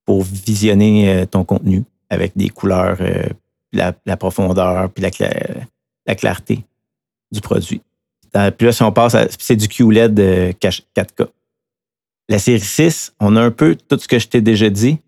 pour 0.05 0.23
visionner 0.23 1.25
ton 1.29 1.45
contenu 1.45 1.83
avec 2.09 2.33
des 2.37 2.51
couleurs, 2.51 2.99
la, 3.73 3.93
la 4.07 4.17
profondeur 4.17 4.91
puis 4.91 5.03
la, 5.03 5.11
cla- 5.11 5.67
la 6.07 6.15
clarté 6.15 6.65
du 7.33 7.41
produit. 7.41 7.81
Dans- 8.33 8.53
Puis 8.55 8.67
là, 8.67 8.73
si 8.73 8.83
on 8.83 8.93
passe 8.93 9.15
à. 9.15 9.27
C'est 9.39 9.57
du 9.57 9.69
QLED 9.69 10.19
euh, 10.21 10.53
4K. 10.53 11.29
La 12.29 12.39
série 12.39 12.61
6, 12.61 13.15
on 13.21 13.35
a 13.37 13.43
un 13.43 13.51
peu 13.51 13.77
tout 13.77 13.99
ce 13.99 14.07
que 14.07 14.19
je 14.19 14.29
t'ai 14.29 14.41
déjà 14.41 14.71
dit, 14.71 14.99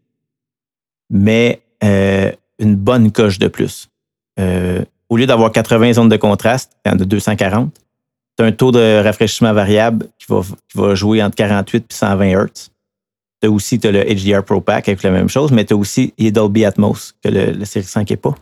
mais 1.11 1.63
euh, 1.85 2.33
une 2.59 2.75
bonne 2.77 3.13
coche 3.13 3.39
de 3.39 3.49
plus. 3.49 3.89
Euh, 4.41 4.85
au 5.09 5.17
lieu 5.17 5.27
d'avoir 5.27 5.53
80 5.53 5.95
zones 5.95 6.09
de 6.09 6.17
contraste, 6.17 6.73
il 6.85 6.91
en 6.91 6.95
a 6.95 7.05
240. 7.05 7.73
Tu 8.39 8.45
un 8.45 8.51
taux 8.53 8.73
de 8.73 9.03
rafraîchissement 9.05 9.53
variable 9.53 10.09
qui 10.19 10.27
va, 10.29 10.41
qui 10.43 10.79
va 10.79 10.95
jouer 10.95 11.23
entre 11.23 11.37
48 11.37 11.85
et 11.91 11.95
120 11.95 12.27
Hz. 12.47 12.71
Tu 13.43 13.49
as 13.49 13.51
aussi 13.51 13.81
t'as 13.81 13.91
le 13.91 14.05
HDR 14.05 14.45
Pro 14.45 14.61
Pack 14.61 14.89
avec 14.89 15.03
la 15.03 15.11
même 15.11 15.29
chose, 15.29 15.51
mais 15.51 15.65
tu 15.65 15.75
as 15.75 15.77
aussi 15.77 16.15
il 16.17 16.33
Dolby 16.33 16.65
Atmos, 16.65 17.15
que 17.23 17.29
la 17.29 17.65
série 17.65 17.85
5 17.85 18.09
n'est 18.11 18.17
pas. 18.17 18.35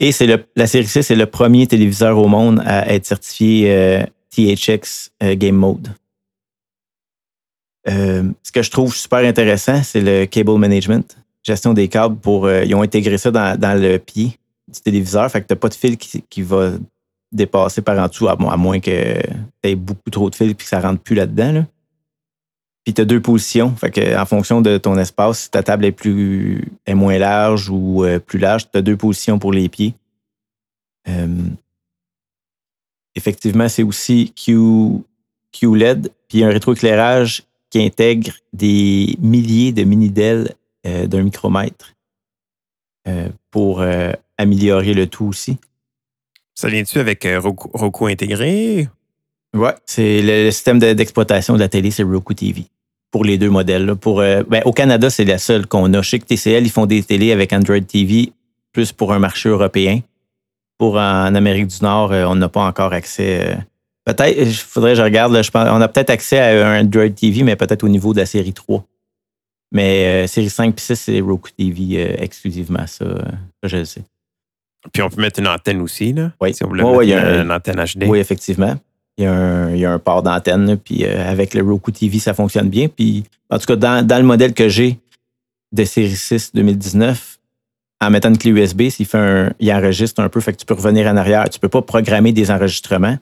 Et 0.00 0.10
la 0.56 0.66
série 0.66 0.86
6 0.86 1.10
est 1.10 1.16
le 1.16 1.26
premier 1.26 1.66
téléviseur 1.66 2.18
au 2.18 2.28
monde 2.28 2.62
à 2.66 2.92
être 2.92 3.06
certifié 3.06 3.72
euh, 3.72 4.02
THX 4.30 5.10
euh, 5.22 5.34
Game 5.36 5.56
Mode. 5.56 5.88
Euh, 7.88 8.24
ce 8.42 8.50
que 8.50 8.62
je 8.62 8.70
trouve 8.70 8.94
super 8.94 9.20
intéressant, 9.20 9.82
c'est 9.82 10.00
le 10.00 10.26
cable 10.26 10.58
management, 10.58 11.16
gestion 11.42 11.72
des 11.72 11.88
câbles. 11.88 12.16
Pour, 12.16 12.50
ils 12.50 12.74
ont 12.74 12.82
intégré 12.82 13.18
ça 13.18 13.30
dans, 13.30 13.80
le 13.80 13.98
pied 13.98 14.38
du 14.68 14.80
téléviseur, 14.80 15.30
fait 15.30 15.42
que 15.42 15.46
tu 15.46 15.52
n'as 15.52 15.58
pas 15.58 15.68
de 15.68 15.74
fil 15.74 15.96
qui, 15.96 16.22
qui 16.28 16.42
va 16.42 16.72
dépasser 17.30 17.82
par 17.82 17.98
en 17.98 18.08
dessous, 18.08 18.28
à 18.28 18.36
moins 18.56 18.80
que 18.80 19.20
tu 19.62 19.68
aies 19.68 19.74
beaucoup 19.74 20.10
trop 20.10 20.30
de 20.30 20.34
fils 20.34 20.50
et 20.50 20.54
que 20.54 20.64
ça 20.64 20.78
ne 20.78 20.82
rentre 20.82 21.02
plus 21.02 21.14
là-dedans. 21.14 21.52
Là. 21.52 21.66
Puis 22.84 22.92
tu 22.92 23.00
as 23.00 23.06
deux 23.06 23.20
positions, 23.20 23.74
fait 23.76 23.90
que 23.90 24.16
en 24.20 24.26
fonction 24.26 24.60
de 24.60 24.76
ton 24.76 24.98
espace, 24.98 25.44
si 25.44 25.50
ta 25.50 25.62
table 25.62 25.86
est, 25.86 25.92
plus, 25.92 26.62
est 26.84 26.94
moins 26.94 27.16
large 27.18 27.70
ou 27.70 28.04
euh, 28.04 28.18
plus 28.18 28.38
large, 28.38 28.70
tu 28.70 28.76
as 28.76 28.82
deux 28.82 28.96
positions 28.96 29.38
pour 29.38 29.52
les 29.52 29.70
pieds. 29.70 29.94
Euh, 31.08 31.26
effectivement, 33.14 33.68
c'est 33.70 33.82
aussi 33.82 34.32
Q, 34.36 34.58
QLED, 35.52 36.10
puis 36.28 36.44
un 36.44 36.50
rétroéclairage 36.50 37.44
qui 37.70 37.82
intègre 37.82 38.32
des 38.52 39.16
milliers 39.18 39.72
de 39.72 39.84
mini-DEL 39.84 40.54
euh, 40.86 41.06
d'un 41.06 41.22
micromètre 41.22 41.92
pour 43.50 43.84
améliorer 44.38 44.94
le 44.94 45.06
tout 45.06 45.26
aussi. 45.26 45.58
Ça 46.54 46.68
vient-tu 46.68 46.98
avec 46.98 47.28
Roku, 47.36 47.68
Roku 47.74 48.06
intégré? 48.06 48.88
Ouais. 49.54 49.74
C'est 49.84 50.22
le, 50.22 50.50
système 50.50 50.78
de- 50.78 50.94
d'exploitation 50.94 51.52
de 51.52 51.58
la 51.58 51.68
télé, 51.68 51.90
c'est 51.90 52.02
Roku 52.02 52.32
TV. 52.32 52.64
Pour 53.14 53.22
les 53.22 53.38
deux 53.38 53.48
modèles. 53.48 53.86
là. 53.86 53.94
Pour, 53.94 54.18
euh, 54.18 54.42
ben, 54.48 54.60
au 54.64 54.72
Canada, 54.72 55.08
c'est 55.08 55.24
la 55.24 55.38
seule 55.38 55.68
qu'on 55.68 55.94
a. 55.94 56.02
Je 56.02 56.10
sais 56.10 56.18
que 56.18 56.24
TCL, 56.24 56.66
ils 56.66 56.70
font 56.70 56.84
des 56.84 57.00
télés 57.00 57.30
avec 57.30 57.52
Android 57.52 57.78
TV, 57.78 58.32
plus 58.72 58.90
pour 58.90 59.12
un 59.12 59.20
marché 59.20 59.48
européen. 59.48 60.00
Pour 60.78 60.96
en 60.96 61.32
Amérique 61.32 61.68
du 61.68 61.76
Nord, 61.80 62.10
euh, 62.10 62.24
on 62.24 62.34
n'a 62.34 62.48
pas 62.48 62.62
encore 62.66 62.92
accès. 62.92 63.52
euh, 63.52 63.54
peut-être, 64.04 64.36
il 64.36 64.52
faudrait 64.52 64.94
que 64.94 64.98
je 64.98 65.02
regarde, 65.02 65.32
là, 65.32 65.42
je 65.42 65.50
pense, 65.52 65.68
on 65.70 65.80
a 65.80 65.86
peut-être 65.86 66.10
accès 66.10 66.40
à 66.40 66.68
un 66.72 66.80
Android 66.80 67.08
TV, 67.08 67.44
mais 67.44 67.54
peut-être 67.54 67.84
au 67.84 67.88
niveau 67.88 68.12
de 68.14 68.18
la 68.18 68.26
série 68.26 68.52
3. 68.52 68.84
Mais 69.70 70.26
série 70.26 70.50
5 70.50 70.74
et 70.76 70.80
6, 70.80 70.96
c'est 70.96 71.20
Roku 71.20 71.50
TV 71.56 72.20
exclusivement, 72.20 72.84
ça, 72.88 73.04
ça, 73.06 73.68
je 73.68 73.76
le 73.76 73.84
sais. 73.84 74.02
Puis 74.92 75.02
on 75.02 75.08
peut 75.08 75.20
mettre 75.22 75.38
une 75.38 75.46
antenne 75.46 75.80
aussi, 75.82 76.12
là. 76.12 76.32
Oui. 76.40 76.52
Si 76.52 76.64
on 76.64 76.68
voulait 76.68 76.82
Ouais, 76.82 77.06
mettre 77.06 77.28
ouais, 77.28 77.42
une 77.42 77.52
antenne 77.52 77.76
HD. 77.76 78.08
Oui, 78.08 78.18
effectivement. 78.18 78.74
Il 79.16 79.24
y 79.24 79.26
a 79.26 79.32
un, 79.32 79.70
il 79.70 79.78
y 79.78 79.84
a 79.84 79.92
un 79.92 79.98
port 79.98 80.22
d'antenne, 80.22 80.76
puis 80.76 81.04
euh, 81.04 81.30
avec 81.30 81.54
le 81.54 81.62
Roku 81.62 81.92
TV, 81.92 82.18
ça 82.18 82.34
fonctionne 82.34 82.68
bien. 82.68 82.88
Puis, 82.88 83.24
en 83.48 83.58
tout 83.58 83.66
cas, 83.66 83.76
dans, 83.76 84.04
dans 84.06 84.16
le 84.18 84.24
modèle 84.24 84.54
que 84.54 84.68
j'ai 84.68 84.98
de 85.72 85.84
série 85.84 86.16
6 86.16 86.50
2019, 86.54 87.38
en 88.00 88.10
mettant 88.10 88.28
une 88.30 88.38
clé 88.38 88.50
USB, 88.50 88.88
s'il 88.88 89.06
fait 89.06 89.18
un, 89.18 89.52
il 89.60 89.72
enregistre 89.72 90.20
un 90.20 90.28
peu, 90.28 90.40
fait 90.40 90.52
que 90.52 90.58
tu 90.58 90.66
peux 90.66 90.74
revenir 90.74 91.06
en 91.06 91.16
arrière. 91.16 91.48
Tu 91.48 91.60
peux 91.60 91.68
pas 91.68 91.80
programmer 91.82 92.32
des 92.32 92.50
enregistrements, 92.50 93.16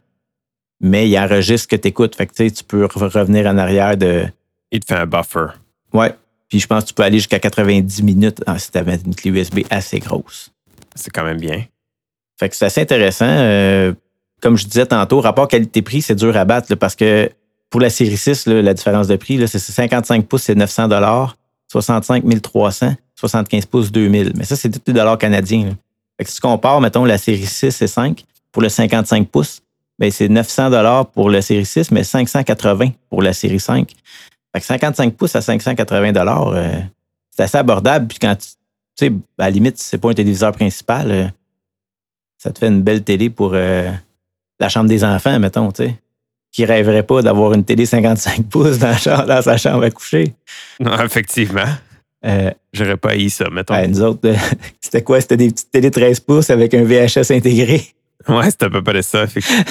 mais 0.81 1.09
il 1.09 1.19
enregistre 1.19 1.65
ce 1.71 1.77
que 1.77 1.81
tu 1.81 1.89
écoutes. 1.89 2.17
Fait 2.17 2.27
que 2.27 2.49
tu 2.49 2.65
peux 2.65 2.85
re- 2.87 3.09
revenir 3.19 3.47
en 3.47 3.59
arrière 3.59 3.97
de. 3.97 4.25
Il 4.71 4.81
te 4.81 4.87
fait 4.87 4.99
un 5.01 5.07
buffer. 5.07 5.49
Ouais. 5.93 6.15
Puis 6.49 6.59
je 6.61 6.67
pense 6.67 6.85
que 6.85 6.89
tu 6.89 6.95
peux 6.95 7.03
aller 7.03 7.19
jusqu'à 7.19 7.39
90 7.39 8.03
minutes 8.03 8.43
si 8.59 8.71
tu 8.71 8.79
avais 8.79 8.97
une 9.05 9.15
clé 9.15 9.31
USB 9.31 9.61
assez 9.71 9.99
grosse. 10.01 10.51
C'est 10.95 11.11
quand 11.11 11.25
même 11.25 11.41
bien. 11.41 11.65
Fait 12.39 12.49
que 12.49 12.57
c'est 12.57 12.65
assez 12.65 12.81
intéressant. 12.81 13.27
Euh, 13.29 13.93
comme 14.43 14.59
je 14.59 14.67
disais 14.67 14.87
tantôt, 14.87 15.21
rapport 15.21 15.49
qualité-prix, 15.49 16.03
c'est 16.03 16.15
dur 16.15 16.37
à 16.37 16.45
battre 16.45 16.67
là, 16.71 16.77
parce 16.77 16.97
que 16.97 17.31
pour 17.71 17.81
la 17.81 17.89
série 17.89 18.17
6, 18.17 18.47
là, 18.47 18.61
la 18.61 18.75
différence 18.75 19.07
de 19.07 19.17
prix, 19.17 19.43
c'est 19.49 19.59
55 19.59 20.27
pouces, 20.27 20.43
c'est 20.43 20.55
900 20.55 20.89
65 21.69 22.43
300 22.43 22.95
75 23.15 23.67
pouces, 23.67 23.93
2000. 23.93 24.33
Mais 24.37 24.45
ça, 24.45 24.57
c'est 24.57 24.87
les 24.87 24.93
dollars 24.93 25.17
canadiens. 25.17 25.67
là. 25.67 25.73
Fait 26.19 26.25
que 26.25 26.31
si 26.31 26.37
tu 26.37 26.41
compares, 26.43 26.81
mettons, 26.81 27.05
la 27.05 27.19
série 27.19 27.47
6 27.47 27.81
et 27.81 27.87
5 27.87 28.25
pour 28.51 28.63
le 28.63 28.69
55 28.69 29.29
pouces, 29.29 29.63
ben, 29.99 30.11
c'est 30.11 30.29
900 30.29 31.05
pour 31.07 31.31
la 31.31 31.41
série 31.41 31.65
6, 31.65 31.93
mais 31.93 32.05
580 32.05 32.91
pour 33.09 33.23
la 33.23 33.33
série 33.33 33.61
5. 33.61 33.89
Fait 34.55 34.61
que 34.61 34.67
55 34.67 35.15
pouces 35.15 35.37
à 35.37 35.41
580 35.41 36.13
euh, 36.17 36.81
c'est 37.31 37.45
assez 37.45 37.59
abordable. 37.59 38.09
Puis 38.09 38.19
quand 38.19 38.37
tu 38.37 38.49
sais, 38.97 39.13
à 39.39 39.45
la 39.45 39.51
limite, 39.51 39.79
c'est 39.79 39.99
pas 39.99 40.11
un 40.11 40.15
téléviseur 40.15 40.53
principal, 40.53 41.11
euh, 41.11 41.27
ça 42.37 42.51
te 42.51 42.59
fait 42.59 42.69
une 42.69 42.83
belle 42.83 43.05
télé 43.05 43.31
pour 43.31 43.53
euh, 43.55 43.91
la 44.63 44.69
chambre 44.71 44.89
des 44.89 45.05
enfants, 45.05 45.39
mettons, 45.39 45.71
tu 45.73 45.85
sais. 45.85 45.97
Qui 46.53 46.65
rêverait 46.65 47.03
pas 47.03 47.23
d'avoir 47.23 47.53
une 47.55 47.65
télé 47.65 47.87
55 47.87 48.47
pouces 48.49 48.79
dans, 48.79 48.89
la 48.89 48.97
chambre- 48.99 49.27
dans 49.27 49.43
sa 49.43 49.57
chambre 49.57 49.85
à 49.85 49.91
coucher. 49.91 50.35
Non, 50.81 50.99
effectivement. 51.03 51.65
Euh, 52.25 52.51
J'aurais 52.73 52.97
pas 52.97 53.11
haï 53.11 53.31
ça, 53.31 53.47
mettons. 53.51 53.75
ben, 53.75 53.91
nous 53.91 54.03
autres, 54.03 54.29
euh, 54.29 54.37
c'était 54.81 55.03
quoi? 55.03 55.21
C'était 55.21 55.37
des 55.39 55.49
petites 55.51 55.71
télé 55.71 55.91
13 55.91 56.21
pouces 56.21 56.51
avec 56.51 56.73
un 56.75 56.85
VHS 56.85 57.31
intégré. 57.33 57.83
Ouais, 58.29 58.51
c'était 58.51 58.67
à 58.67 58.71
peu 58.71 58.83
près 58.83 59.03
ça. 59.03 59.25
effectivement. 59.25 59.65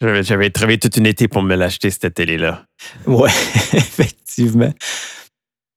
J'avais, 0.00 0.22
j'avais 0.22 0.50
travaillé 0.50 0.78
toute 0.78 0.96
une 0.96 1.06
été 1.06 1.26
pour 1.26 1.42
me 1.42 1.56
l'acheter, 1.56 1.90
cette 1.90 2.14
télé-là. 2.14 2.64
Ouais, 3.06 3.30
effectivement. 3.72 4.72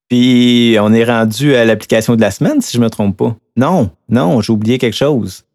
Puis, 0.09 0.75
on 0.79 0.93
est 0.93 1.05
rendu 1.05 1.55
à 1.55 1.65
l'application 1.65 2.15
de 2.15 2.21
la 2.21 2.29
semaine, 2.29 2.61
si 2.61 2.75
je 2.77 2.81
me 2.81 2.89
trompe 2.89 3.17
pas. 3.17 3.35
Non, 3.55 3.89
non, 4.09 4.41
j'ai 4.41 4.51
oublié 4.53 4.77
quelque 4.77 4.95
chose. 4.95 5.45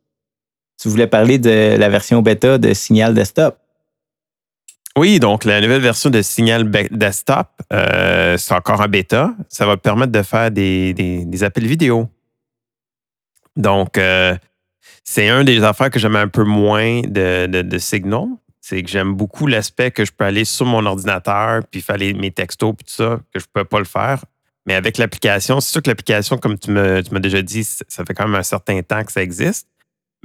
Tu 0.80 0.88
voulais 0.88 1.06
parler 1.06 1.38
de 1.38 1.76
la 1.78 1.88
version 1.88 2.22
bêta 2.22 2.58
de 2.58 2.74
Signal 2.74 3.14
Desktop. 3.14 3.58
Oui, 4.96 5.20
donc 5.20 5.44
la 5.44 5.60
nouvelle 5.60 5.82
version 5.82 6.08
de 6.08 6.22
Signal 6.22 6.70
Desktop, 6.70 7.48
euh, 7.72 8.38
c'est 8.38 8.54
encore 8.54 8.80
en 8.80 8.88
bêta. 8.88 9.34
Ça 9.48 9.66
va 9.66 9.76
permettre 9.76 10.12
de 10.12 10.22
faire 10.22 10.50
des, 10.50 10.94
des- 10.94 11.44
appels 11.44 11.66
vidéo. 11.66 12.08
Donc, 13.56 13.98
euh, 13.98 14.34
c'est 15.04 15.28
un 15.28 15.44
des 15.44 15.62
affaires 15.62 15.90
que 15.90 15.98
j'aime 15.98 16.16
un 16.16 16.28
peu 16.28 16.44
moins 16.44 17.02
de, 17.02 17.46
de, 17.46 17.78
Signal. 17.78 18.28
C'est 18.62 18.82
que 18.82 18.88
j'aime 18.88 19.12
beaucoup 19.14 19.46
l'aspect 19.46 19.90
que 19.90 20.04
je 20.04 20.12
peux 20.12 20.24
aller 20.24 20.46
sur 20.46 20.64
mon 20.64 20.84
ordinateur 20.86 21.62
puis 21.70 21.82
faire 21.82 21.98
mes 21.98 22.30
textos 22.30 22.74
puis 22.74 22.84
tout 22.86 22.94
ça, 22.94 23.20
que 23.32 23.38
je 23.38 23.44
ne 23.44 23.50
peux 23.52 23.64
pas 23.64 23.78
le 23.78 23.84
faire. 23.84 24.24
Mais 24.66 24.74
avec 24.74 24.96
l'application, 24.98 25.60
c'est 25.60 25.72
sûr 25.72 25.82
que 25.82 25.90
l'application, 25.90 26.38
comme 26.38 26.58
tu 26.58 26.70
m'as 26.70 27.02
déjà 27.02 27.42
dit, 27.42 27.64
ça 27.64 28.04
fait 28.04 28.14
quand 28.14 28.26
même 28.26 28.34
un 28.34 28.42
certain 28.42 28.80
temps 28.82 29.04
que 29.04 29.12
ça 29.12 29.22
existe. 29.22 29.68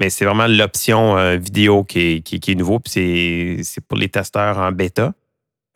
Mais 0.01 0.09
c'est 0.09 0.25
vraiment 0.25 0.47
l'option 0.47 1.15
euh, 1.15 1.37
vidéo 1.37 1.83
qui 1.83 1.99
est, 1.99 2.21
qui, 2.21 2.39
qui 2.39 2.51
est 2.53 2.55
nouveau, 2.55 2.79
puis 2.79 2.91
c'est- 2.91 3.63
c'est 3.63 3.85
pour 3.85 3.99
les 3.99 4.09
testeurs 4.09 4.57
en 4.57 4.71
bêta. 4.71 5.13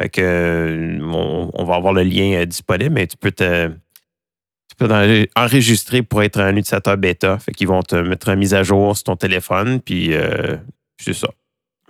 Fait 0.02 0.10
que, 0.10 0.20
euh, 0.22 1.00
on, 1.04 1.52
on 1.54 1.64
va 1.64 1.76
avoir 1.76 1.94
le 1.94 2.02
lien 2.02 2.42
euh, 2.42 2.46
disponible, 2.48 2.96
mais 2.96 3.06
tu 3.06 3.18
peux 3.18 3.32
te, 3.32 3.68
tu 3.70 4.76
peux 4.80 4.90
enregistrer 5.36 6.02
pour 6.02 6.24
être 6.24 6.40
un 6.40 6.56
utilisateur 6.56 6.98
bêta. 6.98 7.38
Fait 7.38 7.52
qu'ils 7.52 7.68
vont 7.68 7.84
te 7.84 7.96
mettre 7.96 8.30
une 8.30 8.40
mise 8.40 8.56
à 8.56 8.64
jour 8.64 8.98
sur 8.98 9.04
ton 9.04 9.16
téléphone, 9.16 9.80
puis 9.80 10.14
euh, 10.14 10.58
c'est 11.00 11.14
ça. 11.14 11.28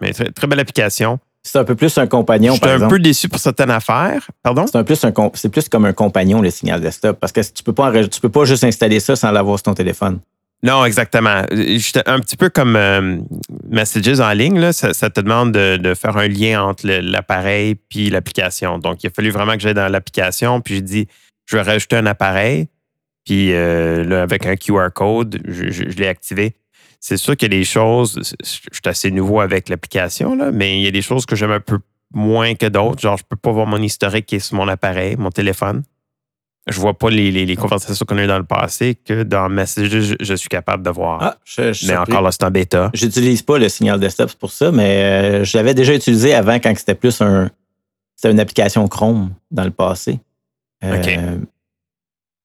Mais 0.02 0.12
très, 0.12 0.30
très 0.30 0.46
belle 0.46 0.60
application. 0.60 1.20
C'est 1.42 1.58
un 1.60 1.64
peu 1.64 1.76
plus 1.76 1.98
un 1.98 2.08
compagnon, 2.08 2.54
J'étais 2.56 2.66
par 2.66 2.72
un 2.72 2.76
exemple. 2.76 2.96
peu 2.96 3.00
déçu 3.00 3.30
pour 3.30 3.40
certaines 3.40 3.72
affaires. 3.72 4.28
Pardon? 4.44 4.66
C'est 4.68 4.78
un 4.78 4.84
plus 4.84 5.02
un 5.06 5.14
c'est 5.36 5.50
plus 5.50 5.70
comme 5.70 5.86
un 5.86 5.94
compagnon 5.94 6.42
le 6.42 6.50
signal 6.50 6.82
desktop 6.82 7.18
parce 7.20 7.32
que 7.32 7.40
tu 7.42 7.64
peux 7.64 7.72
pas 7.74 7.94
tu 8.08 8.20
peux 8.20 8.30
pas 8.30 8.44
juste 8.44 8.66
installer 8.66 9.00
ça 9.00 9.16
sans 9.16 9.32
l'avoir 9.32 9.58
sur 9.58 9.64
ton 9.64 9.74
téléphone. 9.74 10.20
Non, 10.64 10.84
exactement. 10.84 11.44
J'étais 11.52 12.08
un 12.08 12.20
petit 12.20 12.38
peu 12.38 12.50
comme 12.50 12.76
euh, 12.76 13.20
Messages 13.70 14.20
en 14.20 14.32
ligne. 14.32 14.60
Là, 14.60 14.74
ça, 14.74 14.94
te 14.94 15.22
demande 15.22 15.52
de, 15.52 15.94
faire 15.94 16.18
un 16.18 16.28
lien 16.28 16.64
entre 16.64 16.88
l'appareil 16.88 17.76
puis 17.76 18.10
l'application. 18.10 18.80
Donc, 18.80 19.04
il 19.04 19.08
a 19.08 19.10
fallu 19.12 19.30
vraiment 19.30 19.54
que 19.54 19.60
j'aille 19.60 19.76
dans 19.76 19.88
l'application. 19.88 20.62
Puis, 20.62 20.76
j'ai 20.76 20.82
dit, 20.82 21.08
je 21.46 21.58
vais 21.58 21.62
rajouter 21.62 21.98
un 21.98 22.06
appareil. 22.08 22.68
Puis, 23.26 23.54
euh, 23.54 24.04
là, 24.04 24.24
avec 24.24 24.46
un 24.46 24.56
QR 24.56 24.88
code, 24.94 25.40
je, 25.48 25.84
l'ai 25.84 26.08
activé. 26.08 26.56
C'est 27.00 27.18
sûr 27.18 27.38
qu'il 27.38 27.54
y 27.54 27.56
a 27.56 27.60
des 27.60 27.66
choses, 27.66 28.20
je 28.44 28.48
suis 28.48 28.82
assez 28.86 29.12
nouveau 29.12 29.42
avec 29.42 29.70
l'application, 29.70 30.36
mais 30.52 30.80
il 30.80 30.84
y 30.84 30.88
a 30.88 30.92
des 30.92 31.04
choses 31.04 31.28
que 31.28 31.36
j'aime 31.36 31.52
un 31.52 31.60
peu 31.60 31.78
moins 32.12 32.56
que 32.56 32.66
d'autres. 32.66 33.02
Genre, 33.02 33.18
je 33.18 33.24
peux 33.24 33.36
pas 33.36 33.52
voir 33.52 33.68
mon 33.68 33.82
historique 33.82 34.26
qui 34.26 34.38
est 34.38 34.40
sur 34.40 34.56
mon 34.56 34.68
appareil, 34.68 35.16
mon 35.16 35.30
téléphone. 35.30 35.84
Je 36.68 36.80
vois 36.80 36.98
pas 36.98 37.10
les, 37.12 37.30
les- 37.32 37.46
les 37.46 37.56
conversations 37.56 38.06
qu'on 38.08 38.18
a 38.18 38.24
eues 38.24 38.28
dans 38.28 38.40
le 38.40 38.44
passé 38.46 38.96
que 38.96 39.22
dans 39.24 39.50
Messages, 39.50 39.88
je, 40.00 40.16
je 40.20 40.34
suis 40.34 40.50
capable 40.50 40.82
de 40.84 40.90
voir. 40.90 41.20
Ah, 41.22 41.38
je, 41.46 41.68
je 41.68 41.74
suis 41.74 41.88
mais 41.88 41.94
surpris. 41.94 42.12
encore 42.14 42.24
là, 42.24 42.32
c'est 42.32 42.44
en 42.44 42.50
bêta. 42.52 42.90
J'utilise 42.94 43.42
pas 43.44 43.60
le 43.60 43.70
signal 43.70 44.00
desktop 44.00 44.30
c'est 44.32 44.40
pour 44.40 44.52
ça, 44.52 44.72
mais 44.72 45.04
euh, 45.04 45.44
je 45.44 45.56
l'avais 45.58 45.74
déjà 45.76 45.94
utilisé 45.94 46.34
avant 46.34 46.56
quand 46.56 46.74
c'était 46.76 46.96
plus 46.96 47.22
un 47.22 47.50
c'était 48.16 48.32
une 48.32 48.40
application 48.40 48.88
Chrome 48.88 49.34
dans 49.52 49.64
le 49.66 49.72
passé. 49.72 50.20
Euh, 50.84 50.98
OK. 50.98 51.20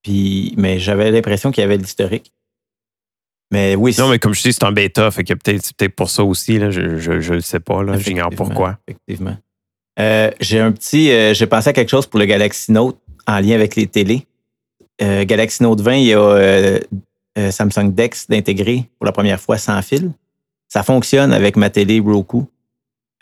Puis, 0.02 0.54
mais 0.56 0.78
j'avais 0.78 1.10
l'impression 1.10 1.50
qu'il 1.50 1.62
y 1.62 1.64
avait 1.64 1.76
de 1.78 1.82
l'historique. 1.82 2.32
Mais 3.52 3.74
oui, 3.74 3.94
Non, 3.98 4.08
mais 4.08 4.18
comme 4.18 4.32
je 4.34 4.42
dis, 4.42 4.52
c'est 4.52 4.64
en 4.64 4.72
bêta. 4.72 5.10
Fait 5.10 5.24
que 5.24 5.34
peut-être 5.34 5.64
c'est 5.64 5.76
peut-être 5.76 5.94
pour 5.96 6.08
ça 6.10 6.22
aussi. 6.24 6.58
Là, 6.58 6.70
je 6.70 6.80
ne 6.80 7.34
le 7.34 7.40
sais 7.40 7.60
pas. 7.60 7.82
là. 7.82 7.98
J'ignore 7.98 8.30
pourquoi. 8.36 8.78
Effectivement. 8.86 9.36
Euh, 9.98 10.30
j'ai 10.40 10.60
un 10.60 10.72
petit. 10.72 11.10
euh, 11.10 11.34
j'ai 11.34 11.46
pensé 11.46 11.70
à 11.70 11.72
quelque 11.72 11.88
chose 11.90 12.06
pour 12.06 12.18
le 12.20 12.26
Galaxy 12.26 12.70
Note 12.72 12.98
en 13.26 13.40
lien 13.40 13.54
avec 13.54 13.76
les 13.76 13.86
télés. 13.86 14.26
Euh, 15.02 15.24
Galaxy 15.24 15.62
Note 15.62 15.80
20, 15.80 15.94
il 15.94 16.06
y 16.06 16.14
a 16.14 16.20
euh, 16.20 16.78
euh, 17.38 17.50
Samsung 17.50 17.94
Dex 17.94 18.28
d'intégrer 18.28 18.88
pour 18.98 19.06
la 19.06 19.12
première 19.12 19.40
fois 19.40 19.56
sans 19.56 19.80
fil. 19.82 20.12
Ça 20.68 20.82
fonctionne 20.82 21.32
avec 21.32 21.56
ma 21.56 21.70
télé 21.70 22.00
Roku. 22.00 22.44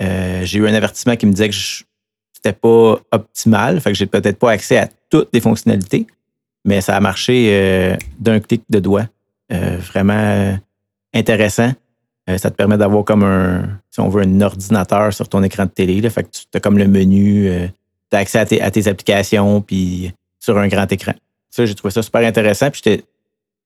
J'ai 0.01 0.59
eu 0.59 0.69
un 0.69 0.75
avertissement 0.75 1.17
qui 1.17 1.27
me 1.27 1.33
disait 1.33 1.49
que 1.49 1.55
c'était 2.33 2.53
pas 2.53 3.01
optimal, 3.11 3.81
fait 3.81 3.91
que 3.91 3.99
j'ai 3.99 4.07
peut-être 4.07 4.39
pas 4.39 4.53
accès 4.53 4.79
à 4.79 4.89
toutes 5.11 5.29
les 5.33 5.41
fonctionnalités, 5.41 6.07
mais 6.65 6.81
ça 6.81 6.97
a 6.97 7.01
marché 7.01 7.97
d'un 8.21 8.39
clic 8.39 8.63
de 8.69 8.79
doigt. 8.79 9.07
Vraiment 9.51 10.57
intéressant. 11.13 11.73
Ça 12.29 12.51
te 12.51 12.55
permet 12.55 12.77
d'avoir 12.77 13.05
comme 13.05 13.25
un, 13.25 13.81
si 13.91 13.99
on 13.99 14.09
veut, 14.09 14.23
un 14.23 14.41
ordinateur 14.41 15.13
sur 15.13 15.29
ton 15.29 15.43
écran 15.43 15.65
de 15.65 15.71
télé. 15.71 16.09
Fait 16.11 16.23
que 16.23 16.29
tu 16.31 16.47
as 16.55 16.61
comme 16.61 16.79
le 16.79 16.87
menu, 16.87 17.51
tu 18.11 18.17
as 18.17 18.21
accès 18.21 18.39
à 18.39 18.47
tes, 18.47 18.61
à 18.61 18.71
tes 18.71 18.89
applications, 18.89 19.61
puis 19.61 20.13
sur 20.39 20.59
un 20.59 20.69
grand 20.69 20.91
écran. 20.91 21.15
Ça, 21.51 21.67
j'ai 21.67 21.75
trouvé 21.75 21.93
ça 21.93 22.03
super 22.03 22.27
intéressant. 22.27 22.71
Puis 22.71 22.83
j'étais 22.85 23.05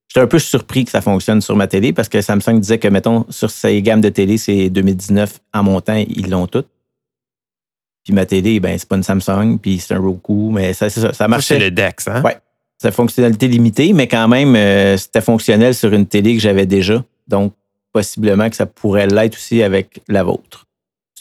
j'étais 0.09 0.21
un 0.21 0.27
peu 0.27 0.39
surpris 0.39 0.85
que 0.85 0.91
ça 0.91 1.01
fonctionne 1.01 1.41
sur 1.41 1.57
ma 1.57 1.67
télé 1.67 1.93
parce 1.93 2.09
que 2.09 2.21
Samsung 2.21 2.61
disait 2.61 2.79
que, 2.79 2.89
mettons, 2.89 3.25
sur 3.31 3.51
ces 3.51 3.81
gammes 3.81 4.03
de 4.03 4.11
télé, 4.11 4.37
c'est 4.37 4.69
2019 4.69 5.41
en 5.55 5.63
montant, 5.63 5.95
ils 5.95 6.29
l'ont 6.29 6.47
toutes. 6.47 6.69
Puis 8.05 8.13
ma 8.13 8.27
télé, 8.27 8.61
ben, 8.61 8.77
c'est 8.77 8.89
pas 8.89 8.97
une 8.97 9.03
Samsung, 9.03 9.59
puis 9.61 9.79
c'est 9.79 9.95
un 9.95 10.01
Roku, 10.01 10.51
mais 10.51 10.75
ça, 10.75 10.91
c'est 10.91 11.01
ça, 11.01 11.13
ça 11.13 11.29
marchait. 11.29 11.55
c'est 11.55 11.61
le 11.61 11.71
Dex. 11.71 12.09
Hein? 12.09 12.21
Ouais. 12.23 12.37
C'est 12.79 12.89
une 12.89 12.95
fonctionnalité 12.95 13.47
limitée, 13.47 13.93
mais 13.93 14.09
quand 14.09 14.27
même, 14.27 14.57
euh, 14.57 14.97
c'était 14.97 15.21
fonctionnel 15.21 15.75
sur 15.75 15.93
une 15.93 16.07
télé 16.07 16.35
que 16.35 16.41
j'avais 16.41 16.67
déjà. 16.67 17.05
Donc, 17.29 17.55
possiblement 17.93 18.51
que 18.51 18.57
ça 18.57 18.67
pourrait 18.67 19.07
l'être 19.07 19.35
aussi 19.35 19.63
avec 19.63 20.01
la 20.09 20.25
vôtre. 20.25 20.67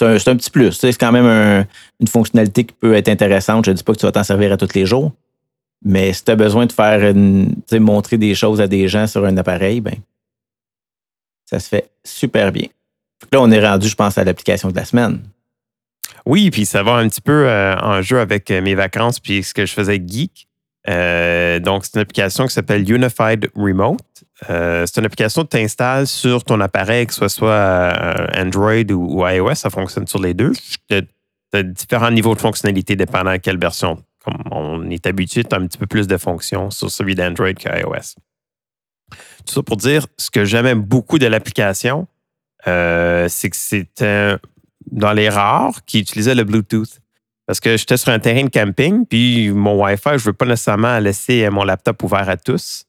C'est 0.01 0.29
un, 0.29 0.35
petit 0.35 0.49
plus. 0.49 0.71
C'est 0.71 0.93
quand 0.97 1.11
même 1.11 1.25
un- 1.25 1.65
une 1.99 2.07
fonctionnalité 2.07 2.63
qui 2.63 2.73
peut 2.73 2.95
être 2.95 3.09
intéressante. 3.09 3.65
Je 3.65 3.71
ne 3.71 3.75
dis 3.75 3.83
pas 3.83 3.93
que 3.93 3.99
tu 3.99 4.05
vas 4.05 4.11
t'en 4.11 4.23
servir 4.23 4.51
à 4.51 4.57
tous 4.57 4.73
les 4.73 4.85
jours, 4.85 5.11
mais 5.85 6.11
si 6.13 6.23
tu 6.23 6.31
as 6.31 6.35
besoin 6.35 6.65
de 6.65 6.71
faire 6.71 7.07
une, 7.11 7.55
montrer 7.73 8.17
des 8.17 8.33
choses 8.33 8.61
à 8.61 8.67
des 8.67 8.87
gens 8.87 9.07
sur 9.07 9.25
un 9.25 9.37
appareil, 9.37 9.79
ben, 9.79 9.95
ça 11.45 11.59
se 11.59 11.67
fait 11.67 11.89
super 12.03 12.51
bien. 12.51 12.67
Là, 13.31 13.41
on 13.41 13.51
est 13.51 13.65
rendu, 13.65 13.87
je 13.87 13.95
pense, 13.95 14.17
à 14.17 14.23
l'application 14.23 14.69
de 14.69 14.75
la 14.75 14.85
semaine. 14.85 15.21
Oui, 16.25 16.49
puis 16.51 16.65
ça 16.65 16.83
va 16.83 16.95
un 16.95 17.07
petit 17.07 17.21
peu 17.21 17.47
euh, 17.47 17.75
en 17.77 18.01
jeu 18.01 18.19
avec 18.19 18.49
euh, 18.51 18.61
mes 18.61 18.75
vacances 18.75 19.19
puis 19.19 19.43
ce 19.43 19.53
que 19.53 19.65
je 19.65 19.73
faisais 19.73 20.01
geek. 20.05 20.47
Euh, 20.89 21.59
donc, 21.59 21.85
c'est 21.85 21.95
une 21.95 22.01
application 22.01 22.47
qui 22.47 22.53
s'appelle 22.53 22.89
Unified 22.89 23.49
Remote. 23.55 23.99
Euh, 24.49 24.85
c'est 24.85 24.99
une 24.99 25.05
application 25.05 25.43
que 25.43 25.49
tu 25.49 25.57
installes 25.57 26.07
sur 26.07 26.43
ton 26.43 26.59
appareil, 26.61 27.05
que 27.05 27.13
ce 27.13 27.27
soit 27.27 27.49
euh, 27.51 28.27
Android 28.35 28.91
ou, 28.91 29.27
iOS. 29.27 29.55
Ça 29.55 29.69
fonctionne 29.69 30.07
sur 30.07 30.19
les 30.19 30.33
deux. 30.33 30.51
Tu 30.89 31.03
as 31.53 31.63
différents 31.63 32.11
niveaux 32.11 32.33
de 32.33 32.39
fonctionnalité 32.39 32.95
dépendant 32.95 33.33
de 33.33 33.37
quelle 33.37 33.59
version. 33.59 34.03
Comme 34.23 34.41
on 34.51 34.89
est 34.89 35.05
habitué, 35.05 35.43
tu 35.43 35.55
as 35.55 35.59
un 35.59 35.67
petit 35.67 35.77
peu 35.77 35.87
plus 35.87 36.07
de 36.07 36.17
fonctions 36.17 36.71
sur 36.71 36.89
celui 36.89 37.15
d'Android 37.15 37.53
qu'iOS. 37.53 38.15
Tout 39.45 39.53
ça 39.53 39.63
pour 39.63 39.77
dire, 39.77 40.05
ce 40.17 40.31
que 40.31 40.45
j'aimais 40.45 40.75
beaucoup 40.75 41.19
de 41.19 41.27
l'application, 41.27 42.07
euh, 42.67 43.27
c'est 43.29 43.49
que 43.49 43.57
c'était 43.57 44.37
dans 44.91 45.13
les 45.13 45.29
rares 45.29 45.83
qui 45.85 45.99
utilisaient 45.99 46.35
le 46.35 46.43
Bluetooth. 46.43 46.99
Parce 47.47 47.59
que 47.59 47.75
j'étais 47.75 47.97
sur 47.97 48.13
un 48.13 48.19
terrain 48.19 48.43
de 48.43 48.49
camping, 48.49 49.05
puis 49.05 49.49
mon 49.49 49.83
Wi-Fi, 49.83 50.11
je 50.11 50.13
ne 50.13 50.19
veux 50.19 50.33
pas 50.33 50.45
nécessairement 50.45 50.99
laisser 50.99 51.49
mon 51.49 51.63
laptop 51.63 52.01
ouvert 52.03 52.29
à 52.29 52.37
tous. 52.37 52.85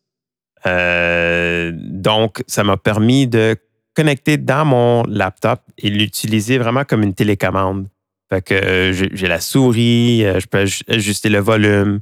Euh, 0.66 1.72
donc, 1.74 2.42
ça 2.46 2.64
m'a 2.64 2.76
permis 2.76 3.26
de 3.26 3.56
connecter 3.94 4.36
dans 4.36 4.64
mon 4.64 5.02
laptop 5.04 5.60
et 5.78 5.90
l'utiliser 5.90 6.58
vraiment 6.58 6.84
comme 6.84 7.02
une 7.02 7.14
télécommande. 7.14 7.88
Fait 8.30 8.42
que 8.42 8.54
euh, 8.54 8.92
j'ai 8.92 9.26
la 9.26 9.40
souris, 9.40 10.24
euh, 10.24 10.40
je 10.40 10.46
peux 10.46 10.64
aj- 10.64 10.82
ajuster 10.88 11.28
le 11.28 11.40
volume. 11.40 12.00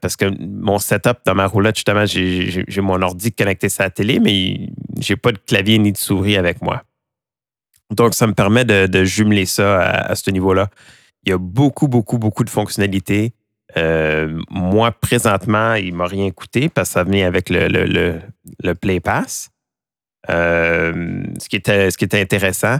parce 0.00 0.16
que 0.16 0.26
mon 0.40 0.78
setup 0.80 1.18
dans 1.24 1.36
ma 1.36 1.46
roulotte, 1.46 1.76
justement, 1.76 2.04
j'ai 2.04 2.80
mon 2.80 3.00
ordi 3.02 3.30
connecté 3.30 3.68
à 3.78 3.84
la 3.84 3.90
télé, 3.90 4.18
mais 4.18 4.68
j'ai 4.98 5.14
pas 5.14 5.30
de 5.30 5.38
clavier 5.38 5.78
ni 5.78 5.92
de 5.92 5.96
souris 5.96 6.36
avec 6.36 6.60
moi. 6.60 6.82
Donc, 7.90 8.14
ça 8.14 8.26
me 8.26 8.34
permet 8.34 8.64
de, 8.64 9.04
jumeler 9.04 9.46
ça 9.46 9.80
à 9.80 10.14
ce 10.14 10.30
niveau-là. 10.30 10.70
Il 11.24 11.30
y 11.30 11.32
a 11.32 11.38
beaucoup, 11.38 11.88
beaucoup, 11.88 12.18
beaucoup 12.18 12.44
de 12.44 12.50
fonctionnalités. 12.50 13.32
Euh, 13.76 14.38
moi, 14.50 14.92
présentement, 14.92 15.74
il 15.74 15.92
ne 15.92 15.96
m'a 15.96 16.06
rien 16.06 16.30
coûté 16.30 16.68
parce 16.68 16.88
que 16.88 16.92
ça 16.94 17.04
venait 17.04 17.24
avec 17.24 17.50
le, 17.50 17.68
le, 17.68 18.18
le, 18.62 18.74
Play 18.74 19.00
Pass. 19.00 19.50
Euh, 20.28 21.22
ce, 21.38 21.48
qui 21.48 21.56
était, 21.56 21.90
ce 21.90 21.96
qui 21.96 22.04
intéressant. 22.16 22.78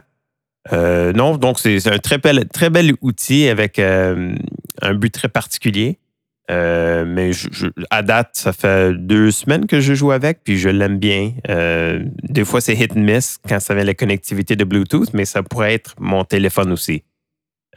Euh, 0.72 1.12
non, 1.12 1.36
donc 1.36 1.58
c'est 1.58 1.86
un 1.86 1.98
très 1.98 2.18
bel, 2.18 2.46
très 2.48 2.70
outil 3.00 3.48
avec 3.48 3.78
un 3.78 4.94
but 4.94 5.10
très 5.10 5.28
particulier. 5.28 5.98
Mais 6.48 7.30
à 7.90 8.02
date, 8.02 8.30
ça 8.32 8.52
fait 8.52 8.92
deux 8.92 9.30
semaines 9.30 9.66
que 9.66 9.80
je 9.80 9.94
joue 9.94 10.10
avec, 10.10 10.40
puis 10.42 10.58
je 10.58 10.68
l'aime 10.68 10.98
bien. 10.98 11.32
Des 11.48 12.44
fois, 12.44 12.60
c'est 12.60 12.74
hit 12.74 12.92
and 12.96 13.00
miss 13.00 13.38
quand 13.48 13.60
ça 13.60 13.74
vient 13.74 13.84
la 13.84 13.94
connectivité 13.94 14.56
de 14.56 14.64
Bluetooth, 14.64 15.14
mais 15.14 15.24
ça 15.24 15.42
pourrait 15.42 15.74
être 15.74 15.94
mon 15.98 16.24
téléphone 16.24 16.72
aussi. 16.72 17.04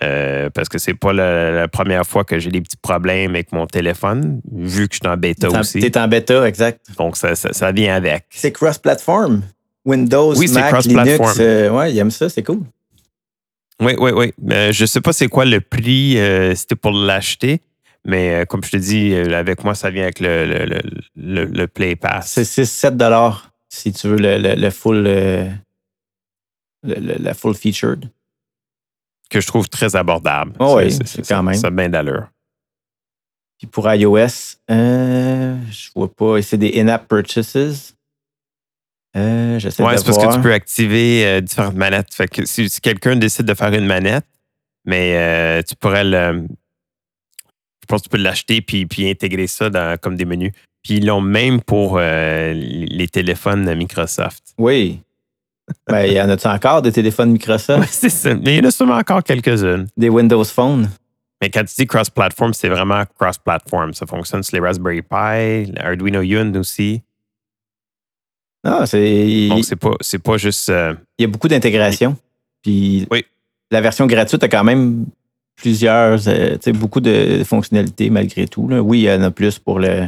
Euh, 0.02 0.50
parce 0.50 0.70
que 0.70 0.80
c'est 0.80 0.96
pas 0.96 1.14
la, 1.14 1.52
la 1.52 1.68
première 1.68 2.06
fois 2.06 2.24
que 2.24 2.39
j'ai 2.39 2.50
des 2.50 2.62
petits 2.62 2.78
problèmes 2.78 3.32
avec 3.32 3.52
mon 3.52 3.68
téléphone, 3.68 4.41
vu 4.52 4.88
que 4.88 4.96
je 4.96 5.00
suis 5.04 5.08
en 5.08 5.18
bêta 5.18 5.50
en- 5.52 5.60
aussi. 5.60 5.80
T'es 5.80 5.98
en 5.98 6.08
bêta, 6.08 6.48
exact. 6.48 6.88
Donc, 6.98 7.16
ça, 7.16 7.36
ça, 7.36 7.54
ça 7.54 7.72
vient 7.72 7.96
avec. 7.96 8.26
C'est 8.32 8.52
cross-platform. 8.52 9.44
Windows, 9.86 10.34
Oui, 10.36 10.48
c'est 10.48 10.56
Mac, 10.56 10.72
cross-platform. 10.74 11.20
Linux. 11.30 11.39
euh, 11.39 11.70
ouais, 11.70 11.94
ils 11.94 11.98
aiment 12.00 12.10
ça, 12.12 12.28
c'est 12.28 12.41
cool. 12.44 12.62
Oui, 13.82 13.94
oui, 14.00 14.12
oui. 14.16 14.34
Mais 14.41 14.74
je 14.74 14.86
sais 14.86 15.02
pas 15.02 15.14
c'est 15.14 15.28
quoi 15.28 15.46
le 15.46 15.62
prix, 15.62 16.18
euh, 16.18 16.56
c'était 16.56 16.76
pour 16.76 16.91
l'acheter, 16.91 17.62
mais 18.06 18.34
euh, 18.41 18.46
comme 18.46 18.64
je 18.64 18.72
te 18.72 18.78
dis, 18.78 19.14
euh, 19.14 19.38
avec 19.38 19.64
moi, 19.64 19.76
ça 19.76 19.89
vient 19.89 20.04
avec 20.04 20.20
le, 20.20 20.46
le, 20.46 20.66
le, 20.66 20.82
le- 21.16 21.46
le 21.46 21.68
Play 21.68 21.96
Pass. 21.96 22.30
C'est 22.32 22.44
6-7 22.64 22.91
dollars 22.98 23.52
si 23.70 23.91
tu 23.94 24.08
veux 24.08 24.18
le, 24.18 24.70
full 24.70 25.04
euh, 25.08 25.50
le, 26.84 26.96
le- 26.96 27.16
la 27.20 27.34
full 27.34 27.54
featured. 27.56 28.06
Que 29.30 29.41
je 29.41 29.47
trouve 29.47 29.67
très 29.69 29.95
abordable. 29.95 30.53
Oh 30.59 30.76
oui, 30.78 30.91
C'est- 30.91 31.28
quand 31.28 31.43
même. 31.43 31.55
Ça 31.55 31.67
a 31.67 31.71
bien 31.71 31.89
d'allure. 31.89 32.28
Puis 33.57 33.67
pour 33.67 33.91
iOS, 33.91 34.57
euh, 34.69 35.57
je 35.71 35.89
vois 35.95 36.13
pas. 36.13 36.41
C'est 36.41 36.57
des 36.57 36.80
in-app 36.80 37.07
purchases. 37.07 37.95
Euh, 39.15 39.53
Ouais, 39.53 39.69
c'est 39.69 39.84
parce 39.84 40.01
que 40.17 40.34
tu 40.36 40.41
peux 40.41 40.53
activer 40.53 41.26
euh, 41.26 41.39
différentes 41.41 41.76
manettes. 41.76 42.11
Fait 42.13 42.28
que 42.28 42.45
si, 42.45 42.67
si 42.69 42.82
quelqu'un 42.82 43.15
décide 43.15 43.45
de 43.45 43.53
faire 43.53 43.71
une 43.74 43.86
manette, 43.86 44.26
mais 44.86 45.15
euh, 45.15 45.61
tu 45.61 45.76
pourrais 45.76 46.03
le. 46.03 46.47
Je 47.82 47.86
pense 47.88 48.01
que 48.01 48.05
tu 48.05 48.09
peux 48.09 48.17
l'acheter 48.17 48.61
puis, 48.61 48.86
puis 48.88 49.07
intégrer 49.09 49.45
ça 49.47 49.69
dans, 49.69 49.97
comme 49.99 50.15
des 50.15 50.26
menus. 50.26 50.51
Puis 50.84 50.95
ils 50.95 51.05
l'ont 51.05 51.21
même 51.21 51.61
pour 51.61 51.97
euh, 51.99 52.53
les 52.53 53.07
téléphones 53.07 53.65
de 53.65 53.74
Microsoft. 53.74 54.53
Oui. 54.57 54.99
Ben, 55.88 56.05
il 56.05 56.13
y 56.13 56.21
en 56.21 56.30
a-tu 56.30 56.47
encore 56.47 56.82
des 56.82 56.91
téléphones 56.91 57.32
Microsoft? 57.32 57.88
c'est 57.91 58.09
ça. 58.09 58.34
Mais 58.36 58.55
il 58.55 58.63
y 58.63 58.65
en 58.65 58.67
a 58.67 58.71
sûrement 58.71 58.95
encore 58.97 59.24
quelques-unes. 59.24 59.88
Des 59.97 60.09
Windows 60.09 60.43
Phone? 60.43 60.89
Mais 61.41 61.49
quand 61.49 61.63
tu 61.65 61.76
dis 61.78 61.86
cross-platform, 61.88 62.53
c'est 62.53 62.69
vraiment 62.69 63.03
cross-platform. 63.19 63.93
Ça 63.93 64.05
fonctionne 64.05 64.43
sur 64.43 64.55
les 64.55 64.61
Raspberry 64.65 65.01
Pi, 65.01 65.74
Arduino 65.78 66.21
Yun 66.21 66.55
aussi. 66.55 67.01
Ah, 68.63 68.86
c'est. 68.86 69.47
Donc, 69.49 69.65
c'est 69.65 69.76
pas, 69.76 69.91
c'est 69.99 70.19
pas 70.19 70.38
juste. 70.38 70.69
euh, 70.69 70.93
Il 71.17 71.24
y 71.24 71.26
a 71.26 71.28
beaucoup 71.28 71.49
d'intégration. 71.49 72.15
Puis 72.61 73.05
Oui. 73.11 73.26
la 73.71 73.82
version 73.82 74.07
gratuite 74.07 74.41
a 74.43 74.47
quand 74.47 74.63
même 74.63 75.05
plusieurs, 75.57 76.17
euh, 76.30 76.53
tu 76.53 76.59
sais, 76.61 76.71
beaucoup 76.71 77.01
de 77.01 77.43
fonctionnalités 77.45 78.09
malgré 78.09 78.47
tout. 78.47 78.67
là. 78.69 78.82
Oui, 78.82 78.99
il 78.99 79.03
y 79.03 79.11
en 79.11 79.21
a 79.21 79.32
plus 79.32 79.59
pour 79.59 79.80
le, 79.80 80.07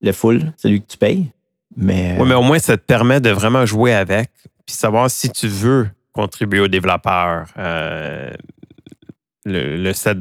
le 0.00 0.12
full, 0.12 0.52
celui 0.56 0.80
que 0.80 0.86
tu 0.86 0.96
payes. 0.96 1.26
Mais, 1.76 2.16
Ouais, 2.18 2.26
mais 2.26 2.34
au 2.34 2.42
moins, 2.42 2.58
ça 2.58 2.76
te 2.76 2.82
permet 2.82 3.20
de 3.20 3.30
vraiment 3.30 3.66
jouer 3.66 3.92
avec, 3.92 4.30
puis 4.64 4.74
savoir 4.74 5.10
si 5.10 5.30
tu 5.30 5.48
veux 5.48 5.88
contribuer 6.12 6.60
aux 6.60 6.68
développeurs 6.68 7.48
euh, 7.58 8.30
le, 9.44 9.76
le 9.76 9.92
7 9.92 10.18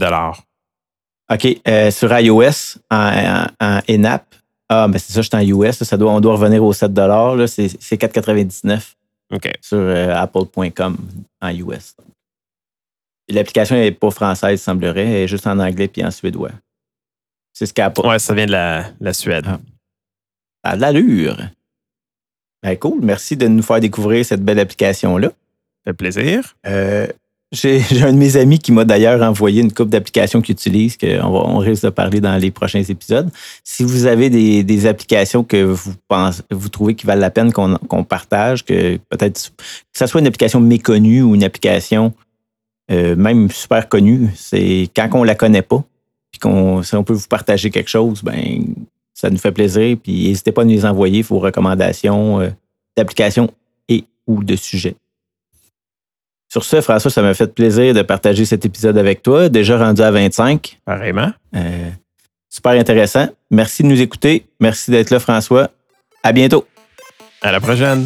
OK, 1.32 1.48
euh, 1.68 1.90
sur 1.92 2.20
iOS, 2.20 2.78
en, 2.92 3.48
en, 3.60 3.80
en 3.80 4.20
ah, 4.68 4.88
mais 4.88 4.98
c'est 4.98 5.14
ça, 5.14 5.22
je 5.22 5.28
suis 5.28 5.36
en 5.36 5.64
US, 5.64 5.84
ça 5.84 5.98
doit, 5.98 6.12
on 6.12 6.20
doit 6.20 6.34
revenir 6.34 6.64
aux 6.64 6.74
7 6.74 6.96
là, 6.96 7.46
c'est 7.48 7.70
c'est 7.80 8.02
4,99 8.02 8.96
OK. 9.32 9.52
sur 9.62 9.78
euh, 9.78 10.14
apple.com 10.16 10.98
en 11.42 11.50
US. 11.50 11.96
L'application 13.30 13.76
n'est 13.76 13.92
pas 13.92 14.12
française, 14.12 14.62
semblerait, 14.62 15.06
elle 15.06 15.24
est 15.24 15.28
juste 15.28 15.48
en 15.48 15.60
anglais 15.60 15.88
puis 15.88 16.04
en 16.04 16.12
suédois. 16.12 16.52
C'est 17.54 17.66
ce 17.66 17.74
qu'Apple 17.74 18.06
Ouais, 18.06 18.20
ça 18.20 18.34
vient 18.34 18.46
de 18.46 18.52
la, 18.52 18.86
la 19.00 19.14
Suède. 19.14 19.46
Ah. 19.48 19.60
De 20.74 20.82
l'allure. 20.82 21.38
Ben, 22.64 22.76
cool. 22.78 23.00
Merci 23.04 23.38
de 23.38 23.48
nous 23.48 23.62
faire 23.62 23.80
découvrir 23.80 24.26
cette 24.26 24.44
belle 24.44 24.60
application-là. 24.60 25.28
Ça 25.28 25.92
fait 25.92 25.94
plaisir. 25.94 26.56
Euh, 26.66 27.06
J'ai 27.52 27.80
un 28.02 28.12
de 28.12 28.18
mes 28.18 28.38
amis 28.38 28.58
qui 28.58 28.72
m'a 28.72 28.86
d'ailleurs 28.86 29.22
envoyé 29.22 29.62
une 29.62 29.72
coupe 29.72 29.90
d'applications 29.90 30.42
qu'il 30.42 30.54
utilise, 30.54 30.98
qu'on 30.98 31.30
va- 31.32 31.46
on 31.48 31.60
risque 31.60 31.84
de 31.84 31.90
parler 31.90 32.20
dans 32.20 32.36
les 32.38 32.50
prochains 32.50 32.82
épisodes. 32.82 33.30
Si 33.64 33.84
vous 33.84 34.08
avez 34.08 34.32
des, 34.32 34.64
des 34.64 34.88
applications 34.88 35.44
que 35.44 35.62
vous 35.64 35.94
pensez, 36.08 36.42
vous 36.50 36.70
trouvez 36.70 36.96
qui 36.96 37.06
valent 37.06 37.22
la 37.22 37.30
peine 37.30 37.54
qu'on 37.54 37.76
qu'on 37.78 38.04
partage, 38.04 38.66
que 38.66 38.98
peut-être 39.10 39.52
que 39.56 40.00
ce 40.00 40.08
soit 40.08 40.20
une 40.22 40.28
application 40.28 40.60
méconnue 40.60 41.22
ou 41.22 41.36
une 41.36 41.44
application 41.44 42.14
euh, 42.92 43.16
même 43.16 43.50
super 43.52 43.88
connue, 43.90 44.30
c'est 44.36 44.90
quand 44.96 45.10
on 45.14 45.24
la 45.24 45.36
connaît 45.36 45.62
pas, 45.62 45.84
puis 46.32 46.40
qu'on 46.40 46.82
si 46.84 46.96
on 46.96 47.04
peut 47.04 47.14
vous 47.14 47.28
partager 47.28 47.70
quelque 47.70 47.90
chose, 47.90 48.24
ben 48.24 48.64
ça 49.16 49.32
nous 49.32 49.40
fait 49.40 49.52
plaisir. 49.52 49.98
Puis 50.04 50.28
n'hésitez 50.28 50.52
pas 50.52 50.62
à 50.62 50.66
nous 50.66 50.72
les 50.72 50.86
envoyer 50.86 51.24
vos 51.24 51.40
recommandations 51.40 52.42
euh, 52.42 52.50
d'applications 52.96 53.50
et 53.90 54.04
ou 54.28 54.44
de 54.44 54.56
sujets. 54.56 54.96
Sur 56.48 56.64
ce, 56.64 56.80
François, 56.82 57.10
ça 57.10 57.22
m'a 57.24 57.34
fait 57.34 57.54
plaisir 57.54 57.94
de 57.94 58.04
partager 58.04 58.46
cet 58.46 58.66
épisode 58.66 58.98
avec 58.98 59.24
toi, 59.24 59.50
déjà 59.50 59.78
rendu 59.78 60.02
à 60.02 60.12
25. 60.12 60.80
Pareillement. 60.86 61.32
Euh, 61.56 61.90
super 62.50 62.74
intéressant. 62.74 63.28
Merci 63.50 63.84
de 63.84 63.88
nous 63.88 64.00
écouter. 64.00 64.46
Merci 64.60 64.92
d'être 64.92 65.10
là, 65.10 65.20
François. 65.20 65.72
À 66.22 66.32
bientôt. 66.32 66.66
À 67.42 67.52
la 67.52 67.60
prochaine. 67.60 68.06